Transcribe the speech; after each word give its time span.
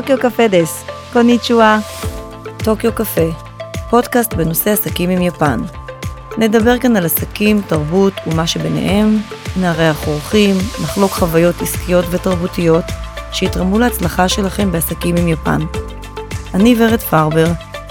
טוקיו 0.00 0.18
קפה 0.20 0.48
דס, 0.48 0.84
קוניצ'ואה. 1.12 1.78
טוקיו 2.56 2.92
קפה, 2.92 3.30
פודקאסט 3.90 4.34
בנושא 4.34 4.70
עסקים 4.70 5.10
עם 5.10 5.22
יפן. 5.22 5.60
נדבר 6.38 6.78
כאן 6.78 6.96
על 6.96 7.04
עסקים, 7.04 7.62
תרבות 7.68 8.12
ומה 8.26 8.46
שביניהם, 8.46 9.18
נארח 9.60 10.06
אורחים, 10.06 10.56
נחלוק 10.82 11.12
חוויות 11.12 11.62
עסקיות 11.62 12.04
ותרבותיות 12.10 12.84
שיתרמו 13.32 13.78
להצלחה 13.78 14.28
שלכם 14.28 14.72
בעסקים 14.72 15.16
עם 15.16 15.28
יפן. 15.28 15.60
אני 16.54 16.74
ורד 16.78 17.00
פרבר, 17.00 17.46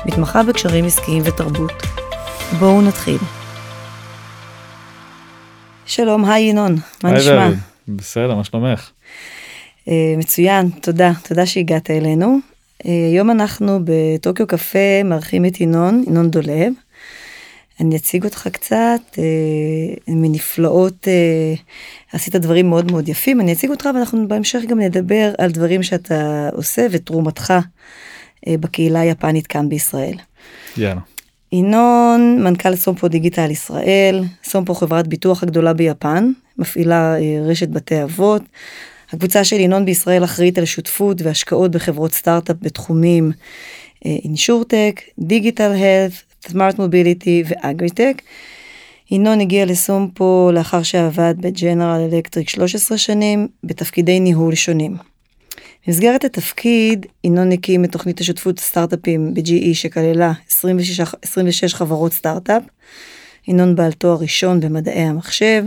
מתמחה 0.05 0.43
בקשרים 0.43 0.85
עסקיים 0.85 1.23
ותרבות. 1.25 1.73
בואו 2.59 2.81
נתחיל. 2.81 3.19
שלום, 5.85 6.25
היי 6.25 6.43
ינון, 6.43 6.75
מה 7.03 7.09
היי 7.09 7.17
נשמע? 7.17 7.33
ורד, 7.33 7.53
בסדר, 7.87 8.35
מה 8.35 8.43
שלומך? 8.43 8.89
אה, 9.87 10.15
מצוין, 10.17 10.69
תודה, 10.69 11.11
תודה 11.27 11.45
שהגעת 11.45 11.91
אלינו. 11.91 12.37
אה, 12.85 12.91
היום 13.11 13.31
אנחנו 13.31 13.79
בטוקיו 13.83 14.47
קפה 14.47 15.03
מארחים 15.05 15.45
את 15.45 15.61
ינון, 15.61 16.03
ינון 16.07 16.31
דולב. 16.31 16.73
אני 17.79 17.95
אציג 17.95 18.23
אותך 18.23 18.47
קצת, 18.51 19.01
אה, 19.17 19.23
מנפלאות, 20.07 21.07
עשית 22.13 22.35
דברים 22.35 22.69
מאוד 22.69 22.91
מאוד 22.91 23.09
יפים, 23.09 23.41
אני 23.41 23.53
אציג 23.53 23.69
אותך 23.69 23.89
ואנחנו 23.95 24.27
בהמשך 24.27 24.59
גם 24.67 24.79
נדבר 24.79 25.33
על 25.37 25.51
דברים 25.51 25.83
שאתה 25.83 26.49
עושה 26.53 26.87
ותרומתך 26.91 27.53
בקהילה 28.49 28.99
היפנית 28.99 29.47
כאן 29.47 29.69
בישראל. 29.69 30.17
יאללה. 30.77 31.01
ינון, 31.51 32.43
מנכ"ל 32.43 32.75
סומפו 32.75 33.07
דיגיטל 33.07 33.51
ישראל, 33.51 34.23
סומפו 34.43 34.73
חברת 34.73 35.07
ביטוח 35.07 35.43
הגדולה 35.43 35.73
ביפן, 35.73 36.31
מפעילה 36.57 37.15
רשת 37.47 37.69
בתי 37.69 38.03
אבות. 38.03 38.41
הקבוצה 39.13 39.43
של 39.43 39.59
ינון 39.59 39.85
בישראל 39.85 40.23
אחראית 40.23 40.57
על 40.57 40.65
שותפות 40.65 41.21
והשקעות 41.21 41.71
בחברות 41.71 42.13
סטארט-אפ 42.13 42.55
בתחומים 42.61 43.31
אינשורטק, 44.05 45.01
דיגיטל 45.19 45.71
הלף, 45.71 46.23
סמארט 46.47 46.79
מוביליטי 46.79 47.43
ואגריטק. 47.47 48.21
ינון 49.11 49.41
הגיע 49.41 49.65
לסומפו 49.65 50.49
לאחר 50.53 50.83
שעבד 50.83 51.35
בג'נרל 51.37 52.09
אלקטריק 52.13 52.49
13 52.49 52.97
שנים 52.97 53.47
בתפקידי 53.63 54.19
ניהול 54.19 54.55
שונים. 54.55 54.97
במסגרת 55.87 56.23
התפקיד, 56.23 57.05
ינון 57.23 57.51
הקים 57.51 57.85
את 57.85 57.91
תוכנית 57.91 58.19
השותפות 58.19 58.59
סטארט-אפים 58.59 59.33
ב-GE 59.33 59.73
שכללה 59.73 60.31
26, 60.51 61.01
26 61.21 61.73
חברות 61.73 62.13
סטארט-אפ. 62.13 62.63
ינון 63.47 63.75
בעל 63.75 63.91
תואר 63.91 64.17
ראשון 64.21 64.59
במדעי 64.59 65.01
המחשב, 65.01 65.65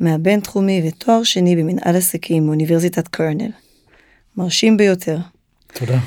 מהבינתחומי 0.00 0.82
ותואר 0.88 1.22
שני 1.22 1.56
במנהל 1.56 1.96
עסקים 1.96 2.46
מאוניברסיטת 2.46 3.08
קרנל. 3.08 3.50
מרשים 4.36 4.76
ביותר. 4.76 5.18
תודה. 5.72 5.98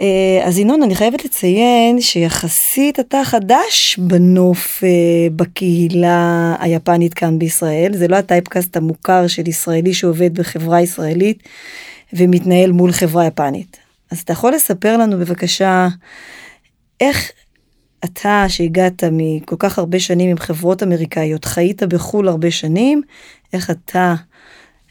אה, 0.00 0.40
אז 0.44 0.58
ינון, 0.58 0.82
אני 0.82 0.94
חייבת 0.94 1.24
לציין 1.24 2.00
שיחסית 2.00 3.00
אתה 3.00 3.22
חדש 3.24 3.98
בנוף 3.98 4.84
אה, 4.84 4.88
בקהילה 5.36 6.54
היפנית 6.60 7.14
כאן 7.14 7.38
בישראל. 7.38 7.92
זה 7.94 8.08
לא 8.08 8.16
הטייפקאסט 8.16 8.76
המוכר 8.76 9.26
של 9.26 9.48
ישראלי 9.48 9.94
שעובד 9.94 10.34
בחברה 10.34 10.80
ישראלית 10.80 11.42
ומתנהל 12.12 12.72
מול 12.72 12.92
חברה 12.92 13.26
יפנית. 13.26 13.76
אז 14.10 14.18
אתה 14.18 14.32
יכול 14.32 14.54
לספר 14.54 14.96
לנו 14.96 15.18
בבקשה 15.18 15.88
איך 17.00 17.32
אתה 18.04 18.44
שהגעת 18.48 19.04
מכל 19.12 19.56
כך 19.58 19.78
הרבה 19.78 20.00
שנים 20.00 20.30
עם 20.30 20.38
חברות 20.38 20.82
אמריקאיות, 20.82 21.44
חיית 21.44 21.82
בחו"ל 21.82 22.28
הרבה 22.28 22.50
שנים, 22.50 23.02
איך 23.52 23.70
אתה 23.70 24.14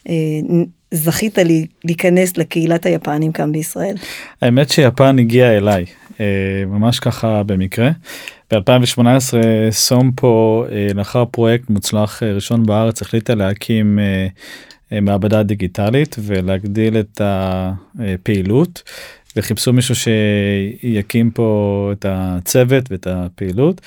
אה, 0.08 0.14
זכית 0.90 1.38
לי, 1.38 1.66
להיכנס 1.84 2.36
לקהילת 2.36 2.86
היפנים 2.86 3.32
כאן 3.32 3.52
בישראל? 3.52 3.96
האמת 4.42 4.70
שיפן 4.70 5.18
הגיע 5.18 5.56
אליי, 5.56 5.84
אה, 6.20 6.64
ממש 6.66 7.00
ככה 7.00 7.42
במקרה. 7.42 7.90
ב-2018 8.52 9.34
סומפו, 9.70 10.64
אה, 10.72 10.88
לאחר 10.94 11.24
פרויקט 11.24 11.70
מוצלח 11.70 12.22
אה, 12.22 12.32
ראשון 12.32 12.66
בארץ, 12.66 13.02
החליטה 13.02 13.34
להקים 13.34 13.98
אה, 13.98 14.26
אה, 14.92 15.00
מעבדה 15.00 15.42
דיגיטלית 15.42 16.16
ולהגדיל 16.18 17.00
את 17.00 17.20
הפעילות. 17.24 18.82
וחיפשו 19.36 19.72
מישהו 19.72 19.94
שיקים 19.94 21.30
פה 21.30 21.90
את 21.92 22.06
הצוות 22.08 22.90
ואת 22.90 23.06
הפעילות. 23.10 23.80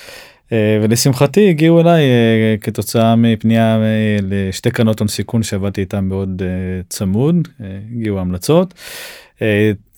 אה, 0.52 0.78
ולשמחתי 0.82 1.48
הגיעו 1.48 1.80
אליי 1.80 2.02
אה, 2.02 2.56
כתוצאה 2.60 3.16
מפנייה 3.16 3.76
אה, 3.76 4.16
לשתי 4.22 4.70
קרנות 4.70 5.00
הון 5.00 5.08
סיכון 5.08 5.42
שעבדתי 5.42 5.80
איתם 5.80 6.04
מאוד 6.04 6.42
צמוד, 6.88 7.48
הגיעו 7.96 8.18
המלצות. 8.18 8.74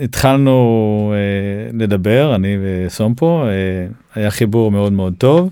התחלנו 0.00 1.14
לדבר, 1.72 2.34
אני 2.34 2.56
וסומפו, 2.62 3.44
היה 4.14 4.30
חיבור 4.30 4.70
מאוד 4.70 4.92
מאוד 4.92 5.14
טוב. 5.18 5.50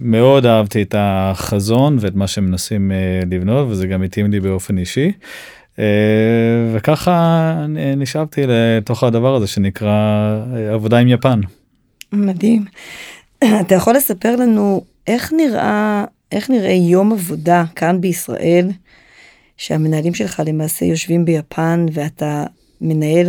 מאוד 0.00 0.46
אהבתי 0.46 0.82
את 0.82 0.94
החזון 0.98 1.96
ואת 2.00 2.14
מה 2.14 2.26
שמנסים 2.26 2.92
לבנות 3.30 3.68
וזה 3.70 3.86
גם 3.86 4.02
התאים 4.02 4.30
לי 4.30 4.40
באופן 4.40 4.78
אישי. 4.78 5.12
וככה 6.74 7.54
נשאבתי 7.96 8.40
לתוך 8.46 9.04
הדבר 9.04 9.34
הזה 9.34 9.46
שנקרא 9.46 10.36
עבודה 10.72 10.98
עם 10.98 11.08
יפן. 11.08 11.40
מדהים. 12.12 12.64
אתה 13.60 13.74
יכול 13.74 13.94
לספר 13.94 14.36
לנו 14.36 14.84
איך 15.06 15.32
נראה, 15.36 16.04
איך 16.32 16.50
נראה 16.50 16.72
יום 16.72 17.12
עבודה 17.12 17.64
כאן 17.74 18.00
בישראל, 18.00 18.68
שהמנהלים 19.56 20.14
שלך 20.14 20.42
למעשה 20.46 20.84
יושבים 20.84 21.24
ביפן 21.24 21.86
ואתה 21.92 22.44
מנהל 22.80 23.28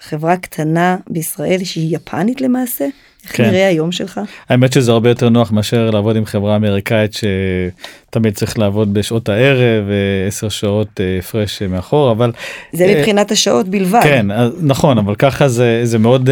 חברה 0.00 0.36
קטנה 0.36 0.96
בישראל 1.10 1.64
שהיא 1.64 1.96
יפנית 1.96 2.40
למעשה? 2.40 2.86
איך 3.24 3.36
כן. 3.36 3.44
נראה 3.44 3.68
היום 3.68 3.92
שלך? 3.92 4.20
האמת 4.48 4.72
שזה 4.72 4.92
הרבה 4.92 5.08
יותר 5.08 5.28
נוח 5.28 5.52
מאשר 5.52 5.90
לעבוד 5.90 6.16
עם 6.16 6.24
חברה 6.24 6.56
אמריקאית 6.56 7.12
שתמיד 7.12 8.34
צריך 8.34 8.58
לעבוד 8.58 8.94
בשעות 8.94 9.28
הערב 9.28 9.84
ועשר 9.88 10.48
שעות 10.48 11.00
אה, 11.00 11.18
הפרש 11.18 11.62
מאחור 11.62 12.10
אבל 12.12 12.32
זה 12.72 12.94
מבחינת 12.96 13.30
השעות 13.30 13.68
בלבד 13.68 14.00
כן 14.02 14.26
נכון 14.60 14.98
אבל 14.98 15.14
ככה 15.14 15.48
זה 15.48 15.80
זה 15.84 15.98
מאוד 15.98 16.30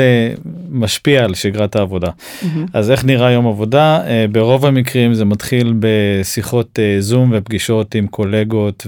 משפיע 0.71 1.25
על 1.25 1.35
שגרת 1.35 1.77
העבודה 1.77 2.09
mm-hmm. 2.09 2.47
אז 2.73 2.91
איך 2.91 3.05
נראה 3.05 3.31
יום 3.31 3.47
עבודה 3.47 4.01
ברוב 4.33 4.67
המקרים 4.67 5.15
זה 5.15 5.25
מתחיל 5.25 5.75
בשיחות 5.79 6.79
זום 6.99 7.33
ופגישות 7.35 7.95
עם 7.95 8.07
קולגות 8.07 8.87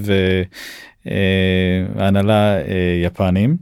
והנהלה 1.96 2.58
יפנים. 3.04 3.56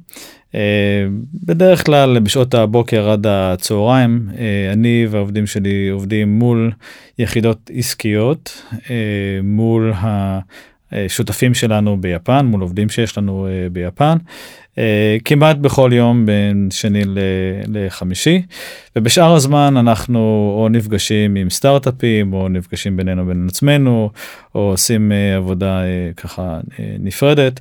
אה, 0.54 1.06
בדרך 1.44 1.86
כלל 1.86 2.18
בשעות 2.18 2.54
הבוקר 2.54 3.10
עד 3.10 3.26
הצהריים 3.26 4.28
אה, 4.38 4.72
אני 4.72 5.06
והעובדים 5.10 5.46
שלי 5.46 5.88
עובדים 5.88 6.38
מול 6.38 6.72
יחידות 7.18 7.70
עסקיות 7.74 8.62
אה, 8.90 8.94
מול 9.42 9.92
השותפים 10.92 11.54
שלנו 11.54 12.00
ביפן 12.00 12.46
מול 12.46 12.60
עובדים 12.60 12.88
שיש 12.88 13.18
לנו 13.18 13.48
ביפן 13.72 14.16
כמעט 15.24 15.56
בכל 15.56 15.90
יום 15.92 16.26
בין 16.26 16.68
שני 16.70 17.02
לחמישי 17.68 18.42
ובשאר 18.96 19.34
הזמן 19.34 19.76
אנחנו 19.76 20.18
או 20.58 20.68
נפגשים 20.68 21.34
עם 21.34 21.50
סטארט-אפים 21.50 22.32
או 22.32 22.48
נפגשים 22.48 22.96
בינינו 22.96 23.26
בין 23.26 23.46
עצמנו 23.48 24.10
או 24.54 24.60
עושים 24.60 25.12
עבודה 25.36 25.82
ככה 26.16 26.60
נפרדת. 26.98 27.60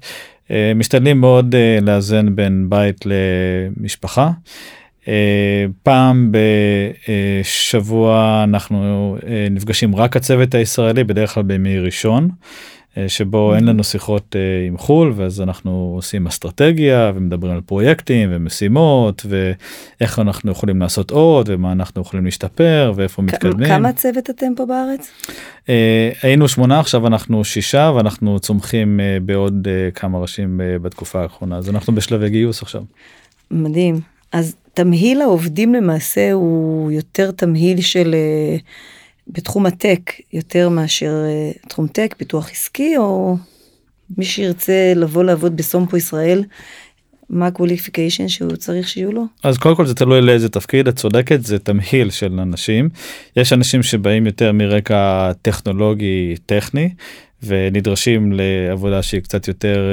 אה, 0.54 0.74
משתדלים 0.76 1.22
מאוד 1.22 1.56
אה, 1.56 1.78
לאזן 1.82 2.36
בין 2.36 2.66
בית 2.70 3.06
למשפחה. 3.06 4.32
אה, 5.08 5.66
פעם 5.84 6.32
בשבוע 7.42 8.42
אנחנו 8.44 9.18
נפגשים 9.52 9.96
רק 9.96 10.18
הצוות 10.18 10.56
הישראלי 10.56 11.04
בדרך 11.04 11.34
כלל 11.34 11.44
בימי 11.44 11.80
ראשון. 11.80 12.30
אה, 12.98 13.10
שבו 13.10 13.56
אין 13.56 13.66
לנו 13.66 13.84
שיחות 13.84 14.36
אה, 14.36 14.68
עם 14.68 14.78
חו"ל 14.78 15.14
ואז 15.16 15.42
אנחנו 15.42 15.94
עושים 15.96 16.28
אסטרטגיה 16.28 17.12
ומדברים 17.16 17.54
על 17.54 17.62
פרויקטים 17.62 18.30
ומשימות 18.32 19.26
ואיך 19.30 20.20
אנחנו 20.20 20.52
יכולים 20.52 20.82
לעשות 20.82 21.12
עוד 21.12 21.50
ומה 21.50 21.72
אנחנו 21.72 22.02
יכולים 22.02 22.26
להשתפר 22.26 22.94
ואיפה 22.96 23.22
מתקדמים. 23.22 23.68
כמה 23.68 23.94
צוות 23.94 24.30
אתם 24.30 24.54
פה 24.56 24.66
בארץ? 24.66 25.12
אה, 25.70 26.12
היינו 26.22 26.48
שמונה 26.48 26.80
עכשיו 26.80 27.08
אנחנו 27.08 27.44
שישה 27.44 27.92
ואנחנו 27.96 28.40
צומחים 28.40 29.00
בעוד 29.26 29.68
כמה 29.96 30.20
ראשים 30.20 30.62
בתקופה 30.82 31.22
האחרונה 31.22 31.58
אז 31.58 31.70
אנחנו 31.70 31.96
בשלבי 31.96 32.30
גיוס 32.30 32.62
עכשיו. 32.62 32.84
מדהים 33.52 34.00
אז 34.32 34.56
תמהיל 34.74 35.22
העובדים 35.22 35.74
למעשה 35.74 36.32
הוא 36.32 36.92
יותר 36.92 37.32
תמהיל 37.32 37.82
של. 37.82 38.16
בתחום 39.28 39.66
הטק 39.66 40.12
יותר 40.34 40.70
מאשר 40.70 41.12
uh, 41.12 41.68
תחום 41.68 41.88
טק, 41.88 42.16
פיתוח 42.18 42.52
עסקי, 42.52 42.98
או 42.98 43.38
מי 44.18 44.26
שירצה 44.26 44.94
לבוא 44.96 45.24
לעבוד 45.24 45.58
בסומפו 45.58 45.98
ישראל, 45.98 46.44
מה 47.30 47.48
ה 47.48 47.53
qualification 47.53 48.28
שהוא 48.28 48.56
צריך 48.56 48.88
שיהיו 48.88 49.12
לו? 49.12 49.26
אז 49.44 49.58
קודם 49.58 49.76
כל 49.76 49.86
זה 49.86 49.96
תלוי 49.96 50.22
לאיזה 50.22 50.50
תפקיד, 50.50 50.88
את 50.88 50.96
צודקת, 50.96 51.44
זה 51.44 51.60
תמהיל 51.60 52.10
של 52.10 52.40
אנשים. 52.40 52.90
יש 53.38 53.54
אנשים 53.54 53.84
שבאים 53.84 54.26
יותר 54.26 54.52
מרקע 54.52 55.32
טכנולוגי 55.42 56.36
טכני, 56.46 56.90
ונדרשים 57.46 58.34
לעבודה 58.36 59.02
שהיא 59.02 59.22
קצת 59.22 59.48
יותר 59.48 59.84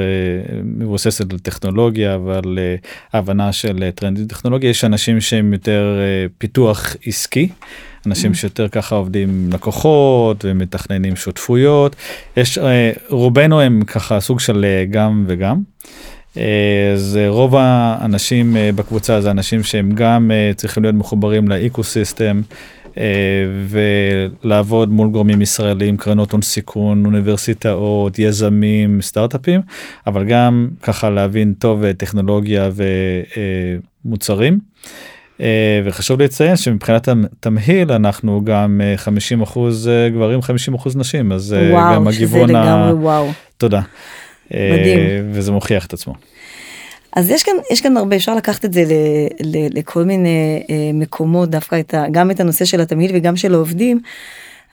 מבוססת 0.63 1.33
על 1.33 1.39
טכנולוגיה 1.39 2.17
ועל 2.25 2.59
הבנה 3.13 3.51
של 3.51 3.89
טרנדים 3.95 4.25
טכנולוגיה 4.27 4.69
יש 4.69 4.83
אנשים 4.83 5.21
שהם 5.21 5.53
יותר 5.53 5.99
פיתוח 6.37 6.95
עסקי. 7.05 7.49
אנשים 8.05 8.33
שיותר 8.33 8.67
ככה 8.67 8.95
עובדים 8.95 9.29
עם 9.29 9.49
לקוחות 9.53 10.45
ומתכננים 10.47 11.15
שותפויות 11.15 11.95
יש 12.37 12.59
רובנו 13.09 13.61
הם 13.61 13.83
ככה 13.87 14.19
סוג 14.19 14.39
של 14.39 14.65
גם 14.89 15.25
וגם. 15.27 15.61
אז 16.93 17.19
רוב 17.27 17.55
האנשים 17.55 18.57
בקבוצה 18.75 19.21
זה 19.21 19.31
אנשים 19.31 19.63
שהם 19.63 19.91
גם 19.91 20.31
צריכים 20.55 20.83
להיות 20.83 20.95
מחוברים 20.95 21.47
לאקו 21.47 21.83
סיסטם. 21.83 22.41
ולעבוד 24.43 24.89
מול 24.89 25.09
גורמים 25.09 25.41
ישראלים, 25.41 25.97
קרנות 25.97 26.31
הון 26.31 26.41
סיכון, 26.41 27.05
אוניברסיטאות, 27.05 28.19
יזמים, 28.19 29.01
סטארט-אפים, 29.01 29.61
אבל 30.07 30.23
גם 30.23 30.67
ככה 30.81 31.09
להבין 31.09 31.53
טוב 31.59 31.91
טכנולוגיה 31.91 32.69
ומוצרים. 34.05 34.59
וחשוב 35.85 36.21
לציין 36.21 36.55
שמבחינת 36.55 37.07
התמהיל 37.07 37.91
אנחנו 37.91 38.41
גם 38.45 38.81
50 38.95 39.41
אחוז 39.41 39.89
גברים 40.13 40.41
50 40.41 40.73
אחוז 40.73 40.97
נשים 40.97 41.31
אז 41.31 41.55
וואו, 41.71 41.95
גם 41.95 42.07
הגיוון 42.07 42.47
שזה 42.47 42.57
לגמרי 42.57 42.93
וואו. 42.93 43.31
תודה. 43.57 43.81
מדהים. 44.51 44.99
וזה 45.31 45.51
מוכיח 45.51 45.85
את 45.85 45.93
עצמו. 45.93 46.13
אז 47.15 47.29
יש 47.29 47.43
כאן 47.43 47.53
יש 47.71 47.81
כאן 47.81 47.97
הרבה 47.97 48.15
אפשר 48.15 48.35
לקחת 48.35 48.65
את 48.65 48.73
זה 48.73 48.83
ל, 48.83 48.93
ל, 49.45 49.79
לכל 49.79 50.03
מיני 50.03 50.63
אה, 50.69 50.75
מקומות 50.93 51.49
דווקא 51.49 51.79
את 51.79 51.93
ה, 51.93 52.03
גם 52.11 52.31
את 52.31 52.39
הנושא 52.39 52.65
של 52.65 52.81
התמהיל 52.81 53.11
וגם 53.13 53.35
של 53.35 53.53
העובדים. 53.53 53.99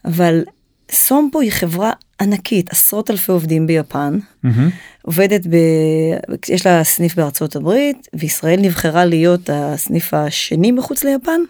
אבל 0.05 0.45
סומפו 0.93 1.41
היא 1.41 1.53
חברה 1.53 1.93
ענקית 2.21 2.71
עשרות 2.71 3.11
אלפי 3.11 3.33
עובדים 3.33 3.67
ביפן 3.67 4.19
Mm-hmm. 4.45 4.49
עובדת 5.03 5.47
ב... 5.47 5.57
יש 6.49 6.67
לה 6.67 6.85
סניף 6.85 7.15
בארצות 7.17 7.57
הברית 7.57 8.09
וישראל 8.15 8.61
נבחרה 8.61 9.05
להיות 9.05 9.51
הסניף 9.53 10.15
השני 10.15 10.73
מחוץ 10.73 11.05
ליפן. 11.05 11.41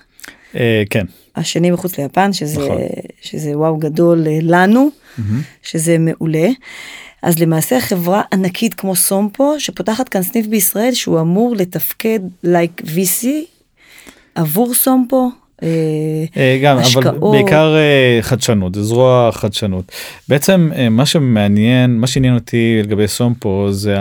אה, 0.57 0.83
כן. 0.91 1.05
השני 1.37 1.71
מחוץ 1.71 1.99
ליפן 1.99 2.33
שזה 2.33 2.61
נכון. 2.61 2.77
שזה 3.23 3.59
וואו 3.59 3.77
גדול 3.77 4.27
לנו 4.43 4.89
Mm-hmm. 4.89 5.23
שזה 5.63 5.99
מעולה. 5.99 6.49
אז 7.23 7.39
למעשה 7.39 7.81
חברה 7.81 8.23
ענקית 8.33 8.75
כמו 8.75 8.97
סומפו 8.97 9.61
שפותחת 9.61 10.09
כאן 10.09 10.23
סניף 10.23 10.47
בישראל 10.47 10.95
שהוא 10.95 11.21
אמור 11.21 11.57
לתפקד 11.57 12.21
לייק 12.45 12.83
like 12.85 12.85
VC 12.85 13.27
עבור 14.35 14.75
סומפו. 14.75 15.31
אה, 15.63 16.25
אה, 16.37 16.59
גם 16.63 16.79
אבל. 16.79 17.19
בעיקר 17.33 17.77
אה, 17.77 18.19
חדשנות 18.21 18.75
זה 18.75 18.83
זרוע 18.83 19.31
חדשנות 19.33 19.93
בעצם 20.29 20.71
מה 20.91 21.07
שמעניין 21.07 21.99
מה 22.01 22.07
שעניין 22.07 22.35
אותי 22.35 22.81
לגבי 22.85 23.09
סומפו 23.09 23.69
זה 23.71 23.97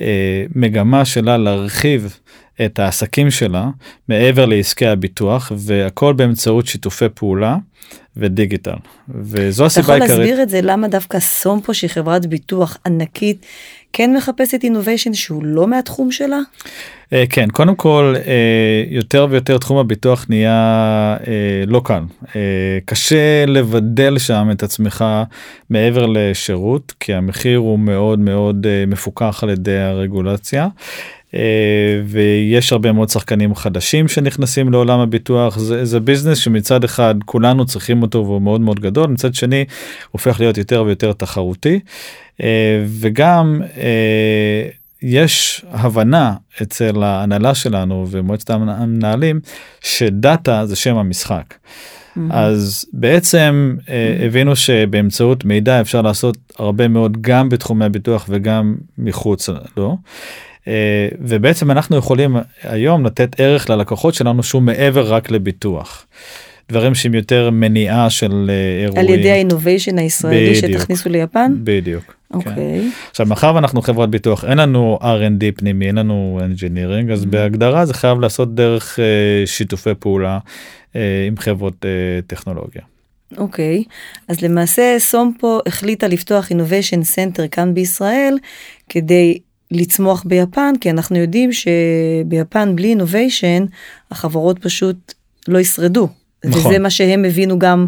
המגמה 0.00 1.04
שלה 1.04 1.36
להרחיב 1.36 2.16
את 2.64 2.78
העסקים 2.78 3.30
שלה 3.30 3.68
מעבר 4.08 4.46
לעסקי 4.46 4.86
הביטוח 4.86 5.52
והכל 5.56 6.12
באמצעות 6.12 6.66
שיתופי 6.66 7.08
פעולה 7.14 7.56
ודיגיטל 8.16 8.76
וזו 9.08 9.62
אתה 9.62 9.66
הסיבה 9.66 9.82
יכול 9.82 9.92
העיקרית. 9.94 10.18
להסביר 10.18 10.42
את 10.42 10.48
זה 10.48 10.60
למה 10.62 10.88
דווקא 10.88 11.20
סומפו 11.20 11.74
שהיא 11.74 11.90
חברת 11.90 12.26
ביטוח 12.26 12.76
ענקית 12.86 13.46
כן 13.92 14.16
מחפשת 14.16 14.64
אינוביישן 14.64 15.14
שהוא 15.14 15.44
לא 15.44 15.66
מהתחום 15.66 16.12
שלה? 16.12 16.38
אה, 17.12 17.24
כן 17.30 17.50
קודם 17.50 17.74
כל 17.74 18.14
אה, 18.26 18.84
יותר 18.88 19.26
ויותר 19.30 19.58
תחום 19.58 19.78
הביטוח 19.78 20.26
נהיה 20.28 21.16
אה, 21.26 21.64
לא 21.66 21.82
קל 21.84 22.02
קשה 22.84 23.46
לבדל 23.46 24.18
שם 24.18 24.48
את 24.52 24.62
עצמך 24.62 25.04
מעבר 25.70 26.06
לשירות 26.06 26.94
כי 27.00 27.14
המחיר 27.14 27.58
הוא 27.58 27.78
מאוד 27.78 28.18
מאוד 28.18 28.66
מפוקח 28.86 29.42
על 29.42 29.50
ידי 29.50 29.78
הרגולציה. 29.78 30.68
אה, 31.34 32.00
ויש 32.06 32.72
הרבה 32.72 32.92
מאוד 32.92 33.08
שחקנים 33.08 33.54
חדשים 33.54 34.08
שנכנסים 34.08 34.72
לעולם 34.72 35.00
הביטוח 35.00 35.58
זה, 35.58 35.84
זה 35.84 36.00
ביזנס 36.00 36.38
שמצד 36.38 36.84
אחד 36.84 37.14
כולנו 37.24 37.66
צריכים 37.66 38.02
אותו 38.02 38.18
והוא 38.18 38.42
מאוד 38.42 38.60
מאוד 38.60 38.80
גדול 38.80 39.06
מצד 39.06 39.34
שני 39.34 39.64
הופך 40.10 40.40
להיות 40.40 40.58
יותר 40.58 40.82
ויותר 40.86 41.12
תחרותי 41.12 41.80
אה, 42.42 42.84
וגם 42.86 43.62
אה, 43.76 44.68
יש 45.02 45.64
הבנה 45.70 46.34
אצל 46.62 47.02
ההנהלה 47.02 47.54
שלנו 47.54 48.06
ומועצת 48.10 48.50
המנהלים 48.50 49.40
שדאטה 49.80 50.66
זה 50.66 50.76
שם 50.76 50.96
המשחק. 50.96 51.54
אז 52.30 52.84
בעצם 52.92 53.76
אה, 53.88 54.16
הבינו 54.26 54.56
שבאמצעות 54.56 55.44
מידע 55.44 55.80
אפשר 55.80 56.02
לעשות 56.02 56.38
הרבה 56.58 56.88
מאוד 56.88 57.16
גם 57.20 57.48
בתחומי 57.48 57.84
הביטוח 57.84 58.26
וגם 58.28 58.76
מחוץ 58.98 59.48
לו. 59.76 59.88
אה, 59.88 60.49
ובעצם 61.20 61.70
אנחנו 61.70 61.96
יכולים 61.96 62.36
היום 62.62 63.06
לתת 63.06 63.40
ערך 63.40 63.70
ללקוחות 63.70 64.14
שלנו 64.14 64.42
שהוא 64.42 64.62
מעבר 64.62 65.14
רק 65.14 65.30
לביטוח. 65.30 66.06
דברים 66.70 66.94
שהם 66.94 67.14
יותר 67.14 67.50
מניעה 67.50 68.10
של 68.10 68.50
אה, 68.50 68.82
אירועים. 68.82 69.08
על 69.08 69.14
ידי 69.14 69.30
ה 69.30 69.36
innovation 69.36 69.98
הישראלי 69.98 70.54
בדיוק. 70.54 70.80
שתכניסו 70.80 71.08
ליפן? 71.08 71.54
בדיוק. 71.64 72.04
כן. 72.04 72.38
אוקיי. 72.38 72.90
עכשיו 73.10 73.26
מאחר 73.26 73.54
ואנחנו 73.54 73.82
חברת 73.82 74.10
ביטוח 74.10 74.44
אין 74.44 74.58
לנו 74.58 74.98
R&D 75.02 75.44
פנימי 75.56 75.86
אין 75.86 75.94
לנו 75.94 76.40
engineering 76.42 77.12
אז 77.12 77.24
בהגדרה 77.24 77.86
זה 77.86 77.94
חייב 77.94 78.20
לעשות 78.20 78.54
דרך 78.54 78.98
אה, 79.00 79.46
שיתופי 79.46 79.94
פעולה 79.98 80.38
אה, 80.96 81.24
עם 81.26 81.36
חברות 81.36 81.84
אה, 81.84 81.90
טכנולוגיה. 82.26 82.82
אוקיי, 83.38 83.84
אז 84.28 84.40
למעשה 84.40 84.96
סומפו 84.98 85.58
החליטה 85.66 86.08
לפתוח 86.08 86.50
innovation 86.50 87.02
center 87.02 87.48
כאן 87.48 87.74
בישראל 87.74 88.36
כדי 88.88 89.38
לצמוח 89.70 90.24
ביפן, 90.26 90.72
כי 90.80 90.90
אנחנו 90.90 91.16
יודעים 91.16 91.50
שביפן 91.52 92.76
בלי 92.76 92.88
innovation 92.88 93.64
החברות 94.10 94.58
פשוט 94.58 95.14
לא 95.48 95.58
ישרדו. 95.58 96.08
נכון. 96.44 96.60
וזה 96.60 96.78
מה 96.78 96.90
שהם 96.90 97.24
הבינו 97.24 97.58
גם 97.58 97.86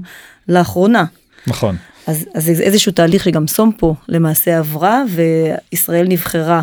לאחרונה. 0.48 1.04
נכון. 1.46 1.76
אז, 2.06 2.26
אז 2.34 2.48
איזשהו 2.48 2.92
תהליך 2.92 3.24
שגם 3.24 3.46
סומפו 3.46 3.94
למעשה 4.08 4.58
עברה 4.58 5.02
וישראל 5.08 6.06
נבחרה 6.08 6.62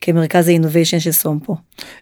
כמרכז 0.00 0.48
האינוביישן 0.48 1.00
של 1.00 1.12
סומפו. 1.12 1.56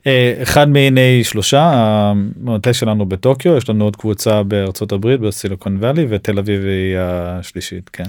אה, 0.07 0.35
אחד 0.43 0.69
מיני 0.69 1.25
שלושה 1.25 1.63
המטה 1.63 2.73
שלנו 2.73 3.07
בטוקיו 3.07 3.57
יש 3.57 3.69
לנו 3.69 3.85
עוד 3.85 3.97
קבוצה 3.97 4.43
בארצות 4.43 4.93
הברית 4.93 5.21
בסיליקון 5.21 5.77
וואלי 5.77 6.07
ותל 6.09 6.39
אביב 6.39 6.61
היא 6.65 6.97
השלישית 6.99 7.89
כן. 7.89 8.05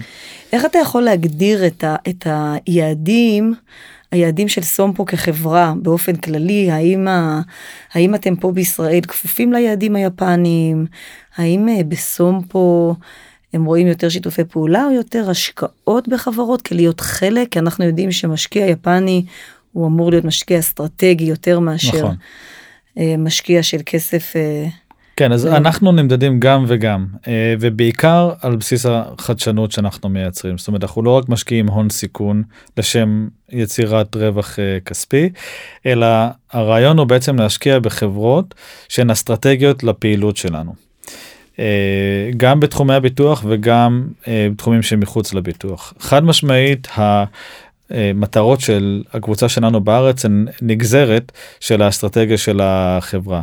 איך 0.53 0.65
אתה 0.65 0.77
יכול 0.77 1.01
להגדיר 1.03 1.67
את, 1.67 1.83
ה, 1.83 1.95
את 2.09 2.27
היעדים, 2.29 3.53
היעדים 4.17 4.47
של 4.47 4.61
סומפו 4.61 5.05
כחברה 5.05 5.73
באופן 5.81 6.15
כללי, 6.15 6.71
האם, 6.71 7.07
ה, 7.07 7.41
האם 7.93 8.15
אתם 8.15 8.35
פה 8.35 8.51
בישראל 8.51 9.01
כפופים 9.01 9.53
ליעדים 9.53 9.95
היפניים, 9.95 10.85
האם 11.37 11.69
אה, 11.69 11.83
בסומפו 11.83 12.95
הם 13.53 13.65
רואים 13.65 13.87
יותר 13.87 14.09
שיתופי 14.09 14.43
פעולה 14.43 14.85
או 14.85 14.91
יותר 14.91 15.29
השקעות 15.29 16.07
בחברות 16.07 16.61
כלהיות 16.61 16.99
חלק, 17.01 17.51
כי 17.51 17.59
אנחנו 17.59 17.85
יודעים 17.85 18.11
שמשקיע 18.11 18.65
יפני 18.65 19.25
הוא 19.71 19.87
אמור 19.87 20.11
להיות 20.11 20.25
משקיע 20.25 20.59
אסטרטגי 20.59 21.23
יותר 21.23 21.59
מאשר 21.59 21.97
נכון. 21.97 22.15
אה, 22.97 23.15
משקיע 23.17 23.63
של 23.63 23.79
כסף. 23.85 24.33
כן 25.17 25.31
אז. 25.31 25.47
אנחנו 25.47 25.91
נמדדים 25.91 26.39
גם 26.39 26.65
וגם 26.67 27.05
אה, 27.27 27.55
ובעיקר 27.59 28.31
על 28.41 28.55
בסיס 28.55 28.85
החדשנות 28.85 29.71
שאנחנו 29.71 30.09
מייצרים 30.09 30.57
זאת 30.57 30.67
אומרת 30.67 30.83
אנחנו 30.83 31.03
לא 31.03 31.17
רק 31.17 31.29
משקיעים 31.29 31.67
הון 31.67 31.89
סיכון 31.89 32.43
לשם 32.77 33.27
יצירת 33.49 34.15
רווח 34.15 34.59
אה, 34.59 34.77
כספי 34.85 35.29
אלא 35.85 36.07
הרעיון 36.51 36.97
הוא 36.97 37.07
בעצם 37.07 37.35
להשקיע 37.35 37.79
בחברות 37.79 38.55
שהן 38.89 39.09
אסטרטגיות 39.09 39.83
לפעילות 39.83 40.37
שלנו. 40.37 40.73
אה, 41.59 42.29
גם 42.37 42.59
בתחומי 42.59 42.93
הביטוח 42.93 43.43
וגם 43.47 44.07
בתחומים 44.51 44.81
שמחוץ 44.81 45.33
לביטוח 45.33 45.93
חד 45.99 46.23
משמעית. 46.23 46.87
המטרות 47.89 48.61
של 48.61 49.03
הקבוצה 49.13 49.49
שלנו 49.49 49.81
בארץ 49.81 50.25
הן 50.25 50.45
נגזרת 50.61 51.31
של 51.59 51.81
האסטרטגיה 51.81 52.37
של 52.37 52.59
החברה. 52.63 53.41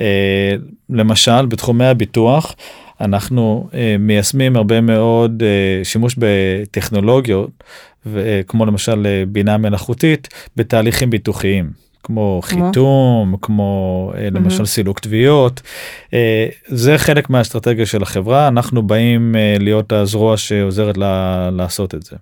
אה, 0.00 0.54
למשל 0.90 1.46
בתחומי 1.46 1.86
הביטוח 1.86 2.54
אנחנו 3.00 3.68
אה, 3.74 3.96
מיישמים 3.98 4.56
הרבה 4.56 4.80
מאוד 4.80 5.42
אה, 5.42 5.84
שימוש 5.84 6.14
בטכנולוגיות 6.18 7.50
כמו 8.46 8.66
למשל 8.66 9.06
אה, 9.06 9.24
בינה 9.28 9.58
מלאכותית 9.58 10.28
בתהליכים 10.56 11.10
ביטוחיים. 11.10 11.90
כמו 12.02 12.40
חיתום 12.42 13.36
כמו 13.42 14.12
אה, 14.16 14.28
למשל 14.30 14.66
סילוק 14.66 15.00
תביעות 15.00 15.62
אה, 16.14 16.46
זה 16.66 16.98
חלק 16.98 17.30
מהאסטרטגיה 17.30 17.86
של 17.86 18.02
החברה 18.02 18.48
אנחנו 18.48 18.82
באים 18.82 19.36
אה, 19.36 19.56
להיות 19.58 19.92
הזרוע 19.92 20.36
שעוזרת 20.36 20.96
לה 20.96 21.50
לעשות 21.52 21.94
את 21.94 22.02
זה. 22.02 22.16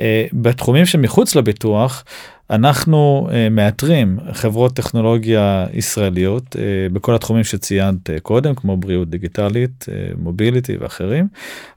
אה, 0.00 0.26
בתחומים 0.32 0.86
שמחוץ 0.86 1.36
לביטוח 1.36 2.04
אנחנו 2.50 3.28
uh, 3.28 3.32
מאתרים 3.50 4.18
חברות 4.32 4.72
טכנולוגיה 4.72 5.66
ישראליות 5.72 6.56
uh, 6.56 6.58
בכל 6.92 7.14
התחומים 7.14 7.44
שציינת 7.44 8.10
uh, 8.10 8.20
קודם 8.22 8.54
כמו 8.54 8.76
בריאות 8.76 9.10
דיגיטלית, 9.10 9.86
מוביליטי 10.18 10.76
ואחרים. 10.76 11.28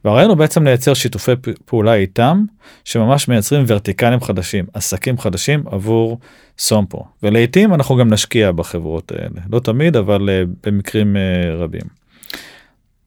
והרעיון 0.06 0.30
הוא 0.30 0.38
בעצם 0.38 0.64
לייצר 0.64 0.94
שיתופי 0.94 1.32
פעולה 1.66 1.94
איתם 1.94 2.44
שממש 2.86 3.28
מייצרים 3.28 3.64
ורטיקלים 3.68 4.22
חדשים, 4.22 4.66
עסקים 4.74 5.18
חדשים 5.18 5.64
עבור 5.66 6.20
סומפו. 6.58 7.06
ולעיתים 7.24 7.74
אנחנו 7.74 7.96
גם 7.96 8.14
נשקיע 8.14 8.52
בחברות 8.52 9.12
האלה, 9.12 9.42
לא 9.52 9.60
תמיד 9.60 9.96
אבל 9.96 10.30
במקרים 10.66 11.18
רבים. 11.58 12.00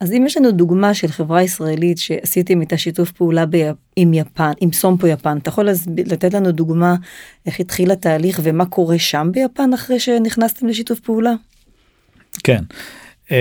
אז 0.02 0.12
אם 0.12 0.24
יש 0.26 0.36
לנו 0.36 0.50
דוגמה 0.50 0.94
של 0.94 1.08
חברה 1.08 1.42
ישראלית 1.42 1.98
שעשיתם 1.98 2.60
איתה 2.60 2.76
שיתוף 2.76 3.10
פעולה 3.10 3.46
ב... 3.50 3.70
עם 3.96 4.14
יפן, 4.14 4.52
עם 4.60 4.72
סומפו 4.72 5.06
יפן, 5.06 5.38
אתה 5.38 5.48
יכול 5.48 5.68
לתת 6.06 6.34
לנו 6.34 6.52
דוגמה 6.52 6.94
איך 7.46 7.60
התחיל 7.60 7.90
התהליך 7.90 8.40
ומה 8.42 8.66
קורה 8.66 8.98
שם 8.98 9.28
ביפן 9.32 9.72
אחרי 9.74 10.00
שנכנסתם 10.00 10.66
לשיתוף 10.66 11.00
פעולה? 11.00 11.32
כן. 12.44 12.62
אמ, 13.30 13.36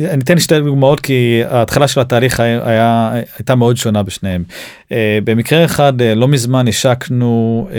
אני 0.00 0.22
אתן 0.22 0.38
שתי 0.38 0.60
דוגמאות 0.60 1.00
כי 1.00 1.40
ההתחלה 1.48 1.88
של 1.88 2.00
התהליך 2.00 2.40
היה, 2.40 3.12
הייתה 3.38 3.54
מאוד 3.54 3.76
שונה 3.76 4.02
בשניהם. 4.02 4.44
אה, 4.92 5.18
במקרה 5.24 5.64
אחד 5.64 6.02
אה, 6.02 6.14
לא 6.14 6.28
מזמן 6.28 6.68
השקנו 6.68 7.68
אה, 7.72 7.78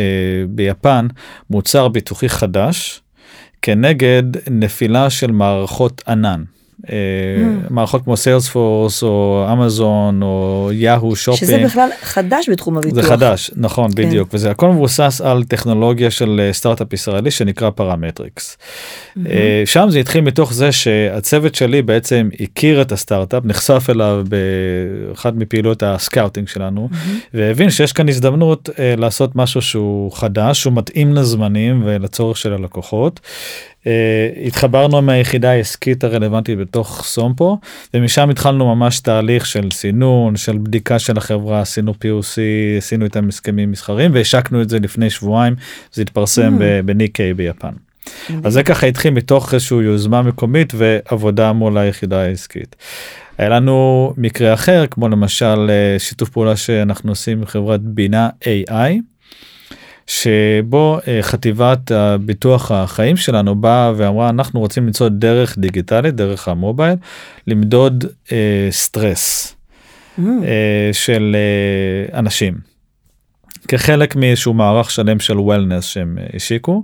ביפן 0.50 1.08
מוצר 1.50 1.88
ביטוחי 1.88 2.30
חדש 2.30 3.02
כנגד 3.62 4.24
נפילה 4.50 5.10
של 5.10 5.32
מערכות 5.32 6.02
ענן. 6.08 6.44
אה, 6.90 6.96
mm. 7.38 7.74
מערכות 7.74 8.04
כמו 8.04 8.18
סיילספורס 8.18 9.04
או 9.04 9.46
אמזון 9.54 10.22
או 10.24 10.70
יאהו 10.74 11.16
שופינג. 11.16 11.52
שזה 11.52 11.66
בכלל 11.66 11.90
חדש 12.02 12.50
בתחום 12.50 12.78
הביטוח. 12.78 13.04
זה 13.04 13.10
חדש 13.10 13.52
נכון 13.56 13.92
כן. 13.92 14.04
בדיוק 14.04 14.30
וזה 14.34 14.52
הכל 14.52 14.70
מבוסס 14.70 15.22
על 15.24 15.44
טכנולוגיה 15.44 16.12
של 16.12 16.42
אה, 16.44 16.54
סטארט-אפ 16.54 16.94
ישראלי 16.94 17.32
שנקרא 17.32 17.70
פרמטריקס. 17.70 18.58
Mm-hmm. 18.58 19.20
שם 19.66 19.88
זה 19.90 20.00
התחיל 20.00 20.22
מתוך 20.22 20.54
זה 20.54 20.72
שהצוות 20.72 21.56
שלי 21.56 21.82
בעצם 21.82 22.30
הכיר 22.40 22.82
את 22.82 22.92
הסטארט-אפ 22.92 23.46
נחשף 23.46 23.88
אליו 23.90 24.24
באחד 24.30 25.38
מפעילות 25.38 25.84
ה 25.84 25.91
scouting 25.91 26.48
שלנו 26.48 26.90
mm-hmm. 26.92 27.28
והבין 27.34 27.70
שיש 27.70 27.94
כאן 27.94 28.10
הזדמנות 28.10 28.70
לעשות 28.98 29.36
משהו 29.36 29.62
שהוא 29.62 30.12
חדש 30.12 30.64
הוא 30.64 30.74
מתאים 30.74 31.14
לזמנים 31.14 31.82
ולצורך 31.86 32.38
של 32.38 32.54
הלקוחות. 32.54 33.20
Uh, 33.84 33.88
התחברנו 34.48 34.98
עם 34.98 35.10
היחידה 35.10 35.52
העסקית 35.52 36.04
הרלוונטית 36.04 36.58
בתוך 36.58 37.04
סומפו 37.06 37.58
ומשם 37.94 38.30
התחלנו 38.30 38.76
ממש 38.76 39.00
תהליך 39.00 39.46
של 39.46 39.72
סינון 39.72 40.36
של 40.36 40.58
בדיקה 40.58 41.00
של 41.00 41.18
החברה 41.18 41.62
עשינו 41.62 41.92
POC 41.92 42.38
עשינו 42.78 43.06
איתם 43.06 43.28
הסכמים 43.28 43.72
מסחריים 43.72 44.12
והשקנו 44.14 44.62
את 44.62 44.70
זה 44.70 44.80
לפני 44.80 45.10
שבועיים 45.10 45.56
זה 45.94 46.02
התפרסם 46.02 46.58
mm. 46.58 46.62
בניקיי 46.86 47.34
ביפן. 47.34 47.72
אז 48.44 48.54
זה 48.54 48.64
ככה 48.64 48.88
התחיל 48.88 49.14
מתוך 49.14 49.54
איזושהי 49.54 49.78
יוזמה 49.78 50.22
מקומית 50.22 50.74
ועבודה 50.76 51.54
מול 51.54 51.78
היחידה 51.78 52.22
העסקית. 52.22 52.76
היה 53.38 53.50
לנו 53.50 54.14
מקרה 54.18 54.54
אחר 54.54 54.86
כמו 54.92 55.08
למשל 55.08 55.70
אה, 55.70 56.00
שיתוף 56.00 56.30
פעולה 56.30 56.58
שאנחנו 56.58 57.12
עושים 57.12 57.38
עם 57.38 57.46
חברת 57.46 57.82
בינה 57.82 58.30
AI. 58.44 59.19
שבו 60.10 61.00
uh, 61.00 61.04
חטיבת 61.22 61.92
הביטוח 61.92 62.72
החיים 62.72 63.18
שלנו 63.18 63.56
באה 63.56 63.94
ואמרה 63.96 64.30
אנחנו 64.30 64.60
רוצים 64.60 64.86
למצוא 64.86 65.10
דרך 65.10 65.58
דיגיטלית 65.58 66.16
דרך 66.16 66.48
המובייל 66.48 66.96
למדוד 67.48 68.04
uh, 68.26 68.30
סטרס 68.70 69.56
mm. 70.18 70.22
uh, 70.22 70.24
של 70.92 71.36
uh, 72.12 72.16
אנשים. 72.18 72.54
כחלק 73.68 74.16
מאיזשהו 74.16 74.54
מערך 74.54 74.92
שלם 74.92 75.20
של 75.20 75.40
wellness 75.40 75.86
שהם 75.86 76.18
השיקו 76.36 76.84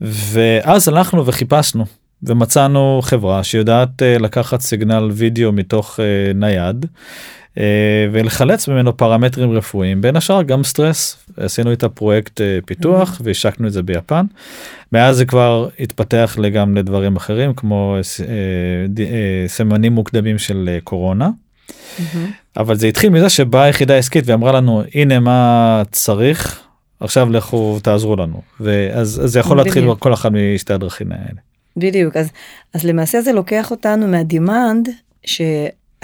ואז 0.00 0.88
הלכנו 0.88 1.26
וחיפשנו 1.26 1.84
ומצאנו 2.22 3.00
חברה 3.02 3.44
שיודעת 3.44 4.02
uh, 4.02 4.22
לקחת 4.22 4.60
סיגנל 4.60 5.10
וידאו 5.12 5.52
מתוך 5.52 6.00
נייד 6.34 6.86
אה, 6.86 6.90
ולחלץ 8.12 8.68
ממנו 8.68 8.96
פרמטרים 8.96 9.50
רפואיים 9.50 10.00
בין 10.00 10.16
השאר 10.16 10.42
גם 10.42 10.64
סטרס 10.64 11.16
עשינו 11.36 11.72
את 11.72 11.84
הפרויקט 11.84 12.40
אה, 12.40 12.58
פיתוח 12.66 13.16
mm-hmm. 13.16 13.22
והשקנו 13.24 13.66
את 13.66 13.72
זה 13.72 13.82
ביפן. 13.82 14.26
מאז 14.92 15.16
זה 15.16 15.24
כבר 15.24 15.68
התפתח 15.80 16.36
גם 16.54 16.76
לדברים 16.76 17.16
אחרים 17.16 17.54
כמו 17.54 17.96
אה, 18.28 19.48
סמנים 19.48 19.92
מוקדמים 19.92 20.38
של 20.38 20.78
קורונה. 20.84 21.28
Mm-hmm. 21.28 22.18
אבל 22.56 22.76
זה 22.76 22.86
התחיל 22.86 23.10
מזה 23.10 23.28
שבאה 23.28 23.62
היחידה 23.62 23.94
העסקית 23.94 24.24
ואמרה 24.26 24.52
לנו 24.52 24.82
הנה 24.94 25.20
מה 25.20 25.82
צריך 25.90 26.60
עכשיו 27.00 27.30
לכו 27.30 27.78
תעזרו 27.82 28.16
לנו 28.16 28.42
ואז 28.60 29.20
זה 29.24 29.40
יכול 29.40 29.56
להתחיל 29.56 29.94
כל 29.98 30.14
אחד 30.14 30.32
משתי 30.32 30.72
הדרכים 30.72 31.12
האלה. 31.12 31.40
בדיוק 31.76 32.16
אז 32.16 32.30
אז 32.74 32.84
למעשה 32.84 33.20
זה 33.20 33.32
לוקח 33.32 33.70
אותנו 33.70 34.08
מה 34.08 34.28
demand 34.28 34.88
ש... 35.24 35.40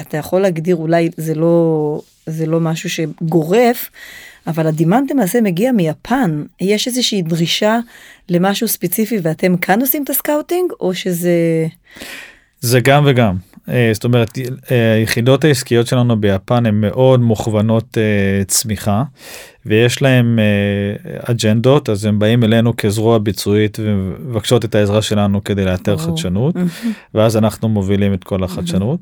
אתה 0.01 0.17
יכול 0.17 0.41
להגדיר 0.41 0.75
אולי 0.75 1.09
זה 1.17 1.35
לא 1.35 2.01
זה 2.25 2.45
לא 2.45 2.59
משהו 2.59 2.89
שגורף 2.89 3.89
אבל 4.47 4.67
ה 4.67 4.73
demand 4.73 5.11
למעשה 5.11 5.41
מגיע 5.41 5.71
מיפן 5.71 6.43
יש 6.61 6.87
איזושהי 6.87 7.21
דרישה 7.21 7.79
למשהו 8.29 8.67
ספציפי 8.67 9.17
ואתם 9.23 9.57
כאן 9.57 9.81
עושים 9.81 10.03
את 10.03 10.09
ה 10.09 10.16
scouting 10.16 10.71
או 10.79 10.93
שזה. 10.93 11.67
זה 12.59 12.79
גם 12.79 13.03
וגם 13.07 13.35
אה, 13.69 13.89
זאת 13.93 14.03
אומרת 14.03 14.37
אה, 14.71 14.93
היחידות 14.93 15.43
העסקיות 15.43 15.87
שלנו 15.87 16.21
ביפן 16.21 16.65
הן 16.65 16.81
מאוד 16.81 17.19
מוכוונות 17.19 17.97
אה, 17.97 18.43
צמיחה 18.45 19.03
ויש 19.65 20.01
להם 20.01 20.39
אג'נדות 21.23 21.89
אז 21.89 22.05
הם 22.05 22.19
באים 22.19 22.43
אלינו 22.43 22.77
כזרוע 22.77 23.17
ביצועית 23.17 23.77
ומבקשות 23.81 24.65
את 24.65 24.75
העזרה 24.75 25.01
שלנו 25.01 25.43
כדי 25.43 25.65
לאתר 25.65 25.97
חדשנות 25.97 26.55
ואז 27.13 27.37
אנחנו 27.37 27.69
מובילים 27.69 28.13
את 28.13 28.23
כל 28.23 28.43
החדשנות. 28.43 28.99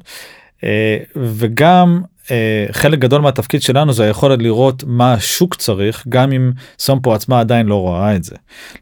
אה, 0.63 0.98
וגם 1.15 2.01
אה, 2.32 2.65
חלק 2.72 3.00
גדול 3.00 3.22
מהתפקיד 3.22 3.62
שלנו 3.62 3.93
זה 3.93 4.03
היכולת 4.03 4.39
לראות 4.41 4.84
מה 4.88 5.13
השוק 5.13 5.55
צריך 5.55 6.05
גם 6.10 6.32
אם 6.32 6.51
סומפו 6.79 7.13
עצמה 7.13 7.39
עדיין 7.39 7.65
לא 7.65 7.75
רואה 7.75 8.15
את 8.15 8.24
זה. 8.24 8.36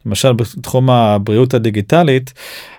למשל 0.06 0.34
בתחום 0.34 0.90
הבריאות 0.90 1.54
הדיגיטלית 1.54 2.34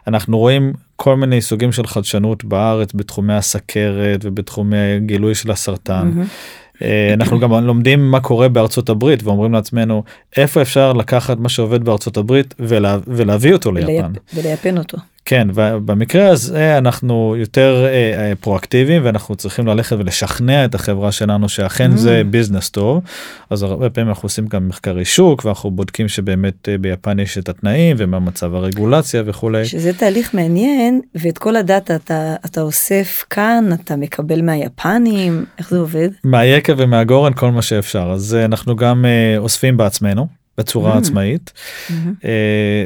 אנחנו 0.06 0.38
רואים 0.38 0.72
כל 0.96 1.16
מיני 1.16 1.40
סוגים 1.40 1.72
של 1.72 1.86
חדשנות 1.86 2.44
בארץ 2.44 2.92
בתחומי 2.94 3.34
הסכרת 3.34 4.20
ובתחומי 4.24 5.00
גילוי 5.06 5.34
של 5.34 5.50
הסרטן. 5.50 6.12
Mm-hmm. 6.14 6.84
אנחנו 7.14 7.40
גם 7.40 7.52
לומדים 7.52 8.10
מה 8.10 8.20
קורה 8.20 8.48
בארצות 8.48 8.88
הברית 8.88 9.22
ואומרים 9.22 9.52
לעצמנו 9.52 10.02
איפה 10.36 10.62
אפשר 10.62 10.92
לקחת 10.92 11.38
מה 11.38 11.48
שעובד 11.48 11.84
בארצות 11.84 12.16
הברית 12.16 12.54
ולה, 12.58 12.98
ולהביא 13.06 13.52
אותו 13.52 13.72
ליפן. 13.72 14.12
ולייפן 14.34 14.78
אותו. 14.78 14.98
כן 15.24 15.48
ובמקרה 15.54 16.28
הזה 16.28 16.78
אנחנו 16.78 17.34
יותר 17.38 17.84
אה, 17.84 17.90
אה, 17.90 18.32
פרואקטיביים 18.40 19.04
ואנחנו 19.04 19.34
צריכים 19.34 19.66
ללכת 19.66 19.96
ולשכנע 19.98 20.64
את 20.64 20.74
החברה 20.74 21.12
שלנו 21.12 21.48
שאכן 21.48 21.92
mm. 21.92 21.96
זה 21.96 22.22
ביזנס 22.30 22.70
טוב 22.70 23.02
אז 23.50 23.62
הרבה 23.62 23.90
פעמים 23.90 24.08
אנחנו 24.08 24.26
עושים 24.26 24.46
גם 24.46 24.68
מחקרי 24.68 25.04
שוק 25.04 25.44
ואנחנו 25.44 25.70
בודקים 25.70 26.08
שבאמת 26.08 26.68
אה, 26.68 26.78
ביפן 26.78 27.18
יש 27.18 27.38
את 27.38 27.48
התנאים 27.48 27.96
ומה 27.98 28.20
מצב 28.20 28.54
הרגולציה 28.54 29.22
וכולי. 29.26 29.64
שזה 29.64 29.92
תהליך 29.92 30.34
מעניין 30.34 31.00
ואת 31.14 31.38
כל 31.38 31.56
הדאטה 31.56 31.96
אתה 31.96 32.34
אתה 32.44 32.60
אוסף 32.60 33.24
כאן 33.30 33.68
אתה 33.72 33.96
מקבל 33.96 34.42
מהיפנים 34.42 35.44
איך 35.58 35.70
זה 35.70 35.78
עובד? 35.78 36.08
מהיקב 36.24 36.74
ומהגורן 36.76 37.32
כל 37.32 37.50
מה 37.50 37.62
שאפשר 37.62 38.10
אז 38.14 38.34
אה, 38.34 38.44
אנחנו 38.44 38.76
גם 38.76 39.04
אה, 39.04 39.38
אוספים 39.38 39.76
בעצמנו. 39.76 40.41
בצורה 40.58 40.94
mm-hmm. 40.94 40.98
עצמאית 40.98 41.52
mm-hmm. 41.52 41.92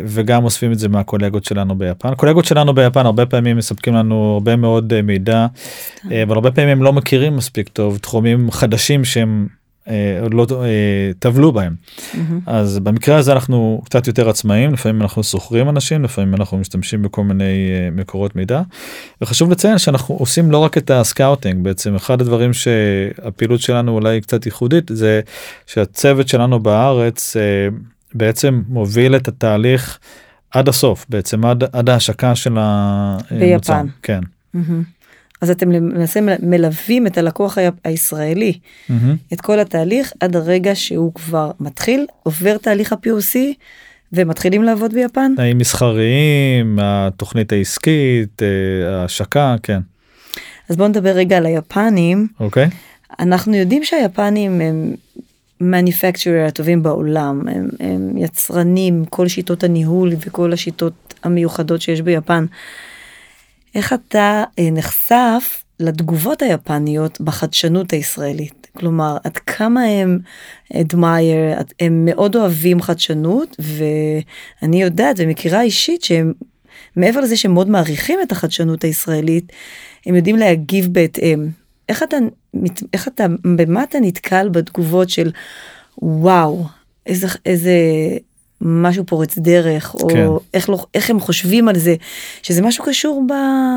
וגם 0.06 0.44
אוספים 0.44 0.72
את 0.72 0.78
זה 0.78 0.88
מהקולגות 0.88 1.44
שלנו 1.44 1.78
ביפן. 1.78 2.08
הקולגות 2.08 2.44
שלנו 2.44 2.74
ביפן 2.74 3.06
הרבה 3.06 3.26
פעמים 3.26 3.56
מספקים 3.56 3.94
לנו 3.94 4.32
הרבה 4.34 4.56
מאוד 4.56 4.92
אה, 4.92 5.02
מידע 5.02 5.46
אבל 6.04 6.34
הרבה 6.34 6.50
פעמים 6.50 6.70
הם 6.70 6.82
לא 6.82 6.92
מכירים 6.92 7.36
מספיק 7.36 7.68
טוב 7.68 7.98
תחומים 7.98 8.50
חדשים 8.50 9.04
שהם 9.04 9.46
אה, 9.50 9.65
עוד 10.22 10.34
לא 10.34 10.46
אה, 10.64 11.10
טבלו 11.18 11.52
בהם. 11.52 11.74
Mm-hmm. 12.12 12.16
אז 12.46 12.78
במקרה 12.78 13.16
הזה 13.16 13.32
אנחנו 13.32 13.82
קצת 13.84 14.06
יותר 14.06 14.28
עצמאים 14.28 14.72
לפעמים 14.72 15.02
אנחנו 15.02 15.24
שוכרים 15.24 15.68
אנשים 15.68 16.04
לפעמים 16.04 16.34
אנחנו 16.34 16.58
משתמשים 16.58 17.02
בכל 17.02 17.24
מיני 17.24 17.44
אה, 17.44 17.88
מקורות 17.92 18.36
מידע. 18.36 18.62
וחשוב 19.22 19.50
לציין 19.50 19.78
שאנחנו 19.78 20.14
עושים 20.14 20.50
לא 20.50 20.58
רק 20.58 20.78
את 20.78 20.90
ה 20.90 20.98
scouting 20.98 21.64
בעצם 21.64 21.94
אחד 21.94 22.20
הדברים 22.20 22.52
שהפעילות 22.52 23.60
שלנו 23.60 23.92
אולי 23.92 24.20
קצת 24.20 24.46
ייחודית 24.46 24.90
זה 24.94 25.20
שהצוות 25.66 26.28
שלנו 26.28 26.60
בארץ 26.60 27.36
בעצם 28.14 28.62
מוביל 28.68 29.16
את 29.16 29.28
התהליך 29.28 29.98
עד 30.50 30.68
הסוף 30.68 31.06
בעצם 31.08 31.44
עד, 31.44 31.64
עד 31.72 31.88
ההשקה 31.88 32.34
של 32.34 32.56
המוצר. 32.60 33.36
ביפן. 33.38 33.86
כן. 34.02 34.20
Mm-hmm. 34.56 34.95
אז 35.40 35.50
אתם 35.50 35.72
למעשה 35.72 36.20
מלווים 36.42 37.06
את 37.06 37.18
הלקוח 37.18 37.58
הישראלי 37.84 38.52
mm-hmm. 38.58 38.92
את 39.32 39.40
כל 39.40 39.58
התהליך 39.58 40.12
עד 40.20 40.36
הרגע 40.36 40.74
שהוא 40.74 41.14
כבר 41.14 41.50
מתחיל 41.60 42.06
עובר 42.22 42.56
תהליך 42.56 42.92
ה-POC 42.92 43.36
ומתחילים 44.12 44.62
לעבוד 44.62 44.94
ביפן. 44.94 45.32
תנאים 45.36 45.58
מסחריים 45.58 46.78
התוכנית 46.82 47.52
העסקית 47.52 48.42
אה, 48.42 49.00
ההשקה 49.00 49.56
כן. 49.62 49.80
אז 50.68 50.76
בוא 50.76 50.88
נדבר 50.88 51.10
רגע 51.10 51.36
על 51.36 51.46
היפנים. 51.46 52.28
אוקיי. 52.40 52.64
Okay. 52.66 52.68
אנחנו 53.18 53.54
יודעים 53.54 53.84
שהיפנים 53.84 54.60
הם 54.60 54.94
המניפקצ'רר 55.60 56.46
הטובים 56.46 56.82
בעולם, 56.82 57.48
הם, 57.48 57.68
הם 57.80 58.16
יצרנים, 58.16 59.04
כל 59.04 59.28
שיטות 59.28 59.64
הניהול 59.64 60.12
וכל 60.26 60.52
השיטות 60.52 61.14
המיוחדות 61.22 61.80
שיש 61.80 62.00
ביפן. 62.00 62.46
איך 63.76 63.92
אתה 63.92 64.44
אה, 64.58 64.70
נחשף 64.72 65.64
לתגובות 65.80 66.42
היפניות 66.42 67.20
בחדשנות 67.20 67.92
הישראלית? 67.92 68.66
כלומר, 68.76 69.16
עד 69.24 69.36
כמה 69.36 69.82
הם 69.82 70.18
admire, 70.72 71.62
הם 71.80 72.04
מאוד 72.04 72.36
אוהבים 72.36 72.82
חדשנות, 72.82 73.56
ואני 73.58 74.82
יודעת 74.82 75.16
ומכירה 75.18 75.62
אישית 75.62 76.02
שהם, 76.02 76.32
מעבר 76.96 77.20
לזה 77.20 77.36
שהם 77.36 77.54
מאוד 77.54 77.68
מעריכים 77.68 78.18
את 78.22 78.32
החדשנות 78.32 78.84
הישראלית, 78.84 79.52
הם 80.06 80.14
יודעים 80.14 80.36
להגיב 80.36 80.88
בהתאם. 80.92 81.48
איך 81.88 82.02
אתה, 82.02 82.16
איך 82.92 83.08
אתה, 83.08 83.26
במה 83.56 83.82
אתה 83.82 83.98
נתקל 84.00 84.48
בתגובות 84.48 85.10
של 85.10 85.30
וואו, 86.02 86.64
איזה, 87.06 87.26
איזה 87.46 87.72
משהו 88.60 89.04
פורץ 89.06 89.38
דרך, 89.38 89.94
או 89.94 90.08
כן. 90.08 90.26
איך, 90.54 90.70
לא, 90.70 90.86
איך 90.94 91.10
הם 91.10 91.20
חושבים 91.20 91.68
על 91.68 91.78
זה, 91.78 91.94
שזה 92.42 92.62
משהו 92.62 92.84
קשור 92.84 93.24
ב, 93.28 93.32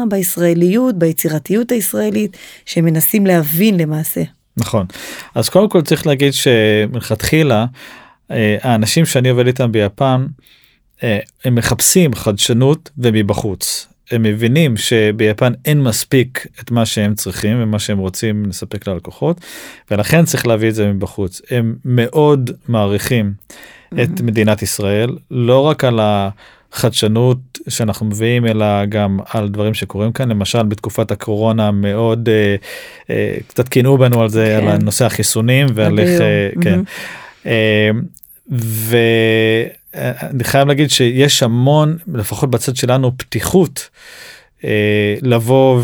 בישראליות, 0.10 0.96
ביצירתיות 1.00 1.72
הישראלית, 1.72 2.38
שהם 2.66 2.86
מנסים 2.86 3.26
להבין 3.26 3.80
למעשה. 3.80 4.22
נכון. 4.58 4.86
אז 5.36 5.50
קודם 5.50 5.70
כל 5.70 5.82
צריך 5.82 6.08
להגיד 6.08 6.34
שמלכתחילה, 6.34 7.66
אה, 8.32 8.58
האנשים 8.62 9.06
שאני 9.06 9.30
עובד 9.30 9.48
איתם 9.48 9.72
ביפן, 9.72 10.26
אה, 11.04 11.20
הם 11.46 11.56
מחפשים 11.56 12.16
חדשנות 12.16 12.90
ומבחוץ. 12.98 13.88
הם 14.12 14.24
מבינים 14.24 14.78
שביפן 14.78 15.54
אין 15.66 15.84
מספיק 15.84 16.48
את 16.60 16.72
מה 16.72 16.86
שהם 16.86 17.16
צריכים 17.16 17.64
ומה 17.64 17.80
שהם 17.80 17.98
רוצים 17.98 18.46
לספק 18.46 18.88
ללקוחות 18.88 19.42
ולכן 19.92 20.26
צריך 20.26 20.48
להביא 20.48 20.70
את 20.70 20.76
זה 20.76 20.88
מבחוץ 20.94 21.42
הם 21.52 21.76
מאוד 21.86 22.52
מעריכים 22.68 23.34
mm-hmm. 23.34 24.02
את 24.04 24.22
מדינת 24.22 24.62
ישראל 24.62 25.18
לא 25.32 25.62
רק 25.62 25.84
על 25.84 26.00
החדשנות 26.02 27.38
שאנחנו 27.70 28.06
מביאים 28.06 28.46
אלא 28.46 28.86
גם 28.86 29.20
על 29.30 29.50
דברים 29.50 29.74
שקורים 29.74 30.12
כאן 30.12 30.30
למשל 30.30 30.64
בתקופת 30.64 31.12
הקורונה 31.12 31.72
מאוד 31.72 32.30
אה, 32.30 32.56
אה, 33.10 33.38
קצת 33.48 33.70
קינאו 33.70 33.98
בנו 33.98 34.22
על 34.22 34.30
זה 34.30 34.58
כן. 34.62 34.68
על 34.68 34.78
נושא 34.78 35.06
החיסונים 35.06 35.68
ועל 35.74 36.00
איך 36.00 36.22
אה, 36.22 36.50
mm-hmm. 36.54 36.64
כן. 36.64 36.80
אה, 37.46 37.90
ו... 38.52 38.98
אני 39.96 40.44
חייב 40.44 40.68
להגיד 40.68 40.90
שיש 40.90 41.44
המון 41.44 41.98
לפחות 42.14 42.50
בצד 42.52 42.76
שלנו 42.76 43.12
פתיחות 43.18 43.90
אה, 44.64 45.16
לבוא 45.22 45.82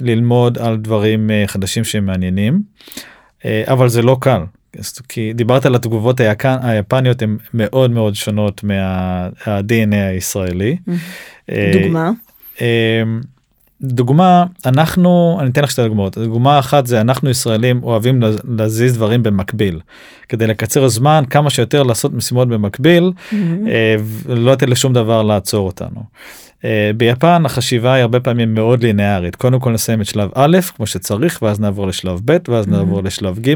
וללמוד 0.00 0.58
על 0.58 0.76
דברים 0.76 1.30
אה, 1.30 1.44
חדשים 1.46 1.84
שהם 1.84 2.06
מעניינים 2.06 2.62
אה, 3.44 3.62
אבל 3.66 3.88
זה 3.88 4.02
לא 4.02 4.16
קל 4.20 4.40
כי 5.08 5.32
דיברת 5.32 5.66
על 5.66 5.74
התגובות 5.74 6.20
היפן, 6.20 6.56
היפניות 6.62 7.22
הן 7.22 7.36
מאוד 7.54 7.90
מאוד 7.90 8.14
שונות 8.14 8.64
מה-DNA 8.64 9.96
הישראלי. 9.96 10.76
אה, 11.50 11.72
דוגמה. 11.82 12.10
אה, 13.82 13.88
דוגמה 13.88 14.44
אנחנו 14.66 15.38
אני 15.40 15.50
אתן 15.50 15.62
לך 15.62 15.70
שתי 15.70 15.82
דוגמאות 15.82 16.18
דוגמה 16.18 16.58
אחת 16.58 16.86
זה 16.86 17.00
אנחנו 17.00 17.30
ישראלים 17.30 17.82
אוהבים 17.82 18.22
להזיז 18.58 18.94
דברים 18.94 19.22
במקביל 19.22 19.80
כדי 20.28 20.46
לקצר 20.46 20.88
זמן 20.88 21.24
כמה 21.30 21.50
שיותר 21.50 21.82
לעשות 21.82 22.12
משימות 22.14 22.48
במקביל 22.48 23.12
mm-hmm. 23.16 23.34
ולא 24.26 24.52
לתת 24.52 24.68
לשום 24.68 24.92
דבר 24.92 25.22
לעצור 25.22 25.66
אותנו. 25.66 26.00
אה, 26.64 26.90
ביפן 26.96 27.46
החשיבה 27.46 27.92
היא 27.94 28.02
הרבה 28.02 28.20
פעמים 28.20 28.54
מאוד 28.54 28.82
לינארית 28.82 29.36
קודם 29.36 29.60
כל 29.60 29.72
נסיים 29.72 30.00
את 30.00 30.06
שלב 30.06 30.30
א' 30.34 30.58
כמו 30.76 30.86
שצריך 30.86 31.42
ואז 31.42 31.60
נעבור 31.60 31.86
לשלב 31.86 32.20
ב' 32.24 32.36
ואז 32.48 32.66
mm-hmm. 32.66 32.70
נעבור 32.70 33.02
לשלב 33.02 33.38
ג' 33.38 33.54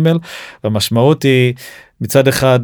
והמשמעות 0.65 1.23
היא 1.23 1.55
מצד 2.01 2.29
אחד 2.29 2.61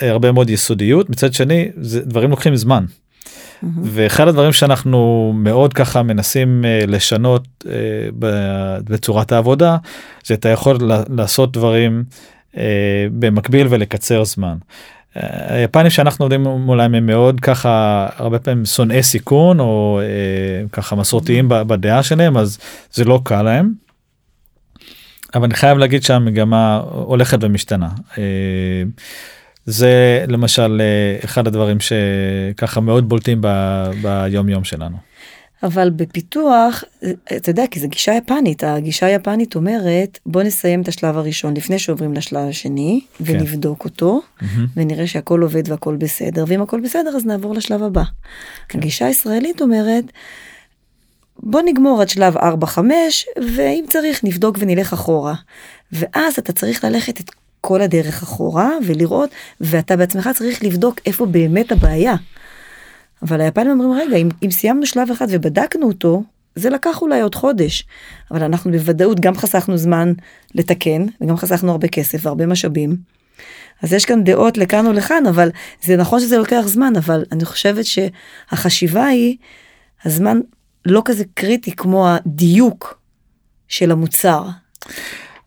הרבה 0.00 0.32
מאוד 0.32 0.50
יסודיות 0.50 1.10
מצד 1.10 1.32
שני 1.32 1.68
זה 1.80 2.00
דברים 2.00 2.30
לוקחים 2.30 2.56
זמן. 2.56 2.84
ואחד 3.82 4.28
הדברים 4.28 4.52
שאנחנו 4.52 5.32
מאוד 5.36 5.72
ככה 5.74 6.02
מנסים 6.02 6.64
uh, 6.64 6.86
לשנות 6.90 7.44
uh, 7.62 7.66
בצורת 8.84 9.32
העבודה 9.32 9.76
זה 10.24 10.34
אתה 10.34 10.48
יכול 10.48 10.78
לעשות 11.08 11.52
דברים 11.52 12.04
uh, 12.52 12.58
במקביל 13.18 13.66
ולקצר 13.70 14.24
זמן. 14.24 14.56
היפנים 15.48 15.90
שאנחנו 15.90 16.24
עובדים 16.24 16.42
מולם 16.42 16.94
הם 16.94 17.06
מאוד 17.06 17.40
ככה 17.40 18.06
הרבה 18.16 18.38
פעמים 18.38 18.64
שונאי 18.64 19.02
סיכון 19.02 19.60
או 19.60 20.00
ככה 20.72 20.96
מסורתיים 20.96 21.48
בדעה 21.48 22.02
שלהם 22.02 22.36
אז 22.36 22.58
זה 22.92 23.04
לא 23.04 23.20
קל 23.24 23.42
להם. 23.42 23.72
אבל 25.34 25.44
אני 25.44 25.54
חייב 25.54 25.78
להגיד 25.78 26.02
שהמגמה 26.02 26.82
הולכת 26.84 27.38
ומשתנה. 27.42 27.88
זה 29.66 30.24
למשל 30.28 30.80
אה, 30.80 31.24
אחד 31.24 31.46
הדברים 31.46 31.76
שככה 31.80 32.80
מאוד 32.80 33.08
בולטים 33.08 33.38
ב, 33.40 33.46
ביום 34.02 34.48
יום 34.48 34.64
שלנו. 34.64 34.96
אבל 35.62 35.90
בפיתוח, 35.90 36.84
אתה 37.36 37.50
יודע, 37.50 37.64
כי 37.70 37.80
זו 37.80 37.88
גישה 37.88 38.14
יפנית, 38.14 38.64
הגישה 38.64 39.06
היפנית 39.06 39.54
אומרת, 39.54 40.18
בוא 40.26 40.42
נסיים 40.42 40.82
את 40.82 40.88
השלב 40.88 41.18
הראשון 41.18 41.56
לפני 41.56 41.78
שעוברים 41.78 42.14
לשלב 42.14 42.48
השני, 42.48 43.00
כן. 43.18 43.24
ונבדוק 43.26 43.84
אותו, 43.84 44.20
mm-hmm. 44.20 44.44
ונראה 44.76 45.06
שהכל 45.06 45.42
עובד 45.42 45.70
והכל 45.70 45.96
בסדר, 45.96 46.44
ואם 46.48 46.62
הכל 46.62 46.80
בסדר 46.80 47.10
אז 47.16 47.26
נעבור 47.26 47.54
לשלב 47.54 47.82
הבא. 47.82 48.02
כן. 48.68 48.78
הגישה 48.78 49.06
הישראלית 49.06 49.62
אומרת, 49.62 50.04
בוא 51.38 51.62
נגמור 51.64 52.00
עד 52.00 52.08
שלב 52.08 52.36
4-5, 52.36 52.78
ואם 53.56 53.84
צריך 53.88 54.24
נבדוק 54.24 54.56
ונלך 54.60 54.92
אחורה. 54.92 55.34
ואז 55.92 56.38
אתה 56.38 56.52
צריך 56.52 56.84
ללכת 56.84 57.20
את 57.20 57.30
כל 57.60 57.80
הדרך 57.80 58.22
אחורה 58.22 58.70
ולראות, 58.86 59.30
ואתה 59.60 59.96
בעצמך 59.96 60.30
צריך 60.34 60.64
לבדוק 60.64 61.00
איפה 61.06 61.26
באמת 61.26 61.72
הבעיה. 61.72 62.14
אבל 63.22 63.40
היפנים 63.40 63.80
אומרים, 63.80 63.92
רגע, 63.92 64.16
אם, 64.16 64.28
אם 64.42 64.50
סיימנו 64.50 64.86
שלב 64.86 65.10
אחד 65.10 65.26
ובדקנו 65.30 65.86
אותו, 65.86 66.22
זה 66.54 66.70
לקח 66.70 67.02
אולי 67.02 67.20
עוד 67.20 67.34
חודש, 67.34 67.86
אבל 68.30 68.42
אנחנו 68.42 68.70
בוודאות 68.70 69.20
גם 69.20 69.34
חסכנו 69.34 69.76
זמן 69.76 70.12
לתקן, 70.54 71.06
וגם 71.20 71.36
חסכנו 71.36 71.70
הרבה 71.72 71.88
כסף 71.88 72.18
והרבה 72.22 72.46
משאבים. 72.46 72.96
אז 73.82 73.92
יש 73.92 74.04
כאן 74.04 74.24
דעות 74.24 74.58
לכאן 74.58 74.86
או 74.86 74.92
לכאן, 74.92 75.26
אבל 75.26 75.50
זה 75.82 75.96
נכון 75.96 76.20
שזה 76.20 76.38
לוקח 76.38 76.62
זמן, 76.66 76.92
אבל 76.96 77.24
אני 77.32 77.44
חושבת 77.44 77.84
שהחשיבה 77.84 79.06
היא, 79.06 79.36
הזמן 80.04 80.40
לא 80.86 81.02
כזה 81.04 81.24
קריטי 81.34 81.76
כמו 81.76 82.08
הדיוק 82.08 83.00
של 83.68 83.90
המוצר. 83.90 84.44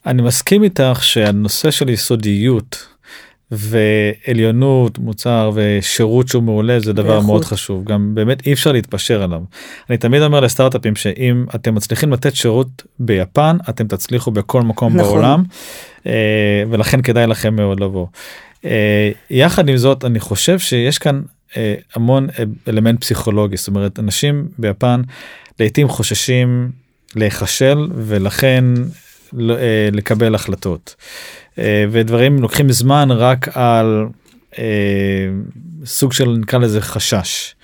אני 0.06 0.22
מסכים 0.22 0.64
איתך 0.64 1.00
שהנושא 1.02 1.72
של 1.72 1.90
יסודיות 1.90 2.88
ועליונות 3.52 5.00
מוצר 5.00 5.52
ושירות 5.54 6.28
שהוא 6.28 6.44
מעולה 6.44 6.80
זה 6.80 6.94
דבר 6.94 7.10
ואיכות. 7.10 7.26
מאוד 7.26 7.46
חשוב 7.46 7.84
גם 7.84 8.16
באמת 8.16 8.48
אי 8.48 8.54
אפשר 8.54 8.72
להתפשר 8.72 9.24
עליו. 9.24 9.42
אני 9.90 9.98
תמיד 9.98 10.22
אומר 10.22 10.40
לסטארט-אפים 10.40 10.96
שאם 10.96 11.46
אתם 11.56 11.76
מצליחים 11.76 12.14
לתת 12.14 12.36
שירות 12.36 12.84
ביפן 13.00 13.58
אתם 13.70 13.88
תצליחו 13.88 14.32
בכל 14.32 14.62
מקום 14.62 14.98
נכון. 14.98 15.12
בעולם 15.12 15.44
אה, 16.08 16.64
ולכן 16.70 17.02
כדאי 17.02 17.28
לכם 17.28 17.56
מאוד 17.56 17.80
לבוא. 17.80 18.08
אה, 18.66 19.12
יחד 19.30 19.70
עם 19.70 19.78
זאת 19.78 20.06
אני 20.06 20.20
חושב 20.20 20.60
שיש 20.60 20.98
כאן 20.98 21.22
אה, 21.58 21.76
המון 21.96 22.28
אלמנט 22.68 23.02
פסיכולוגי 23.02 23.58
זאת 23.58 23.68
אומרת 23.68 24.00
אנשים 24.00 24.48
ביפן 24.58 25.02
לעתים 25.60 25.88
חוששים 25.88 26.72
להיכשל 27.16 27.88
ולכן 27.96 28.64
לקבל 29.92 30.36
החלטות. 30.36 30.96
אה, 31.60 31.86
ודברים 31.92 32.42
לוקחים 32.42 32.72
זמן 32.72 33.08
רק 33.12 33.58
על 33.58 34.06
אה, 34.60 34.64
סוג 35.86 36.14
של 36.14 36.30
נקרא 36.30 36.60
לזה 36.60 36.82
חשש. 36.82 37.56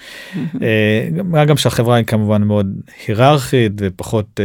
מה 1.23 1.45
גם 1.45 1.57
שהחברה 1.57 1.95
היא 1.95 2.05
כמובן 2.05 2.43
מאוד 2.43 2.67
היררכית 3.07 3.71
ופחות 3.77 4.39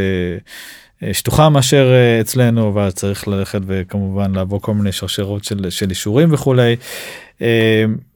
שטוחה 1.11 1.49
מאשר 1.49 1.93
אצלנו 2.21 2.75
ואז 2.75 2.93
צריך 2.93 3.27
ללכת 3.27 3.59
וכמובן 3.65 4.35
לעבור 4.35 4.61
כל 4.61 4.73
מיני 4.73 4.91
שרשרות 4.91 5.43
של, 5.43 5.69
של 5.69 5.89
אישורים 5.89 6.33
וכולי. 6.33 6.75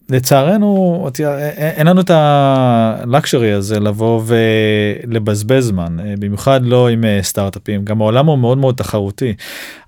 לצערנו 0.09 1.07
אין 1.57 1.87
לנו 1.87 2.01
את 2.01 2.11
הלקשרי 2.13 3.51
הזה 3.51 3.79
לבוא 3.79 4.21
ולבזבז 4.25 5.63
זמן 5.63 5.97
במיוחד 6.19 6.61
לא 6.63 6.89
עם 6.89 7.05
אה, 7.05 7.19
סטארט-אפים 7.21 7.85
גם 7.85 8.01
העולם 8.01 8.25
הוא 8.25 8.37
מאוד 8.37 8.57
מאוד 8.57 8.75
תחרותי. 8.75 9.33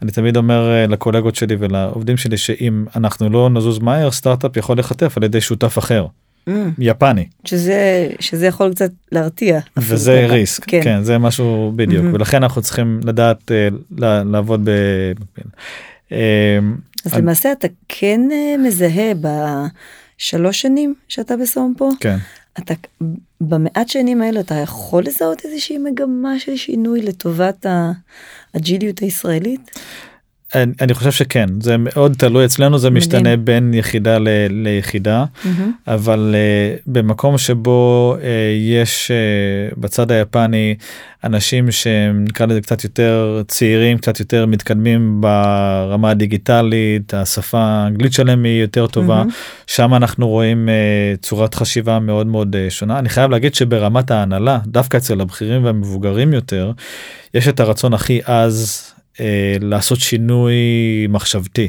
אני 0.02 0.12
תמיד 0.12 0.38
אומר 0.38 0.72
אה, 0.72 0.88
לקולגות 0.88 1.36
שלי 1.36 1.56
ולעובדים 1.60 2.18
שלי 2.18 2.38
שאם 2.38 2.86
אנחנו 2.96 3.30
לא 3.30 3.50
נזוז 3.50 3.80
מהר 3.80 4.12
סטארט-אפ 4.12 4.58
יכול 4.58 4.80
לחטף 4.80 5.18
על 5.18 5.24
ידי 5.24 5.42
שותף 5.42 5.78
אחר. 5.78 6.06
Mm. 6.50 6.52
יפני 6.80 7.26
שזה 7.46 8.08
שזה 8.20 8.48
יכול 8.48 8.72
קצת 8.72 8.92
להרתיע 9.12 9.60
וזה 9.78 10.26
ריסק 10.30 10.64
כן. 10.66 10.80
כן 10.84 11.04
זה 11.04 11.18
משהו 11.18 11.74
בדיוק 11.76 12.06
mm-hmm. 12.06 12.16
ולכן 12.16 12.44
אנחנו 12.44 12.62
צריכים 12.62 13.00
לדעת 13.04 13.52
לעבוד. 14.26 14.70
Uh, 16.10 16.14
אז 17.06 17.14
אני... 17.14 17.22
למעשה 17.22 17.52
אתה 17.52 17.68
כן 17.88 18.22
מזהה 18.60 19.14
ב... 19.22 19.28
שלוש 20.22 20.62
שנים 20.62 20.94
שאתה 21.08 21.38
בסומפו, 21.38 21.90
כן. 22.00 22.18
אתה 22.60 22.74
במעט 23.42 23.88
שנים 23.88 24.22
האלה 24.22 24.40
אתה 24.40 24.56
יכול 24.56 25.04
לזהות 25.04 25.46
איזושהי 25.46 25.78
מגמה 25.78 26.40
של 26.40 26.58
שינוי 26.58 27.02
לטובת 27.02 27.66
האג'יליות 28.54 29.00
הישראלית? 29.00 29.80
אני, 30.56 30.74
אני 30.82 30.94
חושב 30.94 31.12
שכן 31.12 31.50
זה 31.62 31.76
מאוד 31.78 32.14
תלוי 32.18 32.46
אצלנו 32.46 32.78
זה 32.78 32.90
מדהים. 32.90 32.98
משתנה 32.98 33.38
בין 33.38 33.74
יחידה 33.74 34.18
ל, 34.18 34.28
ליחידה 34.50 35.26
מהמם. 35.46 35.72
אבל 35.88 36.36
uh, 36.36 36.82
במקום 36.88 37.38
שבו 37.38 38.16
uh, 38.20 38.24
יש 38.60 39.12
uh, 39.12 39.80
בצד 39.80 40.12
היפני 40.12 40.76
אנשים 41.24 41.72
שהם 41.72 42.24
נקרא 42.24 42.46
לזה 42.46 42.62
קצת 42.62 42.84
יותר 42.84 43.42
צעירים 43.48 43.98
קצת 43.98 44.20
יותר 44.20 44.46
מתקדמים 44.46 45.22
ברמה 45.22 46.10
הדיגיטלית 46.10 47.14
השפה 47.14 47.60
האנגלית 47.60 48.14
שלהם 48.14 48.44
היא 48.44 48.62
יותר 48.62 48.88
טובה 48.88 49.16
מהמם. 49.16 49.30
שם 49.68 49.94
אנחנו 49.94 50.28
רואים 50.28 50.70
uh, 50.70 51.22
צורת 51.22 51.56
חשיבה 51.56 52.00
מאוד 52.00 52.28
מאוד 52.28 52.56
uh, 52.56 52.74
שונה 52.74 53.00
אני 53.00 53.10
חייב 53.10 53.32
להגיד 53.32 53.56
שברמת 53.56 54.12
ההנהלה 54.12 54.60
דווקא 54.68 54.98
אצל 54.98 55.22
הבכירים 55.22 55.66
והמבוגרים 55.66 56.34
יותר 56.34 56.72
יש 57.34 57.48
את 57.48 57.60
הרצון 57.60 57.94
הכי 57.94 58.22
עז 58.26 58.92
אה, 59.20 59.56
לעשות 59.62 60.00
שינוי 60.00 60.56
מחשבתי. 61.10 61.68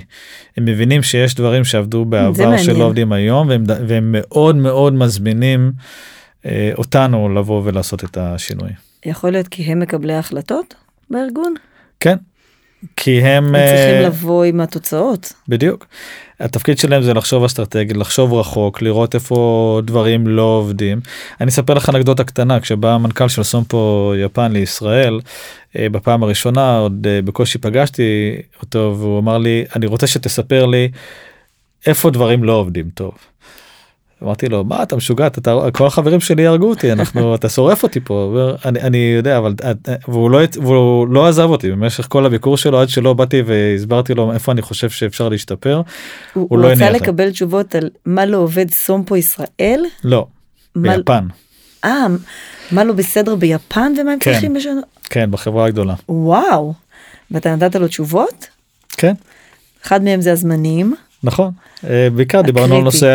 הם 0.57 0.65
מבינים 0.65 1.03
שיש 1.03 1.35
דברים 1.35 1.65
שעבדו 1.65 2.05
בעבר. 2.05 2.57
שלא 2.57 2.85
עובדים 2.85 3.13
היום 3.13 3.49
והם, 3.49 3.65
והם 3.67 4.15
מאוד 4.19 4.57
מאוד 4.57 4.93
מזמינים 4.93 5.73
אה, 6.47 6.71
אותנו 6.79 7.29
לבוא 7.29 7.63
ולעשות 7.65 8.05
את 8.05 8.17
השינוי. 8.17 8.71
יכול 9.07 9.31
להיות 9.31 9.49
כי 9.49 9.63
הם 9.63 9.81
מקבלי 9.81 10.13
ההחלטות 10.13 10.75
בארגון? 11.11 11.55
כן. 12.01 12.17
כי 12.97 13.21
הם, 13.23 13.45
הם 13.45 13.55
אה, 13.55 13.67
צריכים 13.67 14.07
לבוא 14.07 14.45
עם 14.45 14.61
התוצאות. 14.61 15.33
בדיוק. 15.49 15.87
התפקיד 16.41 16.79
שלהם 16.79 17.03
זה 17.03 17.15
לחשוב 17.15 17.45
אסטרטגית, 17.45 17.97
לחשוב 17.97 18.35
רחוק, 18.35 18.83
לראות 18.83 19.15
איפה 19.15 19.81
דברים 19.85 20.27
לא 20.27 20.43
עובדים. 20.43 21.01
אני 21.41 21.49
אספר 21.49 21.75
לך 21.75 21.89
אנקדוטה 21.89 22.25
קטנה, 22.25 22.61
כשבא 22.61 22.95
המנכ"ל 22.95 23.29
של 23.29 23.43
סומפו 23.43 24.13
יפן 24.25 24.53
לישראל, 24.53 25.21
אה, 25.79 25.89
בפעם 25.89 26.23
הראשונה 26.23 26.79
עוד 26.79 27.07
אה, 27.11 27.23
בקושי 27.23 27.59
פגשתי 27.59 28.37
אותו 28.63 28.97
והוא 28.99 29.19
אמר 29.19 29.39
לי, 29.39 29.65
אני 29.77 29.87
רוצה 29.87 30.07
שתספר 30.07 30.67
לי 30.67 30.89
איפה 31.87 32.11
דברים 32.11 32.45
לא 32.45 32.53
עובדים 32.53 32.91
טוב. 32.95 33.13
אמרתי 34.25 34.49
לו 34.49 34.65
מה 34.65 34.83
אתה 34.83 34.97
משוגע 34.97 35.27
אתה 35.27 35.41
כל 35.73 35.87
החברים 35.87 36.21
שלי 36.21 36.43
יהרגו 36.43 36.69
אותי 36.71 36.93
אנחנו 36.93 37.35
אתה 37.35 37.49
שורף 37.49 37.83
אותי 37.83 38.01
פה 38.01 38.35
אני 38.65 38.81
אני 38.81 39.13
יודע 39.17 39.39
אבל 39.39 39.55
אה, 39.65 39.73
והוא 40.09 40.31
לא 40.31 40.39
והוא 40.63 41.09
לא 41.09 41.29
עזב 41.29 41.49
אותי 41.51 41.71
במשך 41.71 42.07
כל 42.09 42.27
הביקור 42.27 42.57
שלו 42.57 42.81
עד 42.81 42.89
שלא 42.89 43.13
באתי 43.13 43.43
והסברתי 43.47 44.15
לו 44.15 44.33
איפה 44.33 44.53
אני 44.53 44.63
חושב 44.63 44.91
שאפשר 44.91 45.29
להשתפר 45.29 45.83
הוא, 46.35 46.47
הוא 46.51 46.59
לא 46.59 46.67
רצה. 46.69 46.91
לקבל 46.91 47.31
תשובות 47.31 47.75
על 47.75 47.91
מה 48.07 48.27
לא 48.27 48.37
עובד 48.37 48.71
סומפו 48.71 49.17
ישראל? 49.17 49.81
לא 50.05 50.27
מה- 50.75 50.97
ביפן 50.97 51.27
אה, 51.85 52.07
מה 52.73 52.85
לא 52.85 52.93
בסדר 52.93 53.35
ביפן 53.35 53.93
ומה 54.01 54.13
הם 54.13 54.19
כן. 54.19 54.33
צריכים 54.33 54.57
לשנות? 54.57 54.85
כן 55.05 55.31
בחברה 55.31 55.67
הגדולה 55.67 55.95
וואו. 56.09 56.73
ואתה 57.31 57.57
נתת 57.57 57.75
לו 57.77 57.89
תשובות? 57.89 58.47
כן 58.97 59.13
אחד 59.87 60.03
מהם 60.03 60.21
זה 60.21 60.33
הזמנים. 60.33 60.95
נכון 61.25 61.51
אה, 61.85 62.09
בעיקר 62.15 62.41
דיברנו 62.41 62.77
על. 62.77 62.83
נושא 62.83 63.09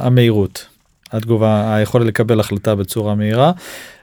המהירות 0.00 0.66
התגובה 1.12 1.74
היכולת 1.74 2.06
לקבל 2.06 2.40
החלטה 2.40 2.74
בצורה 2.74 3.14
מהירה 3.14 3.52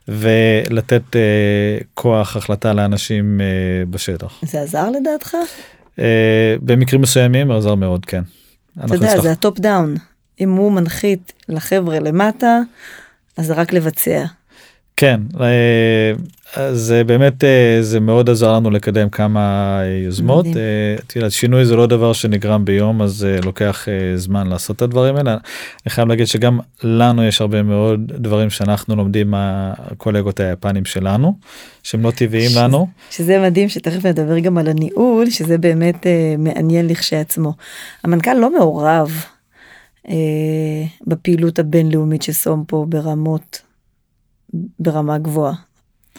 ולתת 0.07 1.15
אה, 1.15 1.77
כוח 1.93 2.37
החלטה 2.37 2.73
לאנשים 2.73 3.41
אה, 3.41 3.45
בשטח 3.89 4.39
זה 4.41 4.61
עזר 4.61 4.89
לדעתך? 4.89 5.35
אה, 5.99 6.55
במקרים 6.61 7.01
מסוימים 7.01 7.51
עזר 7.51 7.75
מאוד 7.75 8.05
כן. 8.05 8.21
אתה 8.85 8.95
יודע. 8.95 9.21
זה 9.21 9.31
ה 9.31 9.38
top 9.38 9.59
down. 9.59 9.95
אם 10.39 10.51
הוא 10.51 10.71
מנחית 10.71 11.33
לחבר'ה 11.49 11.99
למטה, 11.99 12.59
אז 13.37 13.45
זה 13.45 13.53
רק 13.53 13.73
לבצע. 13.73 14.25
כן 15.03 15.21
אה, 15.41 16.13
אז 16.55 16.91
אה, 16.91 17.03
באמת 17.03 17.43
אה, 17.43 17.77
זה 17.81 17.99
מאוד 17.99 18.29
עזר 18.29 18.53
לנו 18.53 18.69
לקדם 18.71 19.09
כמה 19.09 19.39
אה, 19.83 19.87
יוזמות. 20.05 20.45
אה, 20.45 20.51
יודעת, 21.15 21.31
שינוי 21.31 21.65
זה 21.65 21.75
לא 21.75 21.85
דבר 21.85 22.13
שנגרם 22.13 22.65
ביום 22.65 23.01
אז 23.01 23.27
לוקח 23.45 23.87
זמן 24.15 24.47
לעשות 24.47 24.75
את 24.75 24.81
הדברים 24.81 25.15
האלה 25.15 25.31
אני 25.31 25.39
חייב 25.91 26.07
להגיד 26.07 26.27
שגם 26.27 26.59
לנו 26.83 27.23
יש 27.23 27.41
הרבה 27.41 27.63
מאוד 27.63 28.11
דברים 28.15 28.49
שאנחנו 28.49 28.95
לומדים 28.95 29.31
מהקולגות 29.31 30.39
היפנים 30.39 30.85
שלנו 30.85 31.33
שהם 31.83 32.03
לא 32.03 32.11
טבעיים 32.11 32.49
שזה- 32.49 32.59
לנו 32.61 32.87
שזה 33.11 33.39
מדהים 33.39 33.69
שתכף 33.69 34.05
נדבר 34.05 34.39
גם 34.39 34.57
על 34.57 34.67
הניהול, 34.67 35.29
שזה 35.29 35.57
באמת 35.57 36.07
אה, 36.07 36.35
מעניין 36.37 36.87
לכשעצמו. 36.87 37.53
המנכ"ל 38.03 38.33
לא 38.33 38.57
מעורב 38.57 39.11
אה, 40.09 40.13
בפעילות 41.07 41.59
הבינלאומית 41.59 42.21
של 42.21 42.31
סומפו 42.33 42.85
ברמות, 42.85 43.61
ברמה 44.79 45.17
גבוהה. 45.17 45.53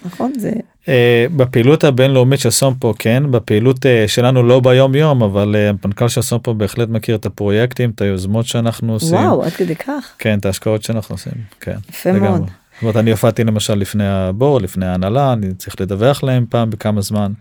נכון? 0.04 0.32
זה 0.38 0.52
אה, 0.88 1.26
בפעילות 1.36 1.84
הבינלאומית 1.84 2.40
של 2.40 2.50
סומפו 2.50 2.94
כן 2.98 3.22
בפעילות 3.30 3.86
אה, 3.86 4.04
שלנו 4.08 4.42
לא 4.42 4.60
ביום 4.60 4.94
יום 4.94 5.22
אבל 5.22 5.56
אה, 5.56 5.68
המנכ"ל 5.68 6.08
של 6.08 6.22
סומפו 6.22 6.54
בהחלט 6.54 6.88
מכיר 6.88 7.16
את 7.16 7.26
הפרויקטים 7.26 7.90
את 7.90 8.00
היוזמות 8.00 8.46
שאנחנו 8.46 8.92
עושים. 8.92 9.14
וואו, 9.14 9.44
עד 9.44 9.52
כדי 9.52 9.74
כך. 9.74 10.12
כן, 10.18 10.38
את 10.38 10.46
ההשקעות 10.46 10.82
שאנחנו 10.82 11.14
עושים, 11.14 11.32
כן. 11.60 11.76
יפה 11.88 12.10
לגמרי. 12.10 12.28
מאוד. 12.28 12.40
זאת 12.74 12.82
אומרת, 12.82 12.96
אני 12.96 13.10
הופעתי 13.10 13.44
למשל 13.44 13.74
לפני 13.74 14.06
הבור, 14.06 14.60
לפני 14.60 14.86
ההנהלה, 14.86 15.32
אני 15.32 15.54
צריך 15.54 15.80
לדווח 15.80 16.22
להם 16.22 16.46
פעם 16.48 16.70
בכמה 16.70 17.00
זמן. 17.00 17.32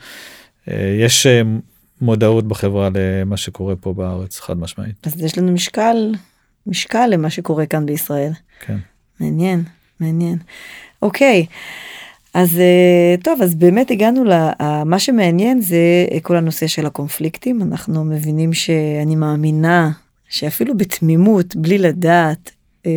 אה, 0.71 0.97
יש 0.99 1.25
אה, 1.25 1.41
מודעות 2.01 2.47
בחברה 2.47 2.89
למה 2.93 3.37
שקורה 3.37 3.75
פה 3.75 3.93
בארץ, 3.93 4.39
חד 4.39 4.57
משמעית. 4.57 5.07
אז 5.07 5.21
יש 5.21 5.37
לנו 5.37 5.51
משקל, 5.51 6.13
משקל 6.67 7.07
למה 7.07 7.29
שקורה 7.29 7.65
כאן 7.65 7.85
בישראל. 7.85 8.31
כן. 8.59 8.77
מעניין, 9.19 9.63
מעניין. 10.03 10.37
אוקיי, 11.01 11.45
אז 12.33 12.59
אה, 12.59 13.15
טוב, 13.23 13.41
אז 13.41 13.55
באמת 13.55 13.91
הגענו 13.91 14.23
ל... 14.23 14.31
מה 14.85 14.99
שמעניין 14.99 15.61
זה 15.61 16.05
אה, 16.11 16.19
כל 16.19 16.35
הנושא 16.35 16.67
של 16.67 16.85
הקונפליקטים. 16.85 17.61
אנחנו 17.61 18.03
מבינים 18.03 18.53
שאני 18.53 19.15
מאמינה 19.15 19.91
שאפילו 20.29 20.77
בתמימות, 20.77 21.55
בלי 21.55 21.77
לדעת, 21.77 22.51
אה, 22.85 22.91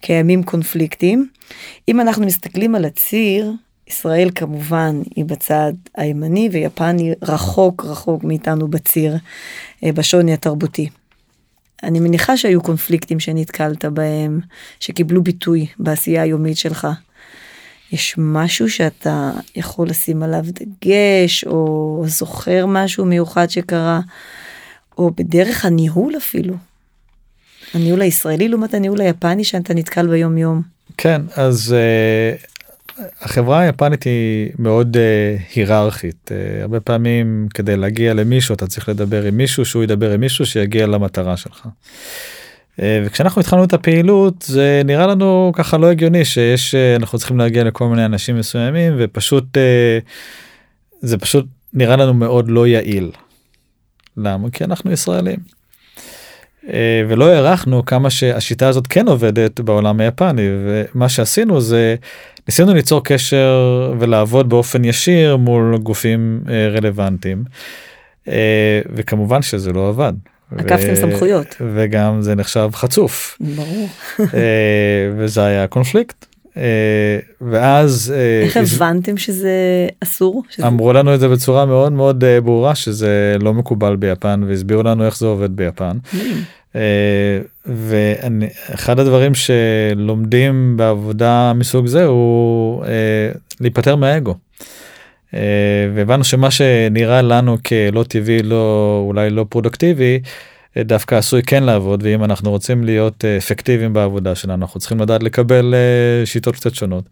קיימים 0.00 0.42
קונפליקטים. 0.42 1.28
אם 1.88 2.00
אנחנו 2.00 2.26
מסתכלים 2.26 2.74
על 2.74 2.84
הציר, 2.84 3.52
ישראל 3.88 4.30
כמובן 4.34 5.02
היא 5.16 5.24
בצד 5.24 5.72
הימני 5.96 6.48
ויפן 6.52 6.96
היא 6.98 7.12
רחוק 7.22 7.84
רחוק 7.84 8.24
מאיתנו 8.24 8.68
בציר, 8.68 9.16
בשוני 9.84 10.32
התרבותי. 10.32 10.88
אני 11.82 12.00
מניחה 12.00 12.36
שהיו 12.36 12.62
קונפליקטים 12.62 13.20
שנתקלת 13.20 13.84
בהם, 13.84 14.40
שקיבלו 14.80 15.22
ביטוי 15.22 15.66
בעשייה 15.78 16.22
היומית 16.22 16.56
שלך. 16.56 16.88
יש 17.92 18.14
משהו 18.18 18.70
שאתה 18.70 19.30
יכול 19.56 19.88
לשים 19.88 20.22
עליו 20.22 20.44
דגש, 20.44 21.44
או 21.44 22.04
זוכר 22.06 22.66
משהו 22.66 23.04
מיוחד 23.04 23.50
שקרה, 23.50 24.00
או 24.98 25.10
בדרך 25.16 25.64
הניהול 25.64 26.16
אפילו. 26.16 26.54
הניהול 27.74 28.02
הישראלי 28.02 28.48
לעומת 28.48 28.74
הניהול 28.74 29.00
היפני 29.00 29.44
שאתה 29.44 29.74
נתקל 29.74 30.06
ביום 30.06 30.38
יום. 30.38 30.62
כן, 30.96 31.22
אז 31.36 31.74
uh, 31.74 32.46
החברה 33.20 33.60
היפנית 33.60 34.02
היא 34.02 34.50
מאוד 34.58 34.96
uh, 34.96 35.42
היררכית. 35.54 36.30
Uh, 36.30 36.62
הרבה 36.62 36.80
פעמים 36.80 37.48
כדי 37.54 37.76
להגיע 37.76 38.14
למישהו 38.14 38.54
אתה 38.54 38.66
צריך 38.66 38.88
לדבר 38.88 39.22
עם 39.22 39.36
מישהו 39.36 39.64
שהוא 39.64 39.84
ידבר 39.84 40.12
עם 40.12 40.20
מישהו 40.20 40.46
שיגיע 40.46 40.86
למטרה 40.86 41.36
שלך. 41.36 41.66
Uh, 41.66 42.82
וכשאנחנו 43.04 43.40
התחלנו 43.40 43.64
את 43.64 43.72
הפעילות 43.72 44.42
זה 44.42 44.82
נראה 44.84 45.06
לנו 45.06 45.52
ככה 45.54 45.78
לא 45.78 45.90
הגיוני 45.90 46.24
שיש 46.24 46.74
uh, 46.74 47.00
אנחנו 47.00 47.18
צריכים 47.18 47.38
להגיע 47.38 47.64
לכל 47.64 47.88
מיני 47.88 48.04
אנשים 48.04 48.38
מסוימים 48.38 48.94
ופשוט 48.98 49.56
uh, 49.56 49.60
זה 51.00 51.18
פשוט 51.18 51.46
נראה 51.74 51.96
לנו 51.96 52.14
מאוד 52.14 52.48
לא 52.48 52.66
יעיל. 52.66 53.10
למה? 54.16 54.50
כי 54.50 54.64
אנחנו 54.64 54.92
ישראלים. 54.92 55.38
ולא 57.08 57.28
הערכנו 57.28 57.84
כמה 57.84 58.10
שהשיטה 58.10 58.68
הזאת 58.68 58.86
כן 58.86 59.08
עובדת 59.08 59.60
בעולם 59.60 60.00
היפני 60.00 60.42
ומה 60.48 61.08
שעשינו 61.08 61.60
זה 61.60 61.96
ניסינו 62.48 62.74
ליצור 62.74 63.04
קשר 63.04 63.92
ולעבוד 63.98 64.48
באופן 64.48 64.84
ישיר 64.84 65.36
מול 65.36 65.78
גופים 65.82 66.40
אה, 66.48 66.68
רלוונטיים 66.68 67.44
אה, 68.28 68.80
וכמובן 68.94 69.42
שזה 69.42 69.72
לא 69.72 69.88
עבד. 69.88 70.12
עקפתם 70.58 70.94
סמכויות. 70.94 71.56
וגם 71.74 72.22
זה 72.22 72.34
נחשב 72.34 72.70
חצוף 72.72 73.38
ברור. 73.40 73.88
אה, 74.34 75.10
וזה 75.16 75.44
היה 75.44 75.66
קונפליקט 75.66 76.26
אה, 76.56 77.18
ואז 77.40 78.14
אה, 78.16 78.42
איך 78.44 78.56
הבנתם 78.56 79.16
שזה 79.16 79.50
אסור? 80.00 80.42
שזה... 80.50 80.66
אמרו 80.66 80.92
לנו 80.92 81.14
את 81.14 81.20
זה 81.20 81.28
בצורה 81.28 81.66
מאוד 81.66 81.92
מאוד 81.92 82.24
אה, 82.24 82.40
ברורה 82.40 82.74
שזה 82.74 83.36
לא 83.40 83.54
מקובל 83.54 83.96
ביפן 83.96 84.42
והסבירו 84.48 84.82
לנו 84.82 85.06
איך 85.06 85.18
זה 85.18 85.26
עובד 85.26 85.56
ביפן. 85.56 85.98
Uh, 86.72 86.76
ואחד 87.66 89.00
הדברים 89.00 89.32
שלומדים 89.34 90.76
בעבודה 90.76 91.52
מסוג 91.52 91.86
זה 91.86 92.04
הוא 92.04 92.84
uh, 92.84 92.88
להיפטר 93.60 93.96
מהאגו. 93.96 94.34
Uh, 95.30 95.34
והבנו 95.94 96.24
שמה 96.24 96.50
שנראה 96.50 97.22
לנו 97.22 97.56
כלא 97.66 98.04
טבעי 98.08 98.42
לא 98.42 99.02
אולי 99.06 99.30
לא 99.30 99.46
פרודוקטיבי 99.48 100.20
דווקא 100.76 101.14
עשוי 101.14 101.42
כן 101.42 101.62
לעבוד 101.62 102.02
ואם 102.02 102.24
אנחנו 102.24 102.50
רוצים 102.50 102.84
להיות 102.84 103.24
אפקטיביים 103.24 103.92
בעבודה 103.92 104.34
שלנו 104.34 104.62
אנחנו 104.62 104.80
צריכים 104.80 105.00
לדעת 105.00 105.22
לקבל 105.22 105.74
uh, 105.74 106.26
שיטות 106.26 106.54
קצת 106.54 106.74
שונות. 106.74 107.04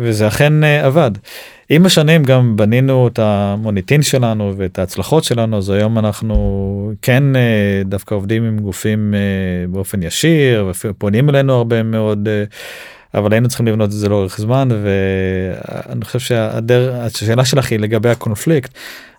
וזה 0.00 0.28
אכן 0.28 0.64
עבד. 0.64 1.10
עם 1.68 1.86
השנים 1.86 2.22
גם 2.22 2.56
בנינו 2.56 3.08
את 3.08 3.18
המוניטין 3.18 4.02
שלנו 4.02 4.54
ואת 4.56 4.78
ההצלחות 4.78 5.24
שלנו 5.24 5.58
אז 5.58 5.70
היום 5.70 5.98
אנחנו 5.98 6.92
כן 7.02 7.22
דווקא 7.84 8.14
עובדים 8.14 8.44
עם 8.44 8.58
גופים 8.58 9.14
באופן 9.68 10.02
ישיר 10.02 10.72
ופונים 10.84 11.30
אלינו 11.30 11.52
הרבה 11.52 11.82
מאוד. 11.82 12.28
אבל 13.14 13.32
היינו 13.32 13.48
צריכים 13.48 13.66
לבנות 13.66 13.86
את 13.86 13.92
זה 13.92 14.08
לאורך 14.08 14.40
זמן 14.40 14.68
ואני 14.82 16.04
חושב 16.04 16.18
שהשאלה 16.18 17.44
שלך 17.44 17.70
היא 17.70 17.78
לגבי 17.78 18.08
הקונפליקט 18.08 18.70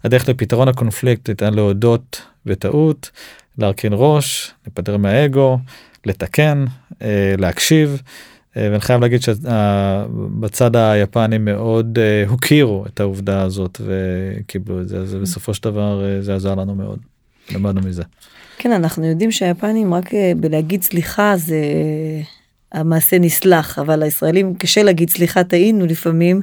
הדרך 0.04 0.30
לפתרון 0.30 0.68
הקונפליקט 0.68 1.30
הייתה 1.30 1.50
להודות 1.50 2.22
בטעות 2.46 3.12
להרכין 3.58 3.94
ראש 3.96 4.52
לפטר 4.68 4.98
מהאגו 4.98 5.60
לתקן 6.06 6.66
אה, 7.02 7.34
להקשיב. 7.38 8.02
אה, 8.58 8.68
ואני 8.72 8.80
חייב 8.80 9.02
להגיד 9.02 9.22
שבצד 9.22 10.76
היפני 10.76 11.38
מאוד 11.38 12.00
אה, 12.00 12.24
הוקירו 12.28 12.86
את 12.86 13.00
העובדה 13.00 13.42
הזאת 13.42 13.82
וקיבלו 13.86 14.82
את 14.82 14.90
זה 14.90 14.98
אז 14.98 15.16
בסופו 15.16 15.54
של 15.54 15.64
דבר 15.64 16.04
זה 16.22 16.36
עזר 16.36 16.56
לנו 16.56 16.76
מאוד 16.76 17.00
למדנו 17.52 17.82
מזה. 17.82 18.04
כן 18.58 18.72
אנחנו 18.72 19.06
יודעים 19.06 19.32
שהיפנים 19.32 19.94
רק 19.94 20.10
בלהגיד 20.38 20.84
סליחה 20.84 21.34
זה 21.38 21.62
המעשה 22.72 23.20
נסלח 23.20 23.80
אבל 23.80 24.04
הישראלים 24.04 24.56
קשה 24.56 24.84
להגיד 24.84 25.10
סליחה 25.10 25.44
טעינו 25.44 25.86
לפעמים 25.86 26.42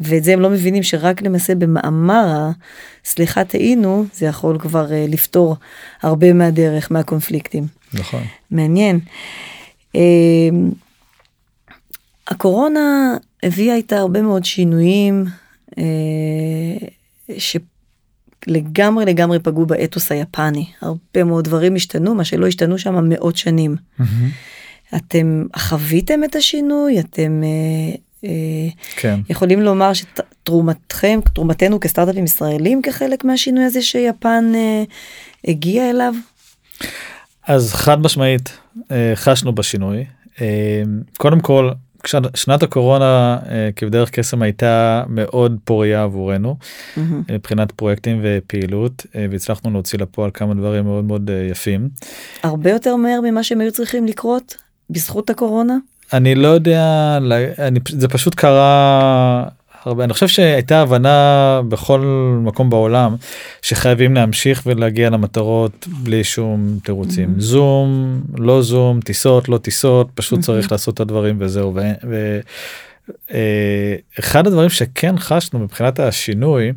ואת 0.00 0.24
זה 0.24 0.32
הם 0.32 0.40
לא 0.40 0.50
מבינים 0.50 0.82
שרק 0.82 1.22
למעשה 1.22 1.54
במאמר 1.54 2.48
הסליחה 3.04 3.44
טעינו 3.44 4.04
זה 4.14 4.26
יכול 4.26 4.58
כבר 4.58 4.86
לפתור 5.08 5.56
הרבה 6.02 6.32
מהדרך 6.32 6.92
מהקונפליקטים. 6.92 7.66
נכון. 7.94 8.22
מעניין. 8.50 9.00
הקורונה 12.30 13.16
הביאה 13.42 13.74
איתה 13.74 13.98
הרבה 13.98 14.22
מאוד 14.22 14.44
שינויים 14.44 15.24
uh, 15.70 15.74
שלגמרי 18.46 19.04
לגמרי 19.04 19.38
פגעו 19.38 19.66
באתוס 19.66 20.12
היפני 20.12 20.66
הרבה 20.80 21.24
מאוד 21.24 21.44
דברים 21.44 21.74
השתנו 21.74 22.14
מה 22.14 22.24
שלא 22.24 22.46
השתנו 22.46 22.78
שם 22.78 23.08
מאות 23.08 23.36
שנים. 23.36 23.76
Mm-hmm. 24.00 24.04
אתם 24.96 25.46
חוויתם 25.56 26.24
את 26.24 26.36
השינוי 26.36 27.00
אתם 27.00 27.42
אה, 27.44 27.96
אה, 28.24 28.68
כן. 28.96 29.20
יכולים 29.28 29.60
לומר 29.60 29.92
שתרומתכם 29.92 31.20
תרומתנו 31.34 31.80
כסטארט-אפים 31.80 32.24
ישראלים 32.24 32.82
כחלק 32.82 33.24
מהשינוי 33.24 33.64
הזה 33.64 33.82
שיפן 33.82 34.52
אה, 34.54 34.82
הגיע 35.48 35.90
אליו. 35.90 36.14
אז 37.46 37.72
חד 37.74 38.00
משמעית 38.00 38.58
חשנו 39.14 39.54
בשינוי 39.54 40.04
קודם 41.18 41.40
כל 41.40 41.70
שנת 42.34 42.62
הקורונה 42.62 43.38
כבדרך 43.76 44.10
קסם 44.10 44.42
הייתה 44.42 45.02
מאוד 45.08 45.58
פוריה 45.64 46.02
עבורנו 46.02 46.56
mm-hmm. 46.60 47.00
מבחינת 47.32 47.72
פרויקטים 47.72 48.20
ופעילות 48.22 49.06
והצלחנו 49.30 49.70
להוציא 49.70 49.98
לפועל 49.98 50.30
כמה 50.34 50.54
דברים 50.54 50.84
מאוד 50.84 51.04
מאוד 51.04 51.30
יפים. 51.50 51.88
הרבה 52.42 52.70
יותר 52.70 52.96
מהר 52.96 53.20
ממה 53.20 53.42
שהם 53.42 53.60
היו 53.60 53.72
צריכים 53.72 54.06
לקרות 54.06 54.56
בזכות 54.90 55.30
הקורונה? 55.30 55.76
אני 56.12 56.34
לא 56.34 56.48
יודע, 56.48 57.18
אני, 57.58 57.80
זה 57.88 58.08
פשוט 58.08 58.34
קרה 58.34 59.44
הרבה. 59.84 60.04
אני 60.04 60.12
חושב 60.12 60.28
שהייתה 60.28 60.80
הבנה 60.80 61.60
בכל 61.68 62.00
מקום 62.44 62.70
בעולם 62.70 63.16
שחייבים 63.62 64.14
להמשיך 64.14 64.62
ולהגיע 64.66 65.10
למטרות 65.10 65.86
בלי 66.02 66.24
שום 66.24 66.78
תירוצים. 66.84 67.28
Mm-hmm. 67.28 67.40
זום, 67.40 68.20
לא 68.38 68.62
זום, 68.62 69.00
טיסות, 69.00 69.48
לא 69.48 69.58
טיסות, 69.58 70.08
פשוט 70.14 70.38
mm-hmm. 70.38 70.42
צריך 70.42 70.72
לעשות 70.72 70.94
את 70.94 71.00
הדברים 71.00 71.36
וזהו. 71.38 71.74
ו, 71.74 71.80
ו, 72.08 72.40
אה, 73.32 73.94
אחד 74.18 74.46
הדברים 74.46 74.68
שכן 74.68 75.18
חשנו 75.18 75.58
מבחינת 75.58 76.00
השינוי 76.00 76.72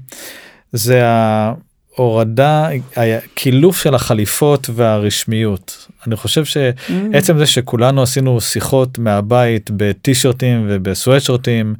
זה 0.71 1.01
ההורדה, 1.05 2.69
הקילוף 2.95 3.83
של 3.83 3.95
החליפות 3.95 4.69
והרשמיות. 4.73 5.87
אני 6.07 6.15
חושב 6.15 6.45
שעצם 6.45 7.37
זה 7.37 7.45
שכולנו 7.45 8.03
עשינו 8.03 8.41
שיחות 8.41 8.97
מהבית 8.97 9.69
בטישרטים 9.73 10.65
ובסוואטשרטים. 10.69 11.75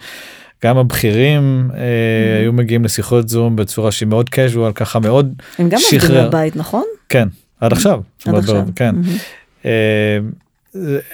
גם 0.64 0.78
הבכירים 0.78 1.70
אה, 1.74 1.78
mm-hmm. 1.78 2.42
היו 2.42 2.54
מגיעים 2.54 2.86
לשיחות 2.86 3.30
זום 3.30 3.56
בצורה 3.56 3.92
שהיא 3.92 4.08
מאוד 4.08 4.30
casual 4.30 4.74
ככה 4.76 5.00
מאוד 5.00 5.34
הם 5.60 5.70
גם 5.70 5.80
עובדים 5.92 6.18
מהבית 6.18 6.56
נכון? 6.56 6.84
כן 7.10 7.28
עד 7.62 7.72
עכשיו. 7.72 8.02
עד 8.26 8.36
עכשיו. 8.36 8.66
כן. 8.76 8.96
Mm-hmm. 8.96 9.68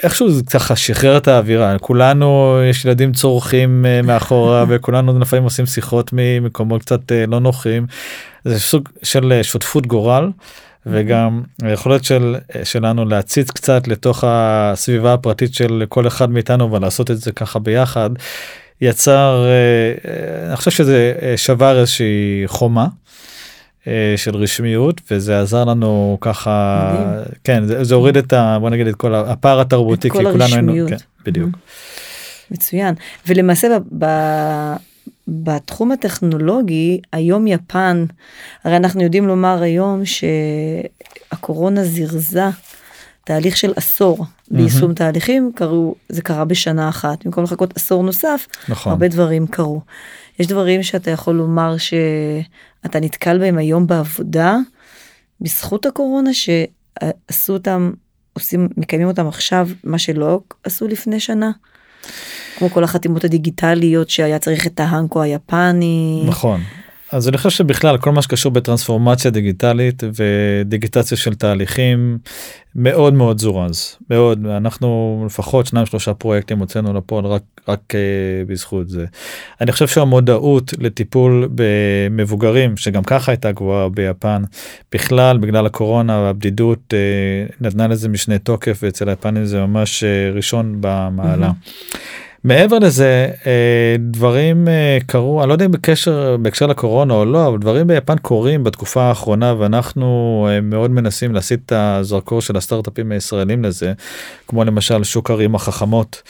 איכשהו 0.03 0.31
זה 0.31 0.43
ככה 0.43 0.75
שחרר 0.75 1.17
את 1.17 1.27
האווירה 1.27 1.77
כולנו 1.77 2.59
יש 2.69 2.85
ילדים 2.85 3.13
צורכים 3.13 3.85
uh, 3.85 4.05
מאחורה 4.05 4.65
וכולנו 4.69 5.19
לפעמים 5.19 5.43
עושים 5.43 5.65
שיחות 5.65 6.09
ממקומות 6.13 6.81
קצת 6.81 7.11
uh, 7.11 7.29
לא 7.29 7.39
נוחים. 7.39 7.85
זה 8.45 8.59
סוג 8.59 8.89
של 9.03 9.39
שותפות 9.41 9.87
גורל 9.87 10.31
וגם 10.85 11.41
היכולת 11.61 12.03
של 12.03 12.35
שלנו 12.63 13.05
להציץ 13.05 13.51
קצת 13.51 13.87
לתוך 13.87 14.23
הסביבה 14.27 15.13
הפרטית 15.13 15.53
של 15.53 15.83
כל 15.89 16.07
אחד 16.07 16.29
מאיתנו 16.29 16.71
ולעשות 16.71 17.11
את 17.11 17.17
זה 17.17 17.31
ככה 17.31 17.59
ביחד 17.59 18.09
יצר 18.81 19.45
uh, 19.45 20.07
אני 20.47 20.55
חושב 20.55 20.71
שזה 20.71 21.13
שבר 21.35 21.79
איזושהי 21.79 22.43
חומה. 22.45 22.87
של 24.15 24.35
רשמיות 24.35 25.01
וזה 25.11 25.41
עזר 25.41 25.65
לנו 25.65 26.17
ככה 26.21 26.91
מדהים. 26.93 27.35
כן 27.43 27.65
זה, 27.65 27.83
זה 27.83 27.95
הוריד 27.95 28.17
את 28.17 28.33
ה... 28.33 28.57
בוא 28.61 28.69
נגיד 28.69 28.87
את 28.87 28.95
כל 28.95 29.15
הפער 29.15 29.59
התרבותי 29.59 30.07
את 30.07 30.13
כל 30.13 30.25
הרשמיות. 30.25 30.89
כן, 30.89 30.97
בדיוק. 31.25 31.49
מצוין 32.51 32.95
ולמעשה 33.27 33.79
ב, 33.79 34.05
ב, 34.05 34.07
בתחום 35.27 35.91
הטכנולוגי 35.91 37.01
היום 37.13 37.47
יפן 37.47 38.05
הרי 38.63 38.75
אנחנו 38.77 39.01
יודעים 39.01 39.27
לומר 39.27 39.61
היום 39.61 40.01
שהקורונה 40.05 41.83
זירזה 41.83 42.45
תהליך 43.23 43.57
של 43.57 43.73
עשור 43.75 44.25
ביישום 44.51 44.91
mm-hmm. 44.91 44.95
תהליכים 44.95 45.51
קרו 45.55 45.95
זה 46.09 46.21
קרה 46.21 46.45
בשנה 46.45 46.89
אחת 46.89 47.25
במקום 47.25 47.43
לחכות 47.43 47.77
עשור 47.77 48.03
נוסף 48.03 48.47
נכון. 48.69 48.91
הרבה 48.91 49.07
דברים 49.07 49.47
קרו. 49.47 49.81
יש 50.39 50.47
דברים 50.47 50.83
שאתה 50.83 51.11
יכול 51.11 51.35
לומר 51.35 51.75
שאתה 51.77 52.99
נתקל 52.99 53.39
בהם 53.39 53.57
היום 53.57 53.87
בעבודה 53.87 54.57
בזכות 55.41 55.85
הקורונה 55.85 56.31
שעשו 56.33 57.53
אותם 57.53 57.91
עושים 58.33 58.69
מקיימים 58.77 59.07
אותם 59.07 59.27
עכשיו 59.27 59.69
מה 59.83 59.97
שלא 59.97 60.41
עשו 60.63 60.87
לפני 60.87 61.19
שנה. 61.19 61.51
כמו 62.57 62.69
כל 62.69 62.83
החתימות 62.83 63.23
הדיגיטליות 63.23 64.09
שהיה 64.09 64.39
צריך 64.39 64.67
את 64.67 64.79
ההנקו 64.79 65.21
היפני. 65.21 66.23
נכון. 66.27 66.61
אז 67.11 67.29
אני 67.29 67.37
חושב 67.37 67.49
שבכלל 67.49 67.97
כל 67.97 68.11
מה 68.11 68.21
שקשור 68.21 68.51
בטרנספורמציה 68.51 69.31
דיגיטלית 69.31 70.03
ודיגיטציה 70.13 71.17
של 71.17 71.35
תהליכים 71.35 72.17
מאוד 72.75 73.13
מאוד 73.13 73.39
זורז 73.39 73.95
מאוד 74.09 74.45
אנחנו 74.45 75.23
לפחות 75.25 75.65
שניים 75.65 75.85
שלושה 75.85 76.13
פרויקטים 76.13 76.59
הוצאנו 76.59 76.93
לפועל 76.93 77.25
רק 77.25 77.41
רק 77.67 77.79
uh, 77.93 78.49
בזכות 78.49 78.89
זה. 78.89 79.05
אני 79.61 79.71
חושב 79.71 79.87
שהמודעות 79.87 80.73
לטיפול 80.77 81.49
במבוגרים 81.55 82.77
שגם 82.77 83.03
ככה 83.03 83.31
הייתה 83.31 83.51
גבוהה 83.51 83.89
ביפן 83.89 84.43
בכלל 84.91 85.37
בגלל 85.37 85.65
הקורונה 85.65 86.17
והבדידות 86.19 86.93
uh, 86.93 87.53
נתנה 87.61 87.87
לזה 87.87 88.09
משנה 88.09 88.37
תוקף 88.37 88.79
ואצל 88.83 89.09
היפנים 89.09 89.45
זה 89.45 89.59
ממש 89.59 90.03
uh, 90.03 90.35
ראשון 90.35 90.77
במעלה. 90.79 91.49
Mm-hmm. 91.49 91.97
מעבר 92.43 92.79
לזה 92.79 93.31
אה, 93.45 93.95
דברים 93.99 94.67
אה, 94.67 94.97
קרו 95.05 95.41
אני 95.41 95.49
לא 95.49 95.53
יודע 95.53 95.65
אם 95.65 95.71
בקשר 95.71 96.37
בהקשר 96.37 96.67
לקורונה 96.67 97.13
או 97.13 97.25
לא 97.25 97.47
אבל 97.47 97.57
דברים 97.57 97.87
ביפן 97.87 98.17
קורים 98.17 98.63
בתקופה 98.63 99.01
האחרונה 99.01 99.55
ואנחנו 99.57 100.47
אה, 100.51 100.61
מאוד 100.61 100.91
מנסים 100.91 101.33
להסיט 101.33 101.59
את 101.65 101.71
הזרקור 101.75 102.41
של 102.41 102.57
הסטארט-אפים 102.57 103.11
הישראלים 103.11 103.63
לזה 103.63 103.93
כמו 104.47 104.63
למשל 104.63 105.03
שוק 105.03 105.31
ערים 105.31 105.55
החכמות. 105.55 106.21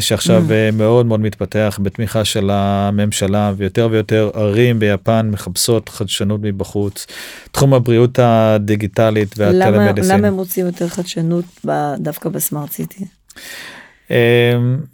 שעכשיו 0.00 0.42
mm. 0.48 0.74
מאוד 0.76 1.06
מאוד 1.06 1.20
מתפתח 1.20 1.78
בתמיכה 1.82 2.24
של 2.24 2.50
הממשלה 2.52 3.52
ויותר 3.56 3.88
ויותר 3.90 4.30
ערים 4.34 4.78
ביפן 4.78 5.30
מחפשות 5.32 5.88
חדשנות 5.88 6.40
מבחוץ. 6.42 7.06
תחום 7.50 7.74
הבריאות 7.74 8.18
הדיגיטלית 8.22 9.34
והטלמדיסין. 9.38 10.18
למה 10.18 10.28
הם 10.28 10.34
רוצים 10.34 10.66
יותר 10.66 10.88
חדשנות 10.88 11.44
דווקא 11.98 12.28
בסמארט 12.28 12.70
סיטי? 12.70 13.04
אמ, 14.10 14.16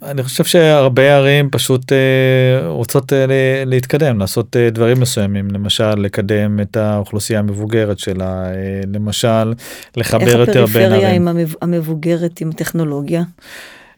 אני 0.03 0.23
חושב 0.23 0.43
שהרבה 0.43 1.15
ערים 1.15 1.49
פשוט 1.49 1.91
אה, 1.91 2.67
רוצות 2.67 3.13
אה, 3.13 3.25
להתקדם 3.65 4.19
לעשות 4.19 4.55
אה, 4.55 4.69
דברים 4.69 4.99
מסוימים 4.99 5.51
למשל 5.51 5.95
לקדם 5.95 6.59
את 6.59 6.77
האוכלוסייה 6.77 7.39
המבוגרת 7.39 7.99
שלה 7.99 8.45
למשל 8.93 9.53
לחבר 9.97 10.39
יותר 10.39 10.65
בין 10.65 10.91
ערים. 10.91 10.93
איך 10.93 10.93
הפריפריה 10.93 11.11
עם 11.11 11.27
המבוגרת 11.61 12.41
עם 12.41 12.51
טכנולוגיה? 12.51 13.23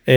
אמ, 0.08 0.14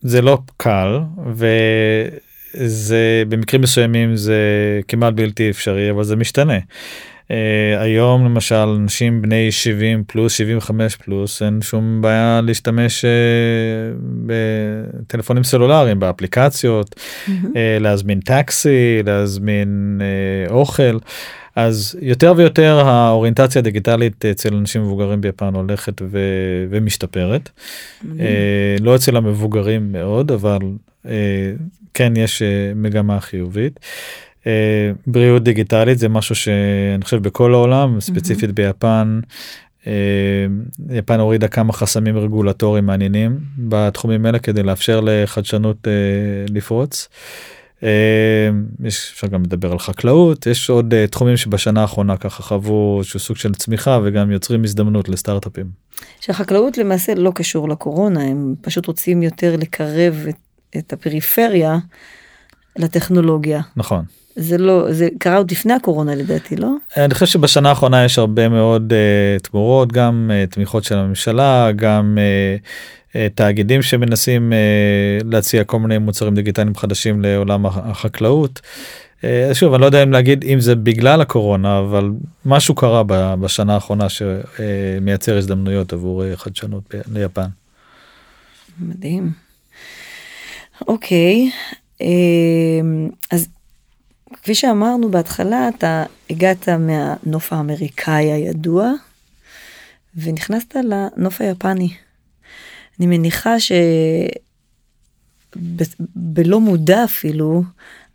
זה 0.00 0.22
לא 0.22 0.38
קל 0.56 1.00
וזה 1.34 3.22
במקרים 3.28 3.62
מסוימים 3.62 4.16
זה 4.16 4.40
כמעט 4.88 5.14
בלתי 5.14 5.50
אפשרי 5.50 5.90
אבל 5.90 6.04
זה 6.04 6.16
משתנה. 6.16 6.58
Uh, 7.28 7.32
היום 7.78 8.24
למשל 8.24 8.54
אנשים 8.54 9.22
בני 9.22 9.52
70 9.52 10.04
פלוס 10.06 10.32
75 10.32 10.96
פלוס 10.96 11.42
אין 11.42 11.62
שום 11.62 12.00
בעיה 12.02 12.40
להשתמש 12.40 13.04
uh, 13.04 13.08
בטלפונים 14.26 15.44
סלולריים 15.44 16.00
באפליקציות 16.00 17.00
uh, 17.26 17.30
להזמין 17.80 18.20
טקסי 18.20 19.02
להזמין 19.04 20.00
uh, 20.48 20.52
אוכל. 20.52 20.98
אז 21.56 21.98
יותר 22.02 22.34
ויותר 22.36 22.80
האוריינטציה 22.84 23.58
הדיגיטלית 23.58 24.24
אצל 24.24 24.54
אנשים 24.54 24.82
מבוגרים 24.82 25.20
ביפן 25.20 25.54
הולכת 25.54 26.02
ו- 26.02 26.66
ומשתפרת. 26.70 27.50
uh, 28.02 28.04
לא 28.80 28.96
אצל 28.96 29.16
המבוגרים 29.16 29.92
מאוד 29.92 30.30
אבל 30.32 30.58
uh, 31.04 31.08
כן 31.94 32.12
יש 32.16 32.42
uh, 32.42 32.44
מגמה 32.76 33.20
חיובית. 33.20 33.80
אה, 34.48 34.92
בריאות 35.06 35.42
דיגיטלית 35.42 35.98
זה 35.98 36.08
משהו 36.08 36.34
שאני 36.34 37.04
חושב 37.04 37.22
בכל 37.22 37.54
העולם 37.54 38.00
ספציפית 38.00 38.50
ביפן. 38.50 39.20
אה, 39.86 39.92
יפן 40.90 41.20
הורידה 41.20 41.48
כמה 41.48 41.72
חסמים 41.72 42.18
רגולטוריים 42.18 42.86
מעניינים 42.86 43.38
בתחומים 43.58 44.26
האלה 44.26 44.38
כדי 44.38 44.62
לאפשר 44.62 45.00
לחדשנות 45.02 45.88
אה, 45.88 45.92
לפרוץ. 46.54 47.08
יש 48.84 49.10
אפשר 49.14 49.26
גם 49.26 49.42
לדבר 49.42 49.72
על 49.72 49.78
חקלאות 49.78 50.46
יש 50.46 50.70
עוד 50.70 50.94
תחומים 51.10 51.36
שבשנה 51.36 51.80
האחרונה 51.80 52.16
ככה 52.16 52.42
חוו 52.42 52.98
איזשהו 52.98 53.20
סוג 53.20 53.36
של 53.36 53.54
צמיחה 53.54 53.98
וגם 54.04 54.30
יוצרים 54.30 54.64
הזדמנות 54.64 55.08
לסטארט-אפים. 55.08 55.66
שהחקלאות 56.20 56.78
למעשה 56.78 57.14
לא 57.14 57.32
קשור 57.34 57.68
לקורונה 57.68 58.22
הם 58.22 58.54
פשוט 58.60 58.86
רוצים 58.86 59.22
יותר 59.22 59.56
לקרב 59.58 60.26
את, 60.28 60.36
את 60.78 60.92
הפריפריה 60.92 61.78
לטכנולוגיה. 62.76 63.60
נכון. 63.76 64.04
זה 64.40 64.58
לא 64.58 64.92
זה 64.92 65.08
קרה 65.18 65.36
עוד 65.36 65.50
לפני 65.50 65.72
הקורונה 65.72 66.14
לדעתי 66.14 66.56
לא 66.56 66.68
אני 66.96 67.14
חושב 67.14 67.26
שבשנה 67.26 67.68
האחרונה 67.68 68.04
יש 68.04 68.18
הרבה 68.18 68.48
מאוד 68.48 68.92
uh, 68.92 69.42
תמורות 69.42 69.92
גם 69.92 70.30
uh, 70.30 70.54
תמיכות 70.54 70.84
של 70.84 70.96
הממשלה 70.98 71.72
גם 71.76 72.18
uh, 72.18 73.12
uh, 73.12 73.16
תאגידים 73.34 73.82
שמנסים 73.82 74.52
uh, 74.52 75.26
להציע 75.30 75.64
כל 75.64 75.78
מיני 75.78 75.98
מוצרים 75.98 76.34
דיגיטליים 76.34 76.74
חדשים 76.74 77.22
לעולם 77.22 77.66
החקלאות. 77.66 78.60
Uh, 79.20 79.24
שוב 79.54 79.74
אני 79.74 79.80
לא 79.80 79.86
יודע 79.86 80.02
אם 80.02 80.12
להגיד 80.12 80.44
אם 80.44 80.60
זה 80.60 80.74
בגלל 80.74 81.20
הקורונה 81.20 81.78
אבל 81.78 82.10
משהו 82.46 82.74
קרה 82.74 83.02
בשנה 83.40 83.74
האחרונה 83.74 84.06
שמייצר 84.08 85.34
uh, 85.34 85.38
הזדמנויות 85.38 85.92
עבור 85.92 86.22
uh, 86.22 86.36
חדשנות 86.36 86.94
ליפן. 87.12 87.46
מדהים. 88.80 89.30
אוקיי 90.88 91.50
אז 93.30 93.48
כפי 94.32 94.54
שאמרנו 94.54 95.10
בהתחלה, 95.10 95.68
אתה 95.68 96.04
הגעת 96.30 96.68
מהנוף 96.68 97.52
האמריקאי 97.52 98.32
הידוע, 98.32 98.92
ונכנסת 100.16 100.74
לנוף 100.74 101.40
היפני. 101.40 101.88
אני 103.00 103.06
מניחה 103.06 103.54
שבלא 105.56 106.60
מודע 106.60 107.04
אפילו, 107.04 107.62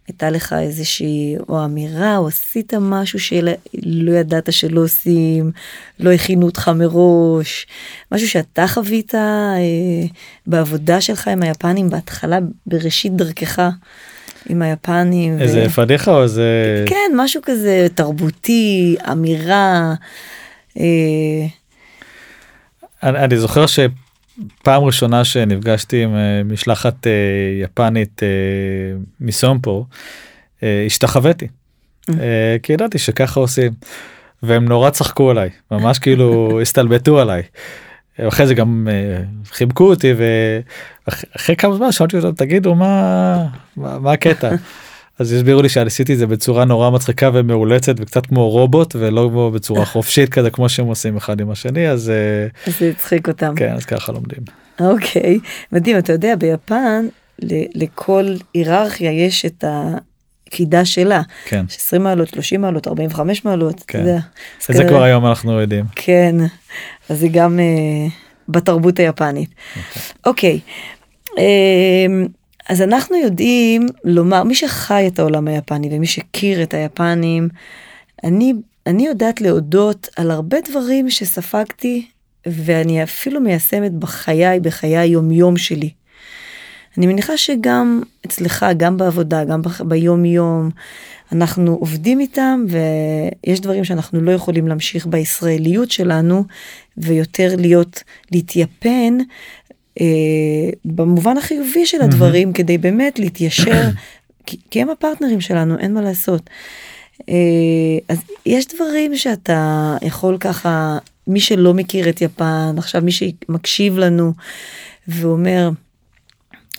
הייתה 0.08 0.30
לך 0.30 0.54
איזושהי 0.54 1.36
או 1.50 1.66
אמירה 1.66 2.18
או 2.18 2.28
עשית 2.28 2.74
משהו 2.74 3.20
שלא 3.20 4.12
ידעת 4.20 4.54
שלא 4.54 4.84
עושים, 4.84 5.52
לא 6.00 6.12
הכינו 6.12 6.46
אותך 6.46 6.72
מראש, 6.76 7.68
משהו 8.12 8.28
שאתה 8.30 8.68
חווית 8.68 9.16
אה, 9.16 9.58
בעבודה 10.48 11.02
שלך 11.02 11.28
עם 11.28 11.44
היפנים 11.44 11.90
בהתחלה, 11.90 12.40
בראשית 12.66 13.16
דרכך. 13.16 13.70
עם 14.50 14.62
היפנים. 14.62 15.40
איזה 15.40 15.66
ו... 15.68 15.70
פדיחה 15.70 16.12
או 16.12 16.24
איזה... 16.24 16.84
כן, 16.88 17.12
משהו 17.16 17.42
כזה 17.46 17.88
תרבותי, 17.96 18.96
אמירה. 19.12 19.94
אה... 20.80 21.46
אני, 23.04 23.20
אני 23.20 23.38
זוכר 23.38 23.66
שפעם 23.66 24.84
ראשונה 24.84 25.26
שנפגשתי 25.26 26.04
עם 26.04 26.16
אה, 26.16 26.42
משלחת 26.46 27.08
אה, 27.08 27.12
יפנית 27.64 28.24
אה, 28.24 28.28
מסומפו, 29.20 29.86
אה, 30.64 30.84
השתחוויתי. 30.86 31.48
Mm. 31.48 32.14
אה, 32.20 32.56
כי 32.64 32.74
ידעתי 32.74 32.98
שככה 32.98 33.40
עושים. 33.40 33.74
והם 34.44 34.66
נורא 34.66 34.90
צחקו 34.90 35.32
עליי, 35.32 35.50
ממש 35.72 36.00
כאילו 36.00 36.60
הסתלבטו 36.62 37.20
עליי. 37.20 37.42
אחרי 38.20 38.48
זה 38.48 38.54
גם 38.54 38.88
uh, 38.90 39.54
חיבקו 39.54 39.90
אותי 39.90 40.14
ואחרי 41.08 41.56
כמה 41.56 41.76
זמן 41.76 41.92
שאלתי 41.92 42.18
אותם 42.18 42.32
תגידו 42.32 42.76
מה 42.76 43.48
מה, 43.78 44.12
הקטע. 44.12 44.52
אז 45.20 45.32
הסבירו 45.32 45.62
לי 45.62 45.70
שעשיתי 45.70 46.14
את 46.14 46.18
זה 46.18 46.28
בצורה 46.28 46.66
נורא 46.66 46.90
מצחיקה 46.90 47.30
ומאולצת 47.34 47.96
וקצת 48.00 48.26
כמו 48.26 48.50
רובוט 48.50 48.96
ולא 48.96 49.30
כמו 49.32 49.52
בצורה 49.52 49.86
חופשית 49.86 50.30
כזה 50.30 50.50
כמו 50.50 50.70
שהם 50.70 50.86
עושים 50.86 51.18
אחד 51.18 51.42
עם 51.42 51.52
השני 51.52 51.90
אז 51.90 52.12
אז 52.68 52.80
זה 52.80 52.90
הצחיק 52.90 53.28
אותם 53.28 53.54
כן 53.56 53.74
אז 53.74 53.86
ככה 53.86 54.12
לומדים. 54.12 54.40
אוקיי 54.80 55.40
מדהים 55.72 55.98
אתה 55.98 56.14
יודע 56.14 56.36
ביפן 56.36 57.06
לכל 57.76 58.36
היררכיה 58.54 59.12
יש 59.12 59.46
את 59.46 59.64
ה... 60.54 60.56
קידה 60.56 60.86
שלה. 60.86 61.22
כן. 61.46 61.66
20 61.70 62.04
מעלות, 62.04 62.30
30 62.30 62.62
מעלות, 62.62 62.88
45 62.88 63.46
מעלות. 63.46 63.84
כן. 63.88 64.04
זה, 64.04 64.18
זה 64.62 64.74
כזה... 64.74 64.88
כבר 64.88 65.04
היום 65.04 65.26
אנחנו 65.26 65.62
יודעים. 65.62 65.86
כן, 65.96 66.36
אז 67.10 67.20
זה 67.20 67.28
גם 67.28 67.60
uh, 67.60 68.12
בתרבות 68.50 69.00
היפנית. 69.00 69.50
אוקיי, 70.26 70.60
okay. 70.60 71.38
אה, 71.38 71.44
uh, 72.26 72.30
אז 72.70 72.82
אנחנו 72.82 73.16
יודעים 73.16 73.88
לומר, 74.04 74.44
מי 74.44 74.56
שחי 74.56 75.08
את 75.08 75.20
העולם 75.20 75.48
היפני 75.48 75.90
ומי 75.92 76.08
שהכיר 76.08 76.64
את 76.64 76.74
היפנים, 76.74 77.50
אני, 78.24 78.54
אני 78.88 79.06
יודעת 79.06 79.42
להודות 79.42 80.10
על 80.16 80.32
הרבה 80.32 80.58
דברים 80.70 81.10
שספגתי 81.10 82.06
ואני 82.46 83.04
אפילו 83.04 83.42
מיישמת 83.42 83.92
בחיי, 83.92 84.60
בחיי 84.60 84.98
היומיום 84.98 85.58
שלי. 85.58 85.90
אני 86.98 87.08
מניחה 87.08 87.38
שגם 87.38 88.02
אצלך, 88.26 88.66
גם 88.78 88.98
בעבודה, 88.98 89.44
גם 89.44 89.62
ביום 89.86 90.26
יום, 90.26 90.70
אנחנו 91.32 91.74
עובדים 91.76 92.20
איתם 92.20 92.66
ויש 92.70 93.60
דברים 93.60 93.84
שאנחנו 93.84 94.22
לא 94.22 94.32
יכולים 94.32 94.68
להמשיך 94.68 95.06
בישראליות 95.06 95.92
שלנו 95.92 96.44
ויותר 96.98 97.56
להיות, 97.58 98.04
להתייפן 98.32 99.18
אה, 100.02 100.06
במובן 100.86 101.38
החיובי 101.38 101.86
של 101.86 102.02
הדברים 102.02 102.50
mm-hmm. 102.50 102.54
כדי 102.54 102.78
באמת 102.78 103.20
להתיישר, 103.20 103.90
כי, 104.46 104.58
כי 104.72 104.82
הם 104.82 104.90
הפרטנרים 104.90 105.42
שלנו, 105.42 105.78
אין 105.78 105.94
מה 105.94 106.02
לעשות. 106.02 106.50
אה, 107.30 107.36
אז 108.10 108.18
יש 108.46 108.68
דברים 108.68 109.18
שאתה 109.18 109.98
יכול 110.02 110.38
ככה, 110.38 110.98
מי 111.28 111.40
שלא 111.40 111.74
מכיר 111.74 112.10
את 112.10 112.22
יפן, 112.22 112.76
עכשיו 112.78 113.02
מי 113.02 113.12
שמקשיב 113.12 113.98
לנו 113.98 114.34
ואומר, 115.08 115.70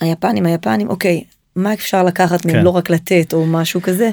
היפנים 0.00 0.46
היפנים 0.46 0.88
אוקיי 0.88 1.24
מה 1.56 1.72
אפשר 1.72 2.02
לקחת 2.02 2.40
כן. 2.40 2.52
מהם 2.52 2.64
לא 2.64 2.70
רק 2.70 2.90
לתת 2.90 3.32
או 3.32 3.46
משהו 3.46 3.82
כזה 3.82 4.10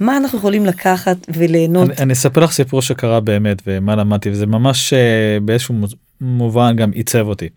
מה 0.00 0.16
אנחנו 0.16 0.38
יכולים 0.38 0.66
לקחת 0.66 1.16
וליהנות. 1.28 1.90
אני, 1.90 1.96
אני 1.98 2.12
אספר 2.12 2.40
לך 2.40 2.52
סיפור 2.52 2.82
שקרה 2.82 3.20
באמת 3.20 3.62
ומה 3.66 3.96
למדתי 3.96 4.30
וזה 4.30 4.46
ממש 4.46 4.92
uh, 4.92 4.96
באיזשהו 5.42 5.74
מובן 6.20 6.76
גם 6.76 6.90
עיצב 6.90 7.26
אותי. 7.26 7.48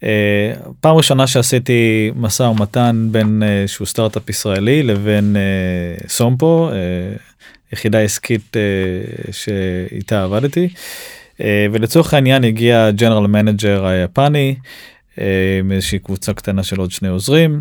Uh, 0.00 0.04
פעם 0.80 0.96
ראשונה 0.96 1.26
שעשיתי 1.26 2.10
משא 2.16 2.42
ומתן 2.42 3.08
בין 3.10 3.42
uh, 3.42 3.68
שהוא 3.68 3.86
סטארט-אפ 3.86 4.30
ישראלי 4.30 4.82
לבין 4.82 5.36
uh, 5.36 6.08
סומפו 6.08 6.68
uh, 6.70 6.72
יחידה 7.72 8.00
עסקית 8.00 8.56
uh, 8.56 9.32
שאיתה 9.32 10.24
עבדתי 10.24 10.68
ולצורך 11.72 12.14
העניין 12.14 12.44
הגיע 12.44 12.90
general 12.90 13.26
manager 13.26 13.86
היפני. 13.86 14.54
עם 15.60 15.72
איזושהי 15.72 15.98
קבוצה 15.98 16.32
קטנה 16.32 16.62
של 16.62 16.80
עוד 16.80 16.90
שני 16.90 17.08
עוזרים. 17.08 17.60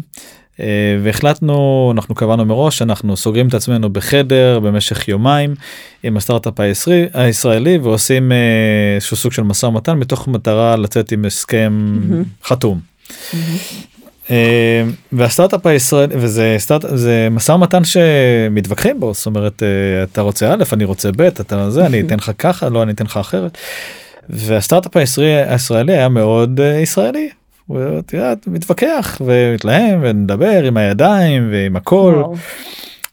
אה, 0.60 0.66
והחלטנו 1.04 1.92
אנחנו 1.96 2.16
קבענו 2.16 2.46
מראש 2.46 2.82
אנחנו 2.82 3.18
סוגרים 3.18 3.48
את 3.48 3.54
עצמנו 3.54 3.90
בחדר 3.90 4.60
במשך 4.60 5.08
יומיים 5.08 5.56
עם 6.04 6.18
הסטארט-אפ 6.18 6.60
הישראלי, 6.60 7.08
הישראלי 7.14 7.78
ועושים 7.78 8.32
אה, 8.32 8.38
איזשהו 8.96 9.18
סוג 9.18 9.32
של 9.32 9.44
משא 9.44 9.66
ומתן 9.66 9.98
מתוך 9.98 10.28
מטרה 10.28 10.76
לצאת 10.76 11.12
עם 11.12 11.26
הסכם 11.26 12.00
mm-hmm. 12.00 12.48
חתום. 12.48 12.80
Mm-hmm. 13.10 14.34
והסטארט-אפ 15.12 15.66
הישראלי 15.66 16.16
וזה 16.18 16.56
סטארט 16.58 16.86
זה 16.94 17.28
משא 17.32 17.52
ומתן 17.52 17.84
שמתווכחים 17.84 19.00
בו 19.00 19.14
זאת 19.14 19.26
אומרת 19.26 19.64
אתה 20.04 20.22
רוצה 20.22 20.54
א' 20.54 20.64
אני 20.74 20.84
רוצה 20.84 21.10
ב' 21.18 21.22
אתה 21.22 21.70
זה 21.70 21.86
אני 21.86 22.02
אתן 22.02 22.16
לך 22.18 22.32
ככה 22.38 22.70
לא 22.70 22.84
אני 22.84 22.92
אתן 22.92 23.06
לך 23.06 23.18
אחרת. 23.18 23.58
והסטארט-אפ 24.30 24.98
הישראלי 24.98 25.94
היה 25.94 26.10
מאוד 26.10 26.60
ישראלי 26.82 27.30
הוא 27.68 27.80
מתווכח 28.48 29.22
ומתלהם 29.26 30.00
ומדבר 30.02 30.64
עם 30.64 30.78
הידיים 30.78 31.50
ועם 31.52 31.76
הכל. 31.76 32.24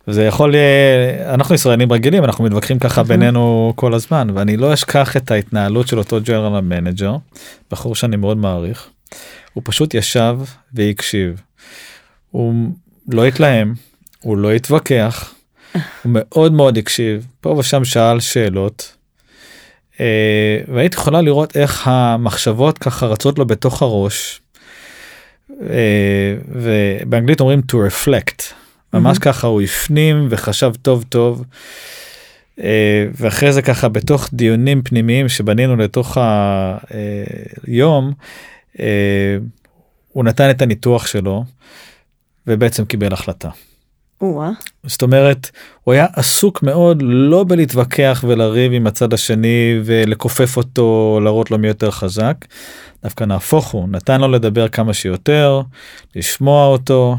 זה 0.07 0.25
יכול 0.25 0.55
אנחנו 1.27 1.55
ישראלים 1.55 1.93
רגילים 1.93 2.25
אנחנו 2.25 2.45
מתווכחים 2.45 2.79
ככה 2.79 3.03
בינינו 3.03 3.72
כל 3.77 3.95
הזמן 3.95 4.29
ואני 4.35 4.57
לא 4.57 4.75
אשכח 4.75 5.16
את 5.16 5.31
ההתנהלות 5.31 5.89
של 5.89 5.99
אותו 5.99 6.20
general 6.21 6.61
manager 6.61 7.16
בחור 7.70 7.95
שאני 7.95 8.16
מאוד 8.16 8.37
מעריך. 8.37 8.89
הוא 9.53 9.62
פשוט 9.66 9.95
ישב 9.95 10.39
והקשיב. 10.72 11.43
הוא 12.31 12.55
לא 13.09 13.25
התלהם 13.27 13.75
הוא 14.20 14.37
לא 14.37 14.53
התווכח 14.53 15.35
הוא 15.75 15.81
מאוד 16.14 16.53
מאוד 16.53 16.79
הקשיב 16.79 17.27
פה 17.41 17.51
ושם 17.51 17.85
שאל 17.85 18.20
שאלות. 18.20 18.97
אה, 20.01 20.61
והיית 20.69 20.95
יכולה 20.95 21.21
לראות 21.21 21.57
איך 21.57 21.89
המחשבות 21.89 22.79
ככה 22.79 23.07
רצות 23.07 23.39
לו 23.39 23.47
בתוך 23.47 23.83
הראש. 23.83 24.41
אה, 25.51 26.35
ובאנגלית 26.49 27.41
אומרים 27.41 27.61
to 27.73 27.75
reflect 27.75 28.43
ממש 28.93 29.17
mm-hmm. 29.17 29.21
ככה 29.21 29.47
הוא 29.47 29.63
הפנים 29.63 30.27
וחשב 30.31 30.73
טוב 30.83 31.05
טוב. 31.09 31.45
אה, 32.61 33.07
ואחרי 33.15 33.53
זה 33.53 33.63
ככה 33.63 33.89
בתוך 33.89 34.29
דיונים 34.33 34.83
פנימיים 34.83 35.29
שבנינו 35.29 35.77
לתוך 35.77 36.19
היום 37.67 38.13
הוא 40.09 40.25
נתן 40.25 40.51
את 40.51 40.63
הניתוח 40.63 41.07
שלו 41.07 41.45
ובעצם 42.47 42.85
קיבל 42.85 43.13
החלטה. 43.13 43.49
זאת 44.85 45.03
אומרת 45.03 45.51
הוא 45.85 45.95
היה 45.95 46.07
עסוק 46.16 46.62
מאוד 46.62 47.03
לא 47.03 47.45
בלהתווכח 47.45 48.25
ולריב 48.29 48.73
עם 48.73 48.87
הצד 48.87 49.12
השני 49.12 49.81
ולכופף 49.85 50.57
אותו 50.57 51.21
להראות 51.25 51.51
לו 51.51 51.59
מי 51.59 51.68
יותר 51.68 51.91
חזק. 51.91 52.35
דווקא 53.03 53.25
נהפוך 53.25 53.66
הוא 53.66 53.89
נתן 53.89 54.21
לו 54.21 54.29
לדבר 54.29 54.68
כמה 54.68 54.95
שיותר 54.95 55.61
לשמוע 56.16 56.66
אותו. 56.66 57.16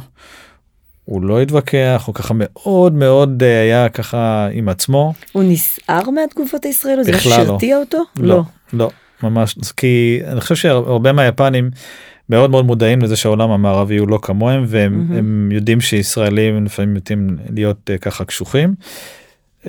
הוא 1.05 1.21
לא 1.21 1.41
התווכח 1.41 2.03
הוא 2.05 2.15
ככה 2.15 2.33
מאוד 2.37 2.93
מאוד 2.93 3.43
אה, 3.43 3.61
היה 3.61 3.89
ככה 3.89 4.47
עם 4.51 4.69
עצמו. 4.69 5.13
הוא 5.31 5.43
נסער 5.43 6.09
מהתגובות 6.09 6.65
הישראליות? 6.65 7.05
זה 7.05 7.11
משהו 7.11 7.31
שהרתיע 7.31 7.77
אותו? 7.77 7.97
לא, 8.15 8.35
לא, 8.35 8.43
לא 8.73 8.89
ממש 9.23 9.55
כי 9.77 10.21
אני 10.27 10.41
חושב 10.41 10.55
שהרבה 10.55 11.11
מהיפנים 11.11 11.69
מאוד 12.31 12.49
מאוד 12.49 12.65
מודעים 12.65 13.01
לזה 13.01 13.15
שהעולם 13.15 13.51
המערבי 13.51 13.97
הוא 13.97 14.09
לא 14.09 14.19
כמוהם 14.21 14.63
והם 14.67 15.09
mm-hmm. 15.09 15.53
יודעים 15.53 15.81
שישראלים 15.81 16.65
לפעמים 16.65 16.95
יודעים 16.95 17.37
להיות 17.49 17.89
uh, 17.89 17.97
ככה 17.97 18.25
קשוחים 18.25 18.75
uh, 19.63 19.67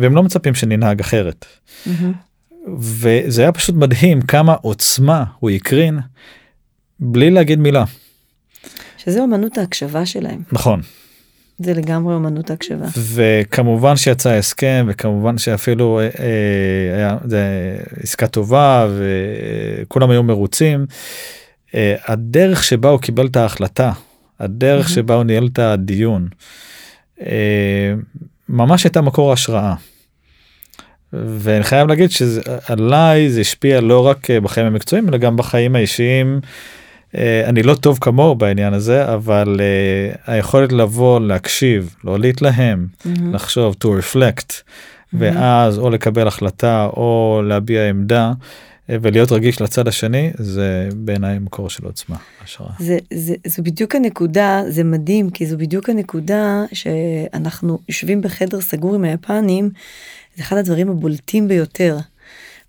והם 0.00 0.14
לא 0.14 0.22
מצפים 0.22 0.54
שננהג 0.54 1.00
אחרת. 1.00 1.46
Mm-hmm. 1.86 1.90
וזה 2.78 3.42
היה 3.42 3.52
פשוט 3.52 3.74
מדהים 3.74 4.20
כמה 4.20 4.54
עוצמה 4.54 5.24
הוא 5.38 5.50
הקרין 5.50 5.98
בלי 7.00 7.30
להגיד 7.30 7.58
מילה. 7.58 7.84
שזה 8.96 9.20
אומנות 9.20 9.58
ההקשבה 9.58 10.06
שלהם. 10.06 10.42
נכון. 10.52 10.80
זה 11.58 11.74
לגמרי 11.74 12.14
אומנות 12.14 12.50
ההקשבה. 12.50 12.86
וכמובן 13.14 13.96
שיצא 13.96 14.30
הסכם 14.30 14.86
וכמובן 14.88 15.38
שאפילו 15.38 16.00
אה, 16.00 16.04
אה, 16.04 16.96
היה 16.96 17.16
זה 17.24 17.44
עסקה 18.02 18.26
טובה 18.26 18.88
וכולם 18.98 20.10
היו 20.10 20.22
מרוצים. 20.22 20.86
אה, 21.74 21.94
הדרך 22.06 22.64
שבה 22.64 22.88
הוא 22.88 23.00
קיבל 23.00 23.26
את 23.26 23.36
ההחלטה, 23.36 23.92
הדרך 24.40 24.86
mm-hmm. 24.86 24.90
שבה 24.94 25.14
הוא 25.14 25.24
ניהל 25.24 25.48
את 25.52 25.58
הדיון, 25.58 26.28
אה, 27.20 27.94
ממש 28.48 28.84
הייתה 28.84 29.00
מקור 29.00 29.32
השראה. 29.32 29.74
ואני 31.12 31.64
חייב 31.64 31.88
להגיד 31.88 32.10
שעליי 32.10 33.30
זה 33.30 33.40
השפיע 33.40 33.80
לא 33.80 34.06
רק 34.06 34.30
אה, 34.30 34.40
בחיים 34.40 34.66
המקצועיים 34.66 35.08
אלא 35.08 35.16
גם 35.16 35.36
בחיים 35.36 35.76
האישיים. 35.76 36.40
אני 37.44 37.62
לא 37.62 37.74
טוב 37.74 37.98
כמוהו 38.00 38.34
בעניין 38.34 38.74
הזה 38.74 39.14
אבל 39.14 39.60
היכולת 40.26 40.72
לבוא 40.72 41.20
להקשיב 41.20 41.96
לא 42.04 42.18
להתלהם 42.18 42.86
mm-hmm. 42.92 43.08
לחשוב 43.32 43.76
to 43.84 43.86
reflect 43.86 44.50
mm-hmm. 44.50 45.16
ואז 45.18 45.78
או 45.78 45.90
לקבל 45.90 46.28
החלטה 46.28 46.88
או 46.92 47.42
להביע 47.44 47.88
עמדה 47.88 48.32
ולהיות 49.02 49.32
רגיש 49.32 49.60
לצד 49.60 49.88
השני 49.88 50.30
זה 50.38 50.88
בעיניי 50.96 51.38
מקור 51.38 51.70
של 51.70 51.84
עוצמה 51.84 52.16
השראה. 52.44 52.70
זה, 52.78 52.98
זה, 53.14 53.34
זו 53.46 53.62
בדיוק 53.62 53.94
הנקודה 53.94 54.62
זה 54.68 54.84
מדהים 54.84 55.30
כי 55.30 55.46
זו 55.46 55.58
בדיוק 55.58 55.88
הנקודה 55.88 56.64
שאנחנו 56.72 57.78
יושבים 57.88 58.22
בחדר 58.22 58.60
סגור 58.60 58.94
עם 58.94 59.04
היפנים 59.04 59.70
זה 60.36 60.42
אחד 60.42 60.56
הדברים 60.56 60.90
הבולטים 60.90 61.48
ביותר 61.48 61.98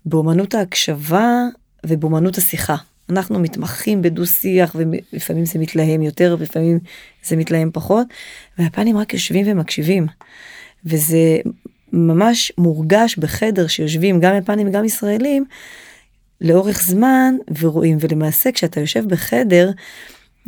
באומנות 0.06 0.54
ההקשבה 0.54 1.28
ובאומנות 1.86 2.38
השיחה. 2.38 2.76
אנחנו 3.10 3.38
מתמחים 3.38 4.02
בדו 4.02 4.26
שיח 4.26 4.76
ולפעמים 4.78 5.44
זה 5.44 5.58
מתלהם 5.58 6.02
יותר 6.02 6.36
ולפעמים 6.38 6.78
זה 7.24 7.36
מתלהם 7.36 7.70
פחות 7.72 8.06
והיפנים 8.58 8.96
רק 8.96 9.14
יושבים 9.14 9.46
ומקשיבים 9.48 10.06
וזה 10.84 11.38
ממש 11.92 12.52
מורגש 12.58 13.16
בחדר 13.16 13.66
שיושבים 13.66 14.20
גם 14.20 14.34
יפנים 14.36 14.68
וגם 14.68 14.84
ישראלים 14.84 15.44
לאורך 16.42 16.82
זמן 16.82 17.34
ורואים 17.60 17.96
ולמעשה 18.00 18.52
כשאתה 18.52 18.80
יושב 18.80 19.08
בחדר 19.08 19.70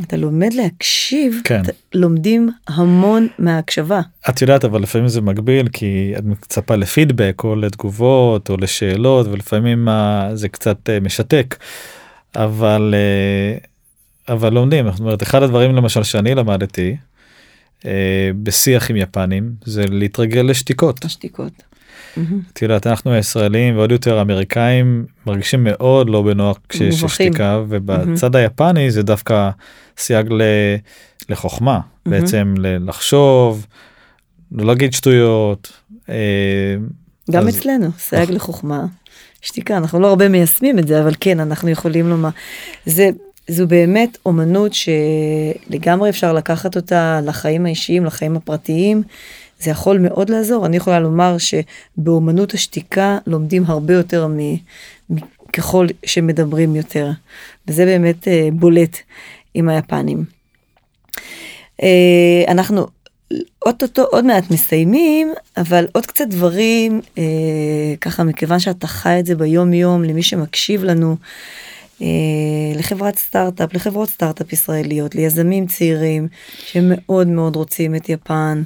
אתה 0.03 0.16
לומד 0.16 0.53
להקשיב 0.53 1.40
כן. 1.45 1.62
לומדים 1.95 2.51
המון 2.68 3.28
מההקשבה. 3.38 4.01
את 4.28 4.42
יודעת 4.42 4.64
אבל 4.64 4.82
לפעמים 4.82 5.09
זה 5.09 5.20
מגביל 5.20 5.68
כי 5.68 6.14
את 6.18 6.24
מצפה 6.24 6.76
לפידבק 6.76 7.45
או 7.45 7.57
לתגובות 7.57 8.51
או 8.51 8.57
לשאלות 8.57 9.26
ולפעמים 9.26 9.88
זה 10.34 10.49
קצת 10.49 10.90
אה, 10.90 11.01
משתק 11.01 11.57
אבל 12.36 12.95
אה, 12.97 13.59
אבל 14.34 14.53
לומדים 14.53 14.90
זאת 14.90 15.01
אומרת 15.01 15.22
אחד 15.22 15.42
הדברים 15.42 15.74
למשל 15.74 16.03
שאני 16.03 16.34
למדתי 16.34 16.97
אה, 17.86 18.30
בשיח 18.42 18.90
עם 18.90 18.97
יפנים 18.97 19.53
זה 19.64 19.84
להתרגל 19.86 20.42
לשתיקות. 20.42 21.05
השתיקות. 21.05 21.62
את 22.52 22.62
יודעת 22.62 22.86
אנחנו 22.86 23.12
הישראלים 23.12 23.76
ועוד 23.76 23.92
יותר 23.92 24.20
אמריקאים 24.20 25.07
מרגישים 25.26 25.64
מאוד 25.64 26.11
לא 26.11 26.22
בנוח 26.22 26.59
כשיש 26.68 27.00
שתיקה 27.00 27.62
ובצד 27.68 28.36
היפני 28.36 28.90
זה 28.90 29.02
דווקא 29.02 29.50
סייג 29.98 30.28
לחוכמה 31.28 31.80
בעצם 32.07 32.55
לחשוב 32.59 33.66
לא 34.52 34.66
להגיד 34.66 34.92
שטויות. 34.92 35.72
אה, 36.09 36.14
גם 37.30 37.48
אצלנו 37.48 37.86
סייג 37.98 38.30
לחוכמה 38.30 38.84
שתיקה 39.42 39.76
אנחנו 39.76 40.00
לא 40.00 40.09
הרבה 40.09 40.28
מיישמים 40.28 40.78
את 40.78 40.88
זה 40.88 41.00
אבל 41.00 41.14
כן 41.20 41.40
אנחנו 41.40 41.70
יכולים 41.70 42.09
לומר 42.09 42.28
זה 42.86 43.11
זו 43.48 43.66
באמת 43.66 44.18
אומנות 44.26 44.72
שלגמרי 44.74 46.11
אפשר 46.11 46.32
לקחת 46.32 46.76
אותה 46.76 47.20
לחיים 47.24 47.66
האישיים 47.66 48.05
לחיים 48.05 48.36
הפרטיים. 48.36 49.02
זה 49.61 49.70
יכול 49.70 49.98
מאוד 49.98 50.30
לעזור. 50.30 50.66
אני 50.66 50.76
יכולה 50.76 51.00
לומר 51.00 51.36
שבאומנות 51.38 52.55
השתיקה 52.55 53.18
לומדים 53.26 53.64
הרבה 53.66 53.94
יותר 53.94 54.28
מככל 55.11 55.86
שמדברים 56.07 56.76
יותר. 56.76 57.11
וזה 57.68 57.84
באמת 57.84 58.28
אה, 58.28 58.48
בולט 58.52 58.98
עם 59.55 59.68
היפנים. 59.68 60.24
אה, 61.82 62.44
אנחנו 62.48 62.86
אוטוטו 63.66 64.02
עוד 64.02 64.24
מעט 64.24 64.50
מסיימים, 64.50 65.32
אבל 65.57 65.86
עוד 65.92 66.07
קצת 66.07 66.28
דברים, 66.28 67.00
אה, 67.18 67.24
ככה 68.00 68.24
מכיוון 68.24 68.59
שאתה 68.59 68.86
חי 68.86 69.20
את 69.20 69.26
זה 69.26 69.34
ביום 69.34 69.72
יום 69.72 70.02
למי 70.02 70.22
שמקשיב 70.22 70.84
לנו, 70.84 71.11
אה, 71.11 71.16
לחברת 72.74 73.18
סטארט-אפ, 73.18 73.74
לחברות 73.74 74.09
סטארט-אפ 74.09 74.53
ישראליות, 74.53 75.14
ליזמים 75.14 75.66
צעירים 75.66 76.28
שמאוד 76.59 77.26
מאוד 77.26 77.57
רוצים 77.57 77.95
את 77.95 78.09
יפן. 78.09 78.62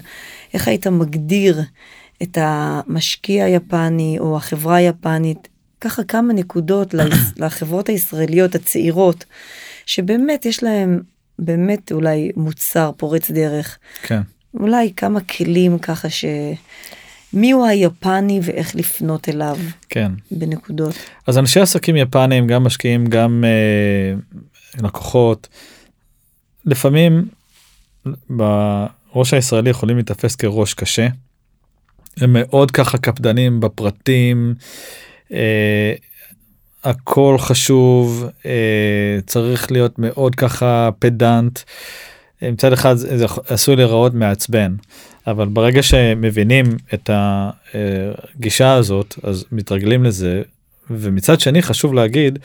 איך 0.55 0.69
היית 0.69 0.87
מגדיר 0.87 1.63
את 2.23 2.39
המשקיע 2.41 3.45
היפני 3.45 4.17
או 4.19 4.37
החברה 4.37 4.77
היפנית, 4.77 5.49
ככה 5.81 6.05
כמה 6.05 6.33
נקודות 6.33 6.95
לחברות 7.43 7.89
הישראליות 7.89 8.55
הצעירות, 8.55 9.25
שבאמת 9.87 10.47
יש 10.47 10.63
להם 10.63 11.01
באמת 11.39 11.93
אולי 11.93 12.31
מוצר 12.37 12.91
פורץ 12.97 13.31
דרך. 13.31 13.79
כן. 14.03 14.21
אולי 14.61 14.93
כמה 14.97 15.21
כלים 15.21 15.79
ככה 15.79 16.11
ש... 16.11 16.25
מי 17.33 17.51
הוא 17.51 17.67
היפני 17.67 18.41
ואיך 18.43 18.75
לפנות 18.75 19.29
אליו 19.29 19.57
כן 19.89 20.13
בנקודות 20.31 20.95
אז 21.27 21.39
אנשי 21.39 21.61
עסקים 21.61 21.97
יפנים 21.97 22.47
גם 22.47 22.65
משקיעים 22.65 23.07
גם 23.07 23.45
אה, 23.47 24.15
לקוחות 24.83 25.49
לפעמים 26.65 27.29
בראש 28.31 29.35
הישראלי 29.35 29.71
יכולים 29.71 29.97
להתאפס 29.97 30.37
כראש 30.37 30.75
קשה. 30.75 31.09
הם 32.17 32.33
מאוד 32.33 32.71
ככה 32.71 32.99
קפדנים 32.99 33.61
בפרטים. 33.61 34.55
אה, 35.33 35.95
הכל 36.85 37.37
חשוב 37.39 38.29
אה, 38.47 39.19
צריך 39.27 39.73
להיות 39.73 39.99
מאוד 39.99 40.35
ככה 40.35 40.91
פדנט. 40.99 41.59
מצד 42.43 42.73
אחד 42.73 42.95
זה 42.95 43.27
עשוי 43.49 43.77
להיראות 43.77 44.15
מעצבן 44.15 44.75
אבל 45.31 45.49
ברגע 45.49 45.83
שמבינים 45.83 46.65
את 46.95 47.11
הגישה 47.13 48.73
הזאת 48.73 49.15
אז 49.23 49.45
מתרגלים 49.53 50.05
לזה 50.05 50.43
ומצד 50.91 51.41
שני 51.41 51.63
חשוב 51.63 51.95
להגיד 51.95 52.39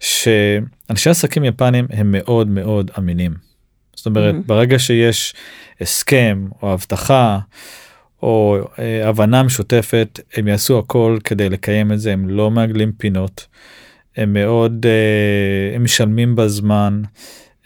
שאנשי 0.00 1.10
עסקים 1.10 1.44
יפנים 1.44 1.86
הם 1.90 2.12
מאוד 2.12 2.48
מאוד 2.48 2.90
אמינים. 2.98 3.34
זאת 3.96 4.06
אומרת 4.06 4.34
mm-hmm. 4.34 4.46
ברגע 4.46 4.78
שיש 4.78 5.34
הסכם 5.80 6.48
או 6.62 6.72
הבטחה 6.72 7.38
או 8.22 8.58
אה, 8.78 9.08
הבנה 9.08 9.42
משותפת 9.42 10.20
הם 10.34 10.48
יעשו 10.48 10.78
הכל 10.78 11.18
כדי 11.24 11.48
לקיים 11.48 11.92
את 11.92 12.00
זה 12.00 12.12
הם 12.12 12.28
לא 12.28 12.50
מעגלים 12.50 12.92
פינות. 12.92 13.46
הם 14.16 14.32
מאוד 14.32 14.86
אה, 14.86 15.76
הם 15.76 15.84
משלמים 15.84 16.36
בזמן 16.36 17.02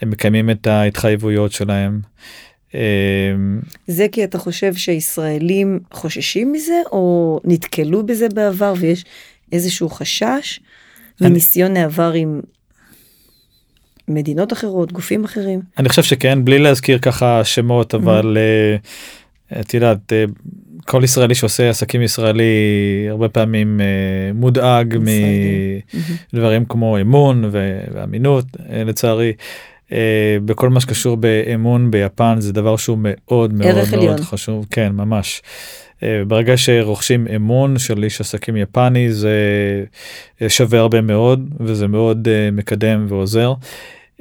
הם 0.00 0.10
מקיימים 0.10 0.50
את 0.50 0.66
ההתחייבויות 0.66 1.52
שלהם. 1.52 2.00
זה 3.86 4.06
כי 4.12 4.24
אתה 4.24 4.38
חושב 4.38 4.74
שישראלים 4.74 5.80
חוששים 5.92 6.52
מזה 6.52 6.80
או 6.92 7.40
נתקלו 7.44 8.06
בזה 8.06 8.28
בעבר 8.28 8.74
ויש 8.80 9.04
איזשהו 9.52 9.88
חשש 9.88 10.60
מניסיון 11.20 11.76
העבר 11.76 12.12
עם 12.12 12.40
מדינות 14.08 14.52
אחרות 14.52 14.92
גופים 14.92 15.24
אחרים 15.24 15.60
אני 15.78 15.88
חושב 15.88 16.02
שכן 16.02 16.44
בלי 16.44 16.58
להזכיר 16.58 16.98
ככה 16.98 17.44
שמות 17.44 17.94
אבל 17.94 18.36
mm-hmm. 18.36 19.60
את 19.60 19.74
יודעת 19.74 20.12
אה, 20.12 20.24
כל 20.86 21.00
ישראלי 21.04 21.34
שעושה 21.34 21.70
עסקים 21.70 22.02
ישראלי 22.02 22.42
הרבה 23.10 23.28
פעמים 23.28 23.80
uh, 23.80 24.36
מודאג 24.36 24.98
מדברים 26.32 26.62
mm-hmm. 26.62 26.68
כמו 26.68 27.00
אמון 27.00 27.50
ואמינות 27.92 28.44
לצערי. 28.70 29.32
Uh, 29.92 29.94
בכל 30.44 30.70
מה 30.70 30.80
שקשור 30.80 31.16
באמון 31.16 31.90
ביפן 31.90 32.36
זה 32.38 32.52
דבר 32.52 32.76
שהוא 32.76 32.98
מאוד 33.00 33.54
מאוד 33.54 33.74
מאוד 33.74 33.94
עליון. 33.94 34.18
חשוב 34.18 34.66
כן 34.70 34.92
ממש. 34.92 35.42
Uh, 36.00 36.04
ברגע 36.26 36.56
שרוכשים 36.56 37.26
אמון 37.36 37.78
של 37.78 38.04
איש 38.04 38.20
עסקים 38.20 38.56
יפני 38.56 39.12
זה 39.12 39.38
שווה 40.48 40.78
הרבה 40.78 41.00
מאוד 41.00 41.48
וזה 41.60 41.88
מאוד 41.88 42.28
מקדם 42.52 43.06
ועוזר. 43.08 43.54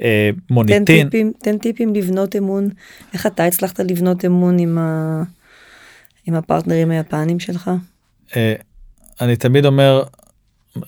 אה, 0.02 0.30
מוניטין. 0.50 0.84
תן 0.84 1.04
טיפים, 1.04 1.32
תן 1.42 1.58
טיפים 1.58 1.94
לבנות 1.94 2.36
אמון, 2.36 2.68
איך 3.12 3.26
אתה 3.26 3.44
הצלחת 3.44 3.80
לבנות 3.80 4.24
אמון 4.24 4.58
עם, 4.58 4.78
ה... 4.78 5.22
עם 6.26 6.34
הפרטנרים 6.34 6.90
היפנים 6.90 7.40
שלך? 7.40 7.70
אה, 8.36 8.54
אני 9.20 9.36
תמיד 9.36 9.66
אומר 9.66 10.02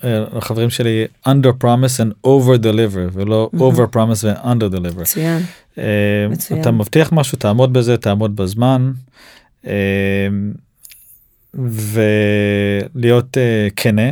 אה, 0.03 0.23
לחברים 0.37 0.69
שלי 0.69 1.05
under 1.27 1.63
promise 1.63 1.99
and 1.99 2.27
over 2.27 2.57
deliver 2.63 3.13
ולא 3.13 3.49
mm-hmm. 3.53 3.59
over 3.59 3.95
promise 3.95 4.23
ו 4.23 4.33
under 4.33 4.69
deliver. 4.75 5.01
מצוין. 5.01 5.41
מצוין. 6.29 6.61
אתה 6.61 6.71
מבטיח 6.71 7.11
משהו 7.11 7.37
תעמוד 7.37 7.73
בזה 7.73 7.97
תעמוד 7.97 8.35
בזמן. 8.35 8.91
ולהיות 11.53 13.37
כנה. 13.75 14.11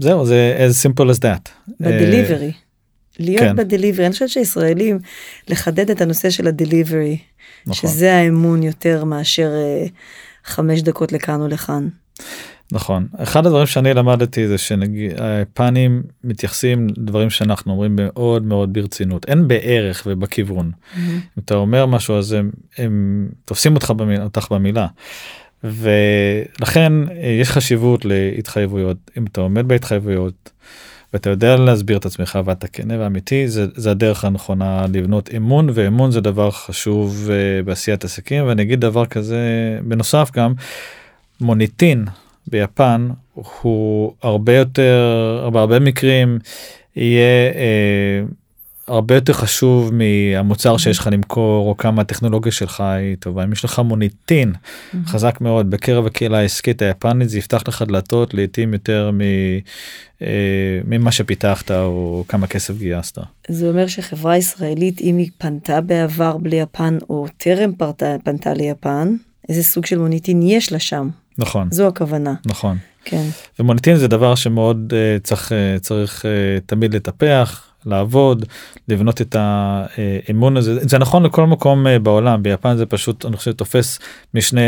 זהו 0.00 0.26
זה 0.26 0.68
as 0.70 0.86
simple 0.86 1.04
as 1.04 1.18
that. 1.18 1.48
בדליברי. 1.80 2.52
להיות 3.18 3.42
כן. 3.42 3.56
בדליברי 3.56 4.06
אני 4.06 4.12
חושבת 4.12 4.28
שישראלים 4.28 4.98
לחדד 5.48 5.90
את 5.90 6.00
הנושא 6.00 6.30
של 6.30 6.46
הדליברי 6.46 7.18
נכון. 7.66 7.90
שזה 7.90 8.14
האמון 8.14 8.62
יותר 8.62 9.04
מאשר 9.04 9.50
uh, 9.52 9.88
חמש 10.44 10.82
דקות 10.82 11.12
לכאן 11.12 11.40
או 11.40 11.48
לכאן. 11.48 11.88
נכון 12.72 13.06
אחד 13.18 13.46
הדברים 13.46 13.66
שאני 13.66 13.94
למדתי 13.94 14.48
זה 14.48 14.58
שהיפנים 14.58 16.02
מתייחסים 16.24 16.88
לדברים 16.88 17.30
שאנחנו 17.30 17.72
אומרים 17.72 17.96
מאוד 17.96 18.42
מאוד 18.42 18.72
ברצינות 18.72 19.28
אין 19.28 19.48
בערך 19.48 20.02
ובכיוון. 20.06 20.70
Mm-hmm. 20.70 20.98
אם 20.98 21.42
אתה 21.44 21.54
אומר 21.54 21.86
משהו 21.86 22.18
אז 22.18 22.32
הם, 22.32 22.50
הם 22.78 23.28
תופסים 23.44 23.74
אותך 23.74 23.90
במילה, 23.90 24.24
אותך 24.24 24.46
במילה. 24.50 24.86
ולכן 25.64 26.92
אה, 27.08 27.28
יש 27.40 27.50
חשיבות 27.50 28.04
להתחייבויות 28.04 28.96
אם 29.18 29.24
אתה 29.24 29.40
עומד 29.40 29.68
בהתחייבויות. 29.68 30.50
ואתה 31.12 31.30
יודע 31.30 31.56
להסביר 31.56 31.96
את 31.96 32.06
עצמך 32.06 32.38
ואתה 32.44 32.68
כנה 32.68 32.94
ואמיתי 33.00 33.48
זה, 33.48 33.66
זה 33.74 33.90
הדרך 33.90 34.24
הנכונה 34.24 34.86
לבנות 34.92 35.30
אמון 35.36 35.68
ואמון 35.74 36.10
זה 36.10 36.20
דבר 36.20 36.50
חשוב 36.50 37.28
uh, 37.28 37.66
בעשיית 37.66 38.04
עסקים 38.04 38.46
ואני 38.46 38.62
אגיד 38.62 38.80
דבר 38.80 39.06
כזה 39.06 39.38
בנוסף 39.82 40.30
גם 40.34 40.52
מוניטין 41.40 42.04
ביפן 42.46 43.08
הוא 43.34 44.14
הרבה 44.22 44.56
יותר 44.56 45.48
בהרבה 45.52 45.78
מקרים 45.78 46.38
יהיה 46.96 47.52
uh, 47.52 48.34
הרבה 48.86 49.14
יותר 49.14 49.32
חשוב 49.32 49.90
מהמוצר 49.94 50.76
שיש 50.76 50.98
לך 50.98 51.08
למכור 51.12 51.68
או 51.68 51.76
כמה 51.76 52.02
הטכנולוגיה 52.02 52.52
שלך 52.52 52.80
היא 52.80 53.16
טובה 53.16 53.44
אם 53.44 53.52
יש 53.52 53.64
לך 53.64 53.78
מוניטין 53.78 54.52
mm-hmm. 54.52 54.96
חזק 55.06 55.40
מאוד 55.40 55.70
בקרב 55.70 56.06
הקהילה 56.06 56.38
העסקית 56.38 56.82
היפנית 56.82 57.28
זה 57.28 57.38
יפתח 57.38 57.68
לך 57.68 57.82
דלתות 57.82 58.34
לעתים 58.34 58.72
יותר 58.72 59.10
מ, 59.12 59.20
אה, 60.22 60.80
ממה 60.84 61.12
שפיתחת 61.12 61.70
או 61.70 62.24
כמה 62.28 62.46
כסף 62.46 62.78
גייסת. 62.78 63.18
זה 63.48 63.68
אומר 63.68 63.86
שחברה 63.86 64.36
ישראלית 64.36 65.00
אם 65.00 65.16
היא 65.16 65.30
פנתה 65.38 65.80
בעבר 65.80 66.36
בלי 66.36 66.56
יפן 66.56 66.98
או 67.10 67.26
טרם 67.36 67.72
פנתה 68.24 68.54
ליפן 68.54 69.16
איזה 69.48 69.62
סוג 69.62 69.86
של 69.86 69.98
מוניטין 69.98 70.42
יש 70.42 70.72
לה 70.72 70.78
שם. 70.78 71.08
נכון. 71.38 71.68
זו 71.70 71.86
הכוונה. 71.86 72.34
נכון. 72.46 72.76
כן. 73.04 73.24
ומוניטין 73.58 73.96
זה 73.96 74.08
דבר 74.08 74.34
שמאוד 74.34 74.92
uh, 74.92 75.22
צריך 75.22 75.52
uh, 75.52 75.80
צריך 75.80 76.24
uh, 76.24 76.66
תמיד 76.66 76.94
לטפח. 76.94 77.68
לעבוד 77.86 78.44
לבנות 78.88 79.20
את 79.20 79.36
האמון 79.38 80.56
הזה 80.56 80.88
זה 80.88 80.98
נכון 80.98 81.22
לכל 81.22 81.46
מקום 81.46 81.86
אה, 81.86 81.98
בעולם 81.98 82.42
ביפן 82.42 82.76
זה 82.76 82.86
פשוט 82.86 83.26
אני 83.26 83.36
חושב 83.36 83.52
תופס 83.52 83.98
משנה 84.34 84.60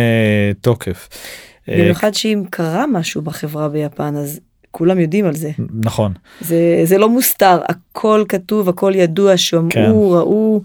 תוקף. 0.61 1.09
במיוחד 1.69 2.15
שאם 2.15 2.43
קרה 2.51 2.87
משהו 2.87 3.23
בחברה 3.23 3.69
ביפן 3.69 4.17
אז 4.17 4.41
כולם 4.71 5.01
יודעים 5.01 5.27
על 5.27 5.35
זה 5.35 5.51
נכון 5.85 6.13
זה 6.41 6.81
זה 6.85 6.99
לא 6.99 7.09
מוסתר 7.09 7.61
הכל 7.69 8.25
כתוב 8.29 8.69
הכל 8.69 8.93
ידוע 8.95 9.37
שמעו 9.37 9.71
כן. 9.71 9.91
ראו 9.91 10.63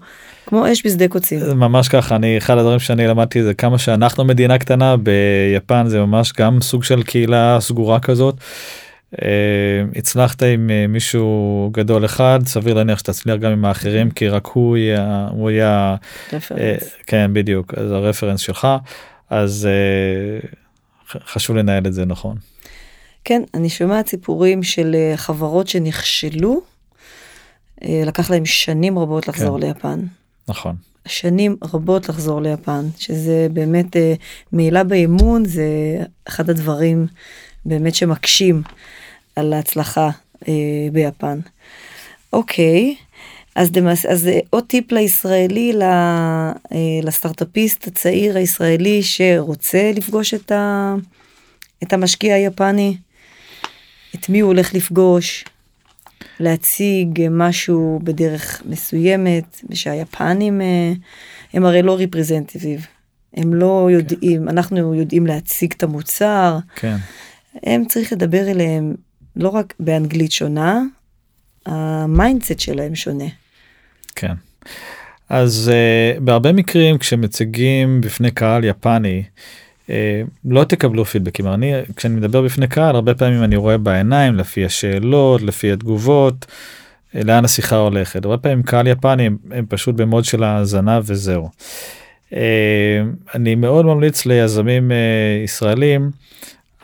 כמו 0.50 0.72
אש 0.72 0.86
בשדה 0.86 1.08
קוצים 1.08 1.40
ממש 1.54 1.88
ככה 1.88 2.16
אני 2.16 2.38
אחד 2.38 2.58
הדברים 2.58 2.78
שאני 2.78 3.06
למדתי 3.06 3.42
זה 3.42 3.54
כמה 3.54 3.78
שאנחנו 3.78 4.24
מדינה 4.24 4.58
קטנה 4.58 4.96
ביפן 4.96 5.86
זה 5.86 6.00
ממש 6.00 6.32
גם 6.32 6.60
סוג 6.60 6.84
של 6.84 7.02
קהילה 7.02 7.58
סגורה 7.60 8.00
כזאת. 8.00 8.34
אה, 9.22 9.28
הצלחת 9.96 10.42
עם 10.42 10.70
אה, 10.70 10.86
מישהו 10.86 11.70
גדול 11.72 12.04
אחד 12.04 12.38
סביר 12.46 12.74
להניח 12.74 12.98
שתצליח 12.98 13.36
גם 13.36 13.52
עם 13.52 13.64
האחרים 13.64 14.10
כי 14.10 14.28
רק 14.28 14.46
הוא 14.46 14.76
יהיה 14.76 15.28
הוא 15.30 15.50
יהיה 15.50 15.96
אה, 16.32 16.76
כן 17.06 17.30
בדיוק 17.32 17.74
אז 17.74 17.90
הרפרנס 17.90 18.40
שלך 18.40 18.68
אז 19.30 19.68
חשוב 21.26 21.56
לנהל 21.56 21.86
את 21.86 21.92
זה 21.92 22.04
נכון. 22.04 22.36
כן 23.24 23.42
אני 23.54 23.68
שומעת 23.68 24.06
סיפורים 24.06 24.62
של 24.62 24.96
חברות 25.16 25.68
שנכשלו 25.68 26.60
לקח 27.82 28.30
להם 28.30 28.46
שנים 28.46 28.98
רבות 28.98 29.28
לחזור 29.28 29.60
כן. 29.60 29.66
ליפן. 29.66 30.00
נכון. 30.48 30.76
שנים 31.06 31.56
רבות 31.74 32.08
לחזור 32.08 32.40
ליפן 32.40 32.88
שזה 32.98 33.46
באמת 33.52 33.96
מעילה 34.52 34.84
באמון 34.84 35.44
זה 35.44 35.64
אחד 36.28 36.50
הדברים 36.50 37.06
באמת 37.64 37.94
שמקשים 37.94 38.62
על 39.36 39.52
ההצלחה 39.52 40.10
אה, 40.48 40.52
ביפן. 40.92 41.40
אוקיי, 42.32 42.94
אז, 43.54 43.72
דמס, 43.72 44.06
אז 44.06 44.28
אה, 44.28 44.38
עוד 44.50 44.64
טיפ 44.64 44.92
לישראלי, 44.92 45.72
ל, 45.72 45.82
אה, 45.82 46.56
לסטארטאפיסט 47.02 47.86
הצעיר 47.86 48.36
הישראלי 48.36 49.02
שרוצה 49.02 49.92
לפגוש 49.94 50.34
את, 50.34 50.52
ה, 50.52 50.94
את 51.82 51.92
המשקיע 51.92 52.34
היפני, 52.34 52.96
את 54.14 54.28
מי 54.28 54.40
הוא 54.40 54.48
הולך 54.48 54.74
לפגוש, 54.74 55.44
להציג 56.40 57.26
משהו 57.30 58.00
בדרך 58.02 58.62
מסוימת, 58.66 59.60
ושהיפנים 59.68 60.60
אה, 60.60 60.92
הם 61.52 61.64
הרי 61.64 61.82
לא 61.82 61.96
representative, 61.96 62.86
הם 63.34 63.54
לא 63.54 63.86
כן. 63.88 63.94
יודעים, 63.94 64.48
אנחנו 64.48 64.94
יודעים 64.94 65.26
להציג 65.26 65.72
את 65.76 65.82
המוצר. 65.82 66.58
כן. 66.76 66.96
הם 67.62 67.84
צריך 67.84 68.12
לדבר 68.12 68.50
אליהם 68.50 68.94
לא 69.36 69.48
רק 69.48 69.74
באנגלית 69.80 70.32
שונה, 70.32 70.82
ה 71.66 71.78
mindset 71.78 72.60
שלהם 72.60 72.94
שונה. 72.94 73.28
כן. 74.14 74.32
אז 75.28 75.70
uh, 75.72 76.20
בהרבה 76.20 76.52
מקרים 76.52 76.98
כשמציגים 76.98 78.00
בפני 78.00 78.30
קהל 78.30 78.64
יפני 78.64 79.22
לא 80.44 80.64
תקבלו 80.64 81.04
פידבקים 81.04 81.46
אני 81.46 81.72
כשאני 81.96 82.14
מדבר 82.14 82.42
בפני 82.42 82.68
קהל 82.68 82.94
הרבה 82.94 83.14
פעמים 83.14 83.44
אני 83.44 83.56
רואה 83.56 83.78
בעיניים 83.78 84.36
לפי 84.36 84.64
השאלות 84.64 85.42
לפי 85.42 85.72
התגובות 85.72 86.46
uh, 86.46 87.18
לאן 87.24 87.44
השיחה 87.44 87.76
הולכת 87.76 88.24
הרבה 88.24 88.38
פעמים 88.38 88.62
קהל 88.62 88.86
יפני 88.86 89.26
הם, 89.26 89.36
הם 89.50 89.66
פשוט 89.68 89.94
במוד 89.94 90.24
של 90.24 90.44
האזנה 90.44 91.00
וזהו. 91.04 91.48
Uh, 92.30 92.34
אני 93.34 93.54
מאוד 93.54 93.84
ממליץ 93.84 94.26
ליזמים 94.26 94.92
ישראלים 95.44 96.10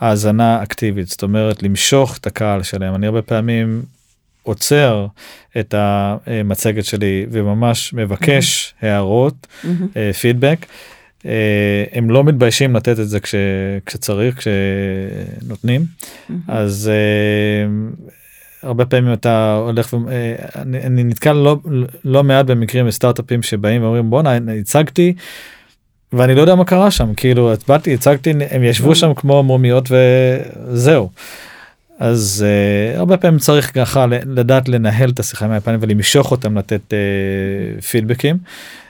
האזנה 0.00 0.62
אקטיבית 0.62 1.08
זאת 1.08 1.22
אומרת 1.22 1.62
למשוך 1.62 2.16
את 2.18 2.26
הקהל 2.26 2.62
שלהם 2.62 2.94
אני 2.94 3.06
הרבה 3.06 3.22
פעמים 3.22 3.82
עוצר 4.42 5.06
את 5.58 5.74
המצגת 5.76 6.84
שלי 6.84 7.26
וממש 7.30 7.94
מבקש 7.94 8.74
mm-hmm. 8.82 8.86
הערות 8.86 9.46
mm-hmm. 9.64 10.12
פידבק. 10.20 10.66
אה, 11.26 11.84
הם 11.92 12.10
לא 12.10 12.24
מתביישים 12.24 12.76
לתת 12.76 13.00
את 13.00 13.08
זה 13.08 13.20
כש, 13.20 13.34
כשצריך 13.86 14.38
כשנותנים 14.38 15.84
mm-hmm. 15.84 16.32
אז 16.48 16.90
uh, 16.90 18.10
הרבה 18.62 18.86
פעמים 18.86 19.12
אתה 19.12 19.60
הולך 19.64 19.92
ואני 19.92 20.82
אני 20.82 21.04
נתקל 21.04 21.32
לא 21.32 21.58
לא 22.04 22.24
מעט 22.24 22.46
במקרים 22.46 22.86
בסטארט-אפים 22.86 23.42
שבאים 23.42 23.82
ואומרים 23.82 24.10
בואנה 24.10 24.38
הצגתי 24.60 25.14
ואני 26.12 26.34
לא 26.34 26.40
יודע 26.40 26.54
מה 26.54 26.64
קרה 26.64 26.90
שם 26.90 27.14
כאילו 27.14 27.52
הצבעתי 27.52 27.94
הצגתי 27.94 28.32
הם 28.50 28.64
ישבו 28.64 28.94
שם 28.94 29.14
כמו 29.14 29.42
מומיות 29.42 29.88
וזהו. 29.90 31.10
אז 31.98 32.44
uh, 32.46 32.98
הרבה 32.98 33.16
פעמים 33.16 33.38
צריך 33.38 33.74
ככה 33.74 34.06
לדעת 34.10 34.68
לנהל 34.68 35.10
את 35.10 35.20
השיחה 35.20 35.44
עם 35.44 35.50
היפנים 35.50 35.78
ולמשוך 35.82 36.30
אותם 36.30 36.58
לתת 36.58 36.80
uh, 36.92 37.82
פידבקים. 37.82 38.36
Uh, 38.36 38.85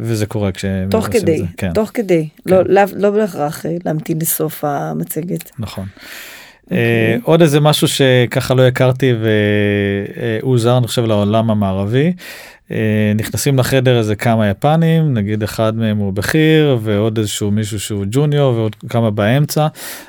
וזה 0.00 0.26
קורה 0.26 0.52
כש... 0.52 0.64
תוך 0.90 1.06
כדי, 1.06 1.38
זה, 1.38 1.44
כן. 1.56 1.72
תוך 1.72 1.90
כדי, 1.94 2.28
כן. 2.48 2.54
לא, 2.54 2.62
לא, 2.66 2.82
לא 2.96 3.10
בהכרח 3.10 3.64
להמתין 3.84 4.18
לסוף 4.20 4.64
המצגת. 4.64 5.50
נכון. 5.58 5.84
Okay. 5.84 6.64
אוקיי. 6.64 7.20
עוד 7.22 7.42
איזה 7.42 7.60
משהו 7.60 7.88
שככה 7.88 8.54
לא 8.54 8.62
הכרתי 8.66 9.12
והוא 10.42 10.58
זר 10.58 10.78
אני 10.78 10.86
חושב 10.86 11.04
לעולם 11.04 11.50
המערבי. 11.50 12.12
אה, 12.70 13.12
נכנסים 13.16 13.58
לחדר 13.58 13.98
איזה 13.98 14.16
כמה 14.16 14.48
יפנים 14.48 15.14
נגיד 15.14 15.42
אחד 15.42 15.76
מהם 15.76 15.96
הוא 15.96 16.12
בכיר 16.12 16.78
ועוד 16.82 17.18
איזשהו 17.18 17.50
מישהו 17.50 17.80
שהוא 17.80 18.04
ג'וניור 18.10 18.54
ועוד 18.54 18.76
כמה 18.88 19.10
באמצע 19.10 19.66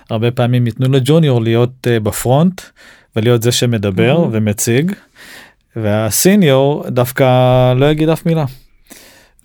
הרבה 0.10 0.32
פעמים 0.32 0.68
ייתנו 0.68 0.92
לג'וניור 0.92 1.42
להיות 1.42 1.88
בפרונט 2.04 2.62
ולהיות 3.16 3.44
זה 3.44 3.52
שמדבר 3.52 4.18
mm-hmm. 4.18 4.30
ומציג 4.32 4.92
והסיניור 5.76 6.86
דווקא 6.88 7.74
לא 7.74 7.92
יגיד 7.92 8.10
אף 8.10 8.26
מילה. 8.26 8.46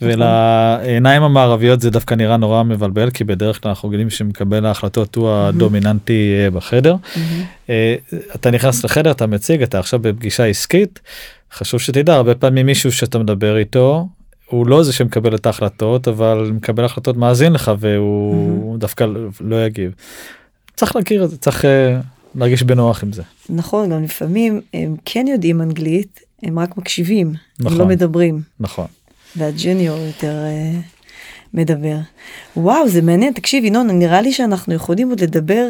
נכון. 0.01 0.15
ולעיניים 0.15 1.23
המערביות 1.23 1.81
זה 1.81 1.91
דווקא 1.91 2.15
נראה 2.15 2.37
נורא 2.37 2.63
מבלבל 2.63 3.11
כי 3.11 3.25
בדרך 3.25 3.63
כלל 3.63 3.69
אנחנו 3.69 3.93
יודעים 3.93 4.11
שמקבל 4.11 4.67
ההחלטות 4.67 5.15
הוא 5.15 5.31
הדומיננטי 5.31 6.33
אה, 6.45 6.51
בחדר. 6.51 6.97
אתה 8.35 8.51
נכנס 8.51 8.85
לחדר 8.85 9.11
אתה 9.11 9.27
מציג 9.27 9.63
אתה 9.63 9.79
עכשיו 9.79 9.99
בפגישה 9.99 10.47
עסקית 10.47 11.01
חשוב 11.53 11.81
שתדע 11.81 12.15
הרבה 12.15 12.35
פעמים 12.35 12.67
מישהו 12.67 12.93
שאתה 12.93 13.19
מדבר 13.19 13.57
איתו 13.57 14.09
הוא 14.47 14.67
לא 14.67 14.83
זה 14.83 14.93
שמקבל 14.93 15.35
את 15.35 15.47
ההחלטות 15.47 16.09
אבל 16.09 16.51
מקבל 16.55 16.85
החלטות 16.85 17.17
מאזין 17.17 17.53
לך 17.53 17.73
והוא. 17.79 18.79
דווקא 18.79 19.07
לא 19.41 19.67
יגיב. 19.67 19.93
צריך 20.77 20.97
להכיר 20.97 21.25
את 21.25 21.31
זה 21.31 21.37
צריך 21.37 21.65
uh, 21.65 21.69
להרגיש 22.35 22.63
בנוח 22.63 23.03
עם 23.03 23.13
זה. 23.13 23.23
נכון 23.49 23.91
גם 23.91 24.03
לפעמים 24.03 24.61
הם 24.75 24.97
כן 25.05 25.27
יודעים 25.29 25.63
אנגלית 25.63 26.21
הם 26.43 26.59
רק 26.59 26.77
מקשיבים 26.77 27.35
נכון, 27.61 27.73
הם 27.73 27.79
לא 27.79 27.87
מדברים 27.87 28.41
נכון. 28.61 28.87
והג'וניור 29.37 29.99
יותר 29.99 30.35
uh, 30.47 30.77
מדבר. 31.55 31.97
וואו 32.57 32.89
זה 32.89 33.03
מעניין. 33.03 33.33
תקשיב 33.33 33.65
ינון 33.65 33.99
נראה 33.99 34.21
לי 34.21 34.33
שאנחנו 34.33 34.75
יכולים 34.75 35.11
עוד 35.11 35.21
לדבר 35.21 35.69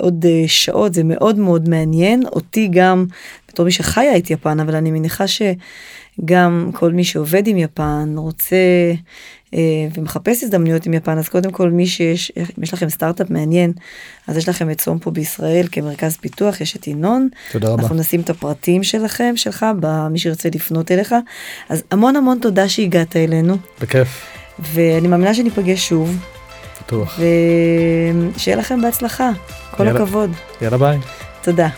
עוד 0.00 0.24
uh, 0.24 0.48
שעות. 0.48 0.94
זה 0.94 1.04
מאוד 1.04 1.38
מאוד 1.38 1.68
מעניין. 1.68 2.26
אותי 2.26 2.68
גם 2.70 3.06
בתור 3.48 3.64
מי 3.64 3.72
שחיה 3.72 4.16
את 4.16 4.30
יפן 4.30 4.60
אבל 4.60 4.74
אני 4.74 4.90
מניחה 4.90 5.24
שגם 5.26 6.70
כל 6.74 6.92
מי 6.92 7.04
שעובד 7.04 7.46
עם 7.46 7.56
יפן 7.56 8.14
רוצה 8.16 8.56
ומחפש 9.94 10.42
הזדמנויות 10.42 10.86
עם 10.86 10.94
יפן 10.94 11.18
אז 11.18 11.28
קודם 11.28 11.50
כל 11.50 11.70
מי 11.70 11.86
שיש 11.86 12.32
אם 12.36 12.62
יש 12.62 12.74
לכם 12.74 12.88
סטארט-אפ 12.88 13.30
מעניין 13.30 13.72
אז 14.26 14.36
יש 14.36 14.48
לכם 14.48 14.70
את 14.70 14.80
סום 14.80 14.98
פה 14.98 15.10
בישראל 15.10 15.66
כמרכז 15.72 16.16
פיתוח 16.16 16.60
יש 16.60 16.76
את 16.76 16.86
ינון. 16.86 17.28
תודה 17.52 17.68
רבה. 17.68 17.82
אנחנו 17.82 17.96
נשים 17.96 18.20
את 18.20 18.30
הפרטים 18.30 18.82
שלכם 18.82 19.32
שלך 19.36 19.66
במי 19.80 20.18
שירצה 20.18 20.48
לפנות 20.54 20.90
אליך 20.90 21.14
אז 21.68 21.82
המון 21.90 22.16
המון 22.16 22.38
תודה 22.42 22.68
שהגעת 22.68 23.16
אלינו. 23.16 23.56
בכיף. 23.80 24.26
ואני 24.58 25.08
מאמינה 25.08 25.34
שניפגש 25.34 25.88
שוב. 25.88 26.16
בטוח. 26.82 27.20
ושיהיה 28.34 28.56
לכם 28.56 28.82
בהצלחה. 28.82 29.30
כל 29.70 29.86
יאללה, 29.86 30.02
הכבוד. 30.02 30.30
יאללה 30.62 30.78
ביי. 30.78 30.98
תודה. 31.42 31.68